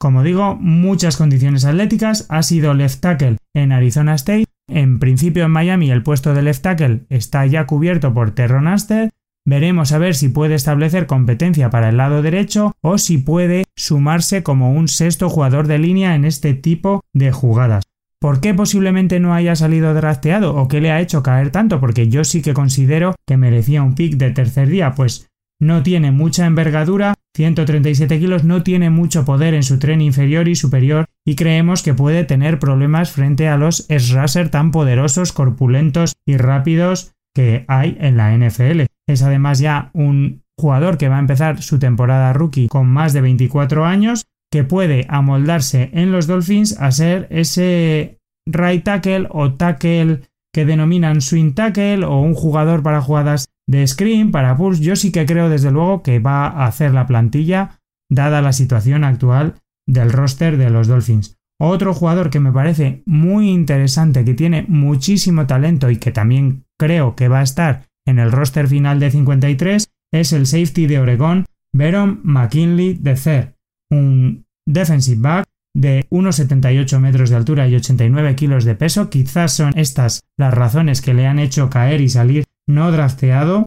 Como 0.00 0.22
digo, 0.22 0.56
muchas 0.56 1.18
condiciones 1.18 1.66
atléticas, 1.66 2.24
ha 2.30 2.42
sido 2.42 2.72
left 2.72 3.00
tackle 3.00 3.36
en 3.54 3.70
Arizona 3.70 4.14
State, 4.14 4.46
en 4.66 4.98
principio 4.98 5.44
en 5.44 5.50
Miami 5.50 5.90
el 5.90 6.02
puesto 6.02 6.32
de 6.32 6.40
left 6.40 6.62
tackle 6.62 7.02
está 7.10 7.44
ya 7.44 7.66
cubierto 7.66 8.14
por 8.14 8.30
Terron 8.30 8.66
Aster, 8.66 9.10
veremos 9.44 9.92
a 9.92 9.98
ver 9.98 10.14
si 10.14 10.30
puede 10.30 10.54
establecer 10.54 11.06
competencia 11.06 11.68
para 11.68 11.90
el 11.90 11.98
lado 11.98 12.22
derecho 12.22 12.72
o 12.80 12.96
si 12.96 13.18
puede 13.18 13.64
sumarse 13.76 14.42
como 14.42 14.72
un 14.72 14.88
sexto 14.88 15.28
jugador 15.28 15.66
de 15.66 15.78
línea 15.78 16.14
en 16.14 16.24
este 16.24 16.54
tipo 16.54 17.02
de 17.12 17.30
jugadas. 17.30 17.84
¿Por 18.18 18.40
qué 18.40 18.54
posiblemente 18.54 19.20
no 19.20 19.34
haya 19.34 19.54
salido 19.54 19.92
drafteado 19.92 20.56
o 20.56 20.66
qué 20.66 20.80
le 20.80 20.92
ha 20.92 21.00
hecho 21.02 21.22
caer 21.22 21.50
tanto? 21.50 21.78
Porque 21.78 22.08
yo 22.08 22.24
sí 22.24 22.40
que 22.40 22.54
considero 22.54 23.16
que 23.26 23.36
merecía 23.36 23.82
un 23.82 23.94
pick 23.94 24.14
de 24.14 24.30
tercer 24.30 24.68
día, 24.68 24.94
pues 24.94 25.28
no 25.60 25.82
tiene 25.82 26.10
mucha 26.10 26.46
envergadura, 26.46 27.14
137 27.40 28.20
kilos, 28.20 28.44
no 28.44 28.62
tiene 28.62 28.90
mucho 28.90 29.24
poder 29.24 29.54
en 29.54 29.62
su 29.62 29.78
tren 29.78 30.02
inferior 30.02 30.46
y 30.46 30.54
superior 30.54 31.06
y 31.24 31.36
creemos 31.36 31.82
que 31.82 31.94
puede 31.94 32.24
tener 32.24 32.58
problemas 32.58 33.12
frente 33.12 33.48
a 33.48 33.56
los 33.56 33.88
S-Racer 33.88 34.50
tan 34.50 34.70
poderosos, 34.70 35.32
corpulentos 35.32 36.12
y 36.26 36.36
rápidos 36.36 37.12
que 37.34 37.64
hay 37.66 37.96
en 37.98 38.18
la 38.18 38.36
NFL. 38.36 38.82
Es 39.08 39.22
además 39.22 39.58
ya 39.58 39.90
un 39.94 40.42
jugador 40.58 40.98
que 40.98 41.08
va 41.08 41.16
a 41.16 41.20
empezar 41.20 41.62
su 41.62 41.78
temporada 41.78 42.34
rookie 42.34 42.68
con 42.68 42.88
más 42.88 43.14
de 43.14 43.22
24 43.22 43.86
años 43.86 44.26
que 44.52 44.62
puede 44.62 45.06
amoldarse 45.08 45.88
en 45.94 46.12
los 46.12 46.26
Dolphins 46.26 46.78
a 46.78 46.90
ser 46.90 47.26
ese 47.30 48.18
right 48.44 48.84
tackle 48.84 49.28
o 49.30 49.54
tackle 49.54 50.20
que 50.52 50.66
denominan 50.66 51.22
swing 51.22 51.54
tackle 51.54 52.04
o 52.04 52.20
un 52.20 52.34
jugador 52.34 52.82
para 52.82 53.00
jugadas 53.00 53.46
de 53.70 53.86
screen, 53.86 54.30
para 54.30 54.56
pulse. 54.56 54.82
Yo 54.82 54.96
sí 54.96 55.12
que 55.12 55.26
creo 55.26 55.48
desde 55.48 55.70
luego 55.70 56.02
que 56.02 56.18
va 56.18 56.46
a 56.46 56.66
hacer 56.66 56.92
la 56.92 57.06
plantilla 57.06 57.78
dada 58.10 58.42
la 58.42 58.52
situación 58.52 59.04
actual 59.04 59.54
del 59.86 60.12
roster 60.12 60.56
de 60.56 60.70
los 60.70 60.88
Dolphins. 60.88 61.36
Otro 61.60 61.94
jugador 61.94 62.30
que 62.30 62.40
me 62.40 62.52
parece 62.52 63.02
muy 63.06 63.50
interesante, 63.50 64.24
que 64.24 64.34
tiene 64.34 64.64
muchísimo 64.66 65.46
talento 65.46 65.90
y 65.90 65.98
que 65.98 66.10
también 66.10 66.64
creo 66.78 67.14
que 67.14 67.28
va 67.28 67.40
a 67.40 67.44
estar 67.44 67.86
en 68.06 68.18
el 68.18 68.32
roster 68.32 68.66
final 68.66 68.98
de 68.98 69.10
53, 69.10 69.88
es 70.12 70.32
el 70.32 70.46
safety 70.46 70.86
de 70.86 70.98
Oregón, 70.98 71.44
Veron 71.72 72.20
McKinley 72.24 72.94
de 72.94 73.16
Cer 73.16 73.54
un 73.90 74.46
defensive 74.66 75.20
back 75.20 75.44
de 75.74 76.06
1,78 76.10 76.98
metros 76.98 77.30
de 77.30 77.36
altura 77.36 77.68
y 77.68 77.76
89 77.76 78.34
kilos 78.34 78.64
de 78.64 78.74
peso. 78.74 79.10
Quizás 79.10 79.54
son 79.54 79.72
estas 79.76 80.22
las 80.36 80.52
razones 80.52 81.00
que 81.00 81.14
le 81.14 81.26
han 81.26 81.38
hecho 81.38 81.70
caer 81.70 82.00
y 82.00 82.08
salir 82.08 82.44
no 82.70 82.90
drafteado, 82.90 83.66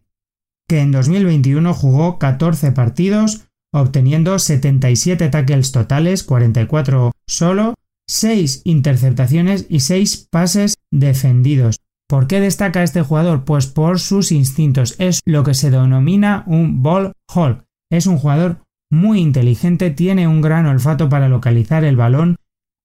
que 0.68 0.80
en 0.80 0.91
2021 0.91 1.74
jugó 1.74 2.18
14 2.20 2.72
partidos, 2.72 3.45
obteniendo 3.72 4.39
77 4.39 5.30
tackles 5.30 5.72
totales, 5.72 6.24
44 6.24 7.12
solo, 7.28 7.76
6 8.08 8.62
interceptaciones 8.66 9.66
y 9.70 9.82
6 9.82 10.28
pases 10.32 10.76
defendidos. 10.91 11.78
¿Por 12.08 12.28
qué 12.28 12.39
destaca 12.39 12.84
este 12.84 13.01
jugador? 13.01 13.43
Pues 13.43 13.68
por 13.68 13.99
sus 13.99 14.32
instintos. 14.32 14.95
Es 14.99 15.22
lo 15.26 15.43
que 15.43 15.54
se 15.54 15.72
denomina 15.72 16.43
un 16.47 16.84
ball 16.84 17.14
hawk. 17.34 17.64
Es 17.89 18.08
un 18.08 18.18
jugador 18.18 18.60
muy 18.91 19.20
inteligente, 19.20 19.89
tiene 19.89 20.28
un 20.28 20.41
gran 20.41 20.66
olfato 20.68 21.10
para 21.10 21.28
localizar 21.28 21.84
el 21.84 21.95
balón, 21.95 22.36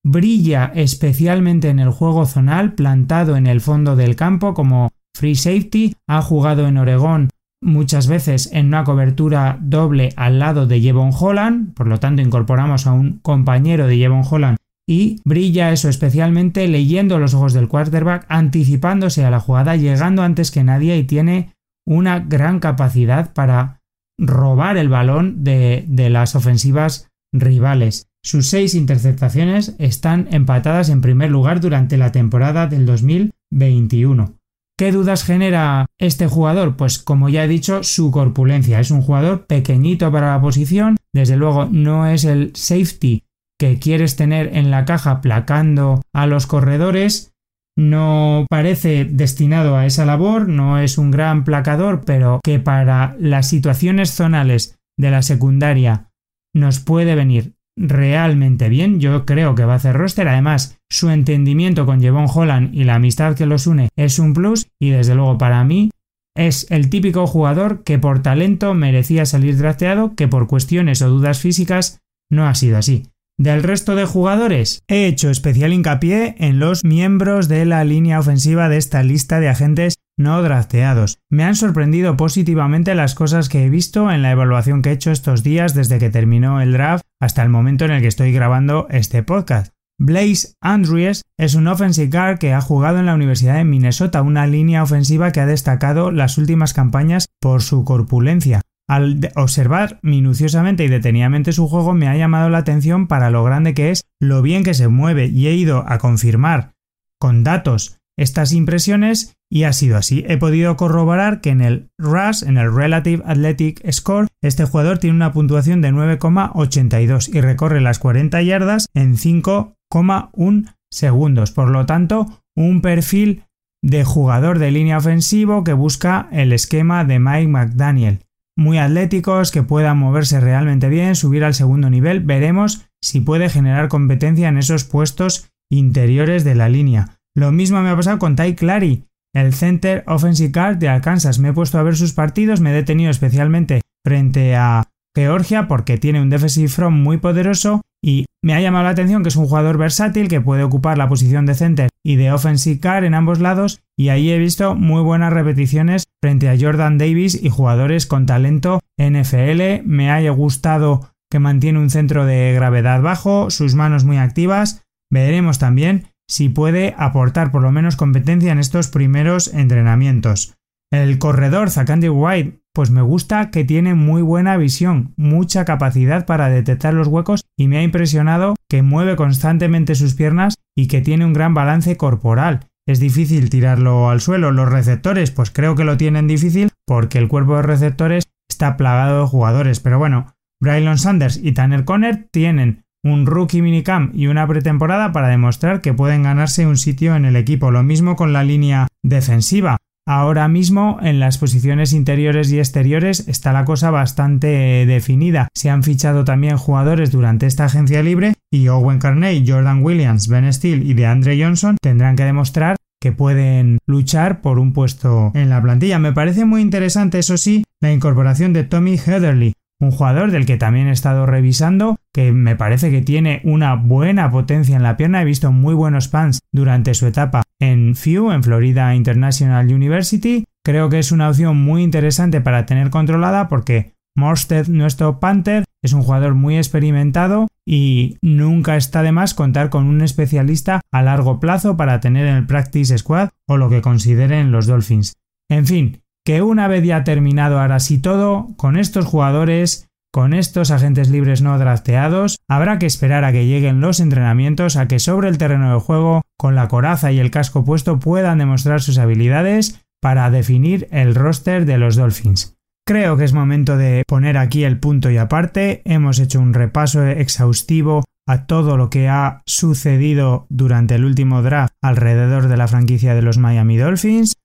brilla 0.03 0.71
especialmente 0.73 1.69
en 1.69 1.79
el 1.79 1.91
juego 1.91 2.25
zonal, 2.25 2.73
plantado 2.73 3.37
en 3.37 3.45
el 3.45 3.61
fondo 3.61 3.95
del 3.95 4.15
campo 4.15 4.53
como 4.53 4.89
free 5.19 5.35
safety, 5.35 5.95
ha 6.07 6.21
jugado 6.21 6.65
en 6.65 6.77
Oregón 6.77 7.29
muchas 7.61 8.07
veces 8.07 8.49
en 8.53 8.67
una 8.67 8.85
cobertura 8.85 9.57
doble 9.61 10.13
al 10.15 10.39
lado 10.39 10.65
de 10.65 10.79
Jevon 10.79 11.11
Holland, 11.13 11.73
por 11.73 11.87
lo 11.87 11.99
tanto 11.99 12.21
incorporamos 12.21 12.87
a 12.87 12.93
un 12.93 13.19
compañero 13.19 13.85
de 13.85 13.97
Jevon 13.97 14.23
Holland 14.29 14.57
y 14.87 15.17
brilla 15.25 15.71
eso 15.71 15.89
especialmente 15.89 16.67
leyendo 16.69 17.19
los 17.19 17.33
ojos 17.33 17.53
del 17.53 17.67
quarterback, 17.67 18.25
anticipándose 18.29 19.25
a 19.25 19.29
la 19.29 19.41
jugada, 19.41 19.75
llegando 19.75 20.23
antes 20.23 20.51
que 20.51 20.63
nadie 20.63 20.97
y 20.97 21.03
tiene 21.03 21.53
una 21.85 22.19
gran 22.19 22.59
capacidad 22.59 23.33
para 23.33 23.81
robar 24.17 24.77
el 24.77 24.87
balón 24.87 25.43
de, 25.43 25.85
las 26.09 26.35
ofensivas 26.35 27.09
rivales. 27.33 28.07
Sus 28.23 28.47
seis 28.47 28.73
interceptaciones 28.73 29.75
están 29.79 30.27
empatadas 30.31 30.89
en 30.89 31.01
primer 31.01 31.29
lugar 31.29 31.59
durante 31.59 31.97
la 31.97 32.11
temporada 32.11 32.67
del 32.67 32.85
2021. 32.85 34.38
¿Qué 34.79 34.93
dudas 34.93 35.25
genera 35.25 35.87
este 35.97 36.27
jugador? 36.27 36.77
Pues 36.77 36.99
como 36.99 37.27
ya 37.27 37.43
he 37.43 37.49
dicho, 37.49 37.83
su 37.83 38.11
corpulencia. 38.11 38.79
Es 38.79 38.91
un 38.91 39.01
jugador 39.01 39.45
pequeñito 39.45 40.09
para 40.09 40.31
la 40.31 40.39
posición, 40.39 40.95
desde 41.13 41.35
luego 41.35 41.65
no 41.65 42.07
es 42.07 42.23
el 42.23 42.55
safety 42.55 43.25
que 43.59 43.77
quieres 43.77 44.15
tener 44.15 44.55
en 44.55 44.71
la 44.71 44.85
caja 44.85 45.19
placando 45.19 46.01
a 46.13 46.27
los 46.27 46.47
corredores, 46.47 47.33
no 47.77 48.45
parece 48.49 49.03
destinado 49.03 49.75
a 49.75 49.85
esa 49.85 50.05
labor, 50.05 50.47
no 50.47 50.79
es 50.79 50.97
un 50.97 51.11
gran 51.11 51.43
placador, 51.43 52.05
pero 52.05 52.39
que 52.41 52.59
para 52.59 53.17
las 53.19 53.49
situaciones 53.49 54.11
zonales 54.11 54.79
de 54.97 55.11
la 55.11 55.23
secundaria 55.23 56.07
nos 56.55 56.79
puede 56.79 57.15
venir 57.15 57.53
realmente 57.79 58.69
bien. 58.69 58.99
Yo 58.99 59.25
creo 59.25 59.55
que 59.55 59.65
va 59.65 59.73
a 59.73 59.77
hacer 59.77 59.95
roster. 59.95 60.27
Además, 60.27 60.77
su 60.89 61.09
entendimiento 61.09 61.85
con 61.85 62.01
Jevon 62.01 62.27
Holland 62.31 62.75
y 62.75 62.83
la 62.83 62.95
amistad 62.95 63.35
que 63.35 63.45
los 63.45 63.65
une 63.65 63.89
es 63.95 64.19
un 64.19 64.33
plus. 64.33 64.67
Y 64.79 64.89
desde 64.89 65.15
luego, 65.15 65.37
para 65.37 65.63
mí, 65.63 65.89
es 66.35 66.67
el 66.69 66.89
típico 66.89 67.25
jugador 67.25 67.83
que 67.83 67.97
por 67.97 68.21
talento 68.21 68.73
merecía 68.73 69.25
salir 69.25 69.57
drafteado, 69.57 70.13
que 70.15 70.27
por 70.27 70.47
cuestiones 70.47 71.01
o 71.01 71.09
dudas 71.09 71.39
físicas 71.39 71.99
no 72.29 72.47
ha 72.47 72.55
sido 72.55 72.77
así. 72.77 73.03
Del 73.37 73.63
resto 73.63 73.95
de 73.95 74.03
jugadores, 74.03 74.83
he 74.89 75.05
hecho 75.07 75.29
especial 75.29 75.71
hincapié 75.71 76.35
en 76.39 76.59
los 76.59 76.83
miembros 76.83 77.47
de 77.47 77.65
la 77.65 77.85
línea 77.85 78.19
ofensiva 78.19 78.67
de 78.67 78.75
esta 78.75 79.01
lista 79.01 79.39
de 79.39 79.47
agentes 79.47 79.95
no 80.19 80.43
drafteados. 80.43 81.17
Me 81.31 81.43
han 81.43 81.55
sorprendido 81.55 82.17
positivamente 82.17 82.93
las 82.93 83.15
cosas 83.15 83.49
que 83.49 83.65
he 83.65 83.69
visto 83.69 84.11
en 84.11 84.21
la 84.21 84.31
evaluación 84.31 84.81
que 84.81 84.89
he 84.89 84.93
hecho 84.93 85.11
estos 85.11 85.41
días 85.41 85.73
desde 85.73 85.97
que 85.97 86.09
terminó 86.09 86.61
el 86.61 86.73
draft 86.73 87.03
hasta 87.19 87.41
el 87.41 87.49
momento 87.49 87.85
en 87.85 87.91
el 87.91 88.01
que 88.01 88.07
estoy 88.07 88.31
grabando 88.31 88.87
este 88.91 89.23
podcast. 89.23 89.73
Blaze 89.97 90.53
Andrews 90.61 91.23
es 91.37 91.55
un 91.55 91.67
offensive 91.67 92.09
guard 92.09 92.37
que 92.37 92.53
ha 92.53 92.61
jugado 92.61 92.99
en 92.99 93.05
la 93.05 93.15
Universidad 93.15 93.55
de 93.55 93.65
Minnesota, 93.65 94.21
una 94.21 94.45
línea 94.45 94.83
ofensiva 94.83 95.31
que 95.31 95.39
ha 95.39 95.45
destacado 95.45 96.11
las 96.11 96.37
últimas 96.37 96.73
campañas 96.73 97.27
por 97.41 97.61
su 97.61 97.83
corpulencia. 97.83 98.61
Al 98.89 99.19
observar 99.35 99.99
minuciosamente 100.01 100.83
y 100.83 100.87
detenidamente 100.87 101.53
su 101.53 101.67
juego 101.67 101.93
me 101.93 102.07
ha 102.07 102.17
llamado 102.17 102.49
la 102.49 102.57
atención 102.57 103.07
para 103.07 103.29
lo 103.29 103.43
grande 103.43 103.73
que 103.73 103.91
es, 103.91 104.03
lo 104.19 104.41
bien 104.41 104.63
que 104.63 104.73
se 104.73 104.87
mueve 104.87 105.27
y 105.27 105.47
he 105.47 105.53
ido 105.53 105.83
a 105.87 105.97
confirmar 105.99 106.71
con 107.19 107.43
datos 107.43 107.97
estas 108.17 108.53
impresiones 108.53 109.35
y 109.49 109.63
ha 109.63 109.73
sido 109.73 109.97
así. 109.97 110.23
He 110.27 110.37
podido 110.37 110.77
corroborar 110.77 111.41
que 111.41 111.49
en 111.49 111.61
el 111.61 111.89
RAS, 111.97 112.43
en 112.43 112.57
el 112.57 112.73
Relative 112.73 113.23
Athletic 113.25 113.89
Score, 113.91 114.27
este 114.41 114.65
jugador 114.65 114.99
tiene 114.99 115.15
una 115.15 115.33
puntuación 115.33 115.81
de 115.81 115.91
9,82 115.91 117.33
y 117.33 117.41
recorre 117.41 117.81
las 117.81 117.99
40 117.99 118.41
yardas 118.41 118.87
en 118.93 119.17
5,1 119.17 120.75
segundos. 120.91 121.51
Por 121.51 121.69
lo 121.69 121.85
tanto, 121.85 122.43
un 122.55 122.81
perfil 122.81 123.45
de 123.81 124.03
jugador 124.03 124.59
de 124.59 124.71
línea 124.71 124.97
ofensivo 124.97 125.63
que 125.63 125.73
busca 125.73 126.27
el 126.31 126.53
esquema 126.53 127.05
de 127.05 127.19
Mike 127.19 127.47
McDaniel 127.47 128.19
muy 128.59 128.77
atléticos, 128.77 129.51
que 129.51 129.63
puedan 129.63 129.97
moverse 129.97 130.39
realmente 130.39 130.89
bien, 130.89 131.15
subir 131.15 131.43
al 131.43 131.55
segundo 131.55 131.89
nivel. 131.89 132.19
Veremos 132.19 132.85
si 133.01 133.21
puede 133.21 133.49
generar 133.49 133.87
competencia 133.87 134.49
en 134.49 134.57
esos 134.57 134.83
puestos 134.83 135.49
interiores 135.71 136.43
de 136.43 136.55
la 136.55 136.69
línea. 136.69 137.19
Lo 137.35 137.51
mismo 137.51 137.81
me 137.81 137.89
ha 137.89 137.95
pasado 137.95 138.19
con 138.19 138.35
Ty 138.35 138.55
Clary, 138.55 139.05
el 139.33 139.53
center 139.53 140.03
offensive 140.07 140.51
guard 140.51 140.77
de 140.77 140.89
Arkansas. 140.89 141.39
Me 141.39 141.49
he 141.49 141.53
puesto 141.53 141.77
a 141.77 141.83
ver 141.83 141.95
sus 141.95 142.13
partidos, 142.13 142.61
me 142.61 142.71
he 142.71 142.73
detenido 142.73 143.11
especialmente 143.11 143.81
frente 144.05 144.55
a 144.55 144.85
Georgia 145.15 145.67
porque 145.67 145.97
tiene 145.97 146.21
un 146.21 146.29
defensive 146.29 146.69
front 146.69 146.97
muy 146.97 147.17
poderoso 147.17 147.81
y 148.01 148.25
me 148.41 148.53
ha 148.53 148.61
llamado 148.61 148.85
la 148.85 148.91
atención 148.91 149.23
que 149.23 149.29
es 149.29 149.35
un 149.35 149.47
jugador 149.47 149.77
versátil 149.77 150.29
que 150.29 150.39
puede 150.39 150.63
ocupar 150.63 150.97
la 150.97 151.09
posición 151.09 151.45
de 151.45 151.55
center 151.55 151.89
y 152.05 152.15
de 152.15 152.31
offensive 152.31 152.79
guard 152.81 153.03
en 153.03 153.13
ambos 153.13 153.39
lados 153.39 153.81
y 153.97 154.09
ahí 154.09 154.29
he 154.29 154.37
visto 154.37 154.75
muy 154.75 155.01
buenas 155.01 155.33
repeticiones 155.33 156.05
frente 156.21 156.49
a 156.49 156.57
Jordan 156.57 156.97
Davis 156.97 157.37
y 157.41 157.49
jugadores 157.49 158.05
con 158.05 158.25
talento 158.25 158.79
NFL. 158.97 159.83
Me 159.85 160.11
haya 160.11 160.31
gustado 160.31 161.11
que 161.29 161.39
mantiene 161.39 161.79
un 161.79 161.89
centro 161.89 162.25
de 162.25 162.53
gravedad 162.53 163.01
bajo, 163.01 163.49
sus 163.49 163.75
manos 163.75 164.05
muy 164.05 164.17
activas. 164.17 164.83
Veremos 165.11 165.59
también 165.59 166.07
si 166.29 166.47
puede 166.47 166.95
aportar 166.97 167.51
por 167.51 167.61
lo 167.61 167.73
menos 167.73 167.97
competencia 167.97 168.53
en 168.53 168.59
estos 168.59 168.87
primeros 168.87 169.53
entrenamientos. 169.53 170.55
El 170.91 171.19
corredor 171.19 171.69
Zakandy 171.69 172.07
White, 172.07 172.61
pues 172.73 172.89
me 172.89 173.01
gusta 173.01 173.51
que 173.51 173.65
tiene 173.65 173.95
muy 173.95 174.21
buena 174.21 174.55
visión, 174.55 175.13
mucha 175.17 175.65
capacidad 175.65 176.25
para 176.25 176.49
detectar 176.49 176.93
los 176.93 177.07
huecos 177.07 177.43
y 177.57 177.67
me 177.67 177.79
ha 177.79 177.83
impresionado 177.83 178.55
que 178.69 178.81
mueve 178.81 179.17
constantemente 179.17 179.95
sus 179.95 180.15
piernas 180.15 180.55
y 180.77 180.87
que 180.87 181.01
tiene 181.01 181.25
un 181.25 181.33
gran 181.33 181.53
balance 181.53 181.97
corporal 181.97 182.69
es 182.89 182.99
difícil 182.99 183.51
tirarlo 183.51 184.09
al 184.09 184.19
suelo. 184.19 184.51
Los 184.51 184.67
receptores, 184.67 185.29
pues 185.29 185.51
creo 185.51 185.75
que 185.75 185.83
lo 185.83 185.95
tienen 185.95 186.27
difícil 186.27 186.71
porque 186.87 187.19
el 187.19 187.27
cuerpo 187.27 187.55
de 187.57 187.61
receptores 187.61 188.31
está 188.49 188.77
plagado 188.77 189.21
de 189.21 189.27
jugadores. 189.27 189.79
Pero 189.79 189.99
bueno, 189.99 190.33
Braylon 190.59 190.97
Sanders 190.97 191.37
y 191.37 191.51
Tanner 191.51 191.85
Conner 191.85 192.27
tienen 192.31 192.83
un 193.03 193.25
rookie 193.25 193.61
minicamp 193.61 194.13
y 194.15 194.27
una 194.27 194.47
pretemporada 194.47 195.11
para 195.11 195.29
demostrar 195.29 195.81
que 195.81 195.93
pueden 195.93 196.23
ganarse 196.23 196.65
un 196.65 196.77
sitio 196.77 197.15
en 197.15 197.25
el 197.25 197.35
equipo. 197.35 197.71
Lo 197.71 197.83
mismo 197.83 198.15
con 198.15 198.33
la 198.33 198.43
línea 198.43 198.87
defensiva. 199.03 199.77
Ahora 200.07 200.47
mismo 200.47 200.97
en 201.03 201.19
las 201.19 201.37
posiciones 201.37 201.93
interiores 201.93 202.51
y 202.51 202.57
exteriores 202.57 203.27
está 203.27 203.53
la 203.53 203.63
cosa 203.63 203.91
bastante 203.91 204.47
definida. 204.87 205.49
Se 205.55 205.69
han 205.69 205.83
fichado 205.83 206.23
también 206.23 206.57
jugadores 206.57 207.11
durante 207.11 207.45
esta 207.45 207.65
agencia 207.65 208.01
libre 208.01 208.33
y 208.51 208.69
Owen 208.69 208.97
Carney, 208.97 209.45
Jordan 209.47 209.83
Williams, 209.83 210.27
Ben 210.27 210.51
Steele 210.51 210.83
y 210.83 210.95
DeAndre 210.95 211.39
Johnson 211.39 211.77
tendrán 211.79 212.15
que 212.15 212.23
demostrar 212.23 212.75
que 212.99 213.11
pueden 213.11 213.77
luchar 213.87 214.41
por 214.41 214.59
un 214.59 214.73
puesto 214.73 215.31
en 215.35 215.49
la 215.49 215.61
plantilla. 215.61 215.99
Me 215.99 216.11
parece 216.11 216.43
muy 216.43 216.61
interesante, 216.61 217.19
eso 217.19 217.37
sí, 217.37 217.63
la 217.79 217.93
incorporación 217.93 218.51
de 218.51 218.63
Tommy 218.63 218.97
Heatherly, 218.97 219.53
un 219.79 219.91
jugador 219.91 220.31
del 220.31 220.45
que 220.45 220.57
también 220.57 220.87
he 220.87 220.91
estado 220.91 221.25
revisando, 221.25 221.97
que 222.13 222.31
me 222.31 222.55
parece 222.55 222.91
que 222.91 223.01
tiene 223.01 223.41
una 223.43 223.75
buena 223.75 224.29
potencia 224.29 224.75
en 224.75 224.83
la 224.83 224.97
pierna. 224.97 225.21
He 225.21 225.25
visto 225.25 225.51
muy 225.51 225.73
buenos 225.73 226.07
pants 226.07 226.39
durante 226.51 226.93
su 226.93 227.07
etapa 227.07 227.43
en 227.59 227.95
FIU, 227.95 228.31
en 228.31 228.43
Florida 228.43 228.93
International 228.95 229.65
University. 229.73 230.45
Creo 230.63 230.89
que 230.89 230.99
es 230.99 231.11
una 231.11 231.29
opción 231.29 231.57
muy 231.57 231.83
interesante 231.83 232.41
para 232.41 232.65
tener 232.65 232.89
controlada 232.89 233.47
porque 233.47 233.93
Morsted, 234.17 234.67
nuestro 234.67 235.19
Panther, 235.19 235.63
es 235.81 235.93
un 235.93 236.01
jugador 236.01 236.35
muy 236.35 236.57
experimentado 236.57 237.47
y 237.65 238.17
nunca 238.21 238.75
está 238.75 239.01
de 239.01 239.13
más 239.13 239.33
contar 239.33 239.69
con 239.69 239.85
un 239.85 240.01
especialista 240.01 240.81
a 240.91 241.01
largo 241.01 241.39
plazo 241.39 241.77
para 241.77 242.01
tener 242.01 242.27
en 242.27 242.35
el 242.35 242.45
Practice 242.45 242.97
Squad 242.97 243.29
o 243.47 243.55
lo 243.55 243.69
que 243.69 243.81
consideren 243.81 244.51
los 244.51 244.67
Dolphins. 244.67 245.13
En 245.49 245.65
fin, 245.65 246.01
que 246.29 246.43
una 246.43 246.67
vez 246.67 246.83
ya 246.83 247.03
terminado 247.03 247.59
ahora 247.59 247.79
sí 247.79 247.97
todo, 247.97 248.49
con 248.55 248.77
estos 248.77 249.03
jugadores, 249.03 249.87
con 250.13 250.35
estos 250.35 250.69
agentes 250.69 251.09
libres 251.09 251.41
no 251.41 251.57
drafteados, 251.57 252.37
habrá 252.47 252.77
que 252.77 252.85
esperar 252.85 253.23
a 253.23 253.31
que 253.31 253.47
lleguen 253.47 253.81
los 253.81 253.99
entrenamientos, 253.99 254.75
a 254.75 254.87
que 254.87 254.99
sobre 254.99 255.27
el 255.27 255.39
terreno 255.39 255.73
de 255.73 255.79
juego, 255.79 256.21
con 256.37 256.53
la 256.53 256.67
coraza 256.67 257.11
y 257.11 257.17
el 257.17 257.31
casco 257.31 257.65
puesto, 257.65 257.97
puedan 257.97 258.37
demostrar 258.37 258.79
sus 258.79 258.99
habilidades 258.99 259.81
para 260.03 260.29
definir 260.29 260.87
el 260.91 261.15
roster 261.15 261.65
de 261.65 261.79
los 261.79 261.95
Dolphins. 261.95 262.55
Creo 262.85 263.17
que 263.17 263.23
es 263.23 263.33
momento 263.33 263.75
de 263.75 264.03
poner 264.07 264.37
aquí 264.37 264.65
el 264.65 264.79
punto 264.79 265.09
y 265.09 265.17
aparte. 265.17 265.81
Hemos 265.83 266.19
hecho 266.19 266.39
un 266.39 266.53
repaso 266.53 267.07
exhaustivo 267.07 268.03
a 268.27 268.45
todo 268.45 268.77
lo 268.77 268.91
que 268.91 269.09
ha 269.09 269.41
sucedido 269.47 270.45
durante 270.49 270.93
el 270.93 271.05
último 271.05 271.41
draft 271.41 271.73
alrededor 271.81 272.49
de 272.49 272.57
la 272.57 272.67
franquicia 272.67 273.15
de 273.15 273.23
los 273.23 273.39
Miami 273.39 273.77
Dolphins. 273.77 274.35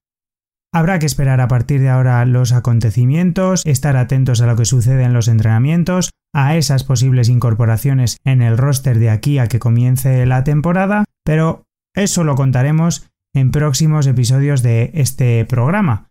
Habrá 0.75 0.99
que 0.99 1.07
esperar 1.07 1.41
a 1.41 1.47
partir 1.47 1.81
de 1.81 1.89
ahora 1.89 2.25
los 2.27 2.51
acontecimientos, 2.51 3.63
estar 3.65 3.97
atentos 3.97 4.41
a 4.41 4.47
lo 4.47 4.57
que 4.57 4.65
sucede 4.65 5.05
en 5.05 5.13
los 5.13 5.29
entrenamientos, 5.29 6.11
a 6.35 6.57
esas 6.57 6.83
posibles 6.83 7.29
incorporaciones 7.29 8.17
en 8.25 8.43
el 8.43 8.59
roster 8.59 8.99
de 8.99 9.09
aquí 9.09 9.39
a 9.39 9.47
que 9.47 9.61
comience 9.61 10.27
la 10.27 10.43
temporada, 10.43 11.05
pero 11.25 11.63
eso 11.95 12.25
lo 12.25 12.35
contaremos 12.35 13.09
en 13.37 13.53
próximos 13.53 14.09
episodios 14.09 14.65
de 14.65 14.91
este 14.95 15.45
programa. 15.45 16.09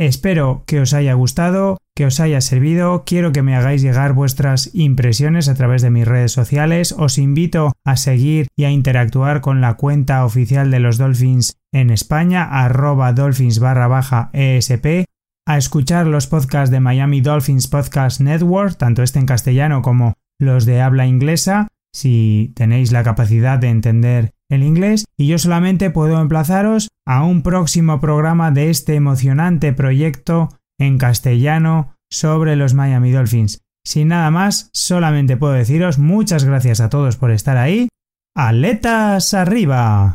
Espero 0.00 0.64
que 0.66 0.80
os 0.80 0.94
haya 0.94 1.12
gustado, 1.12 1.76
que 1.94 2.06
os 2.06 2.20
haya 2.20 2.40
servido. 2.40 3.04
Quiero 3.04 3.32
que 3.32 3.42
me 3.42 3.54
hagáis 3.54 3.82
llegar 3.82 4.14
vuestras 4.14 4.70
impresiones 4.72 5.46
a 5.50 5.54
través 5.54 5.82
de 5.82 5.90
mis 5.90 6.08
redes 6.08 6.32
sociales. 6.32 6.94
Os 6.96 7.18
invito 7.18 7.74
a 7.84 7.96
seguir 7.98 8.46
y 8.56 8.64
a 8.64 8.70
interactuar 8.70 9.42
con 9.42 9.60
la 9.60 9.74
cuenta 9.74 10.24
oficial 10.24 10.70
de 10.70 10.80
los 10.80 10.96
Dolphins 10.96 11.58
en 11.70 11.90
España, 11.90 12.44
arroba 12.44 13.12
dolphins 13.12 13.58
barra 13.58 13.88
baja 13.88 14.30
ESP, 14.32 15.04
a 15.46 15.58
escuchar 15.58 16.06
los 16.06 16.26
podcasts 16.26 16.70
de 16.70 16.80
Miami 16.80 17.20
Dolphins 17.20 17.68
Podcast 17.68 18.22
Network, 18.22 18.78
tanto 18.78 19.02
este 19.02 19.18
en 19.18 19.26
castellano 19.26 19.82
como 19.82 20.14
los 20.38 20.64
de 20.64 20.80
habla 20.80 21.06
inglesa, 21.06 21.68
si 21.92 22.54
tenéis 22.56 22.90
la 22.90 23.02
capacidad 23.02 23.58
de 23.58 23.68
entender 23.68 24.32
el 24.50 24.62
inglés 24.62 25.06
y 25.16 25.28
yo 25.28 25.38
solamente 25.38 25.90
puedo 25.90 26.20
emplazaros 26.20 26.88
a 27.06 27.24
un 27.24 27.42
próximo 27.42 28.00
programa 28.00 28.50
de 28.50 28.68
este 28.68 28.96
emocionante 28.96 29.72
proyecto 29.72 30.50
en 30.78 30.98
castellano 30.98 31.94
sobre 32.10 32.56
los 32.56 32.74
Miami 32.74 33.12
Dolphins. 33.12 33.62
Sin 33.84 34.08
nada 34.08 34.30
más, 34.30 34.70
solamente 34.74 35.36
puedo 35.36 35.54
deciros 35.54 35.98
muchas 35.98 36.44
gracias 36.44 36.80
a 36.80 36.90
todos 36.90 37.16
por 37.16 37.30
estar 37.30 37.56
ahí. 37.56 37.88
¡Aletas 38.36 39.34
arriba! 39.34 40.14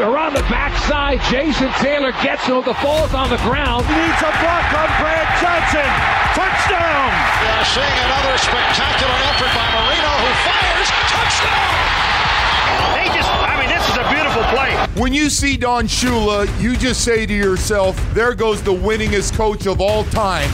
They're 0.00 0.16
on 0.16 0.32
the 0.32 0.40
backside. 0.48 1.20
Jason 1.28 1.68
Taylor 1.72 2.12
gets 2.22 2.46
him. 2.46 2.64
The 2.64 2.72
ball's 2.80 3.12
on 3.12 3.28
the 3.28 3.36
ground. 3.44 3.84
He 3.84 3.92
needs 3.92 4.22
a 4.24 4.32
block 4.40 4.64
on 4.72 4.88
Brad 4.96 5.19
Johnson. 5.40 5.88
Touchdown! 6.36 7.08
We 7.40 7.48
are 7.48 7.64
seeing 7.64 7.96
another 8.04 8.36
spectacular 8.36 9.18
effort 9.24 9.48
by 9.56 9.66
Marino, 9.72 10.12
who 10.20 10.30
fires. 10.44 10.88
Touchdown! 11.08 11.70
They 12.92 13.06
just, 13.16 13.30
I 13.30 13.56
mean, 13.58 13.70
this 13.70 13.88
is 13.88 13.96
a 13.96 14.06
beautiful 14.12 14.42
play. 14.52 14.76
When 15.00 15.14
you 15.14 15.30
see 15.30 15.56
Don 15.56 15.86
Shula, 15.86 16.46
you 16.60 16.76
just 16.76 17.02
say 17.04 17.24
to 17.24 17.32
yourself, 17.32 17.96
there 18.12 18.34
goes 18.34 18.62
the 18.62 18.74
winningest 18.74 19.34
coach 19.34 19.66
of 19.66 19.80
all 19.80 20.04
time. 20.04 20.50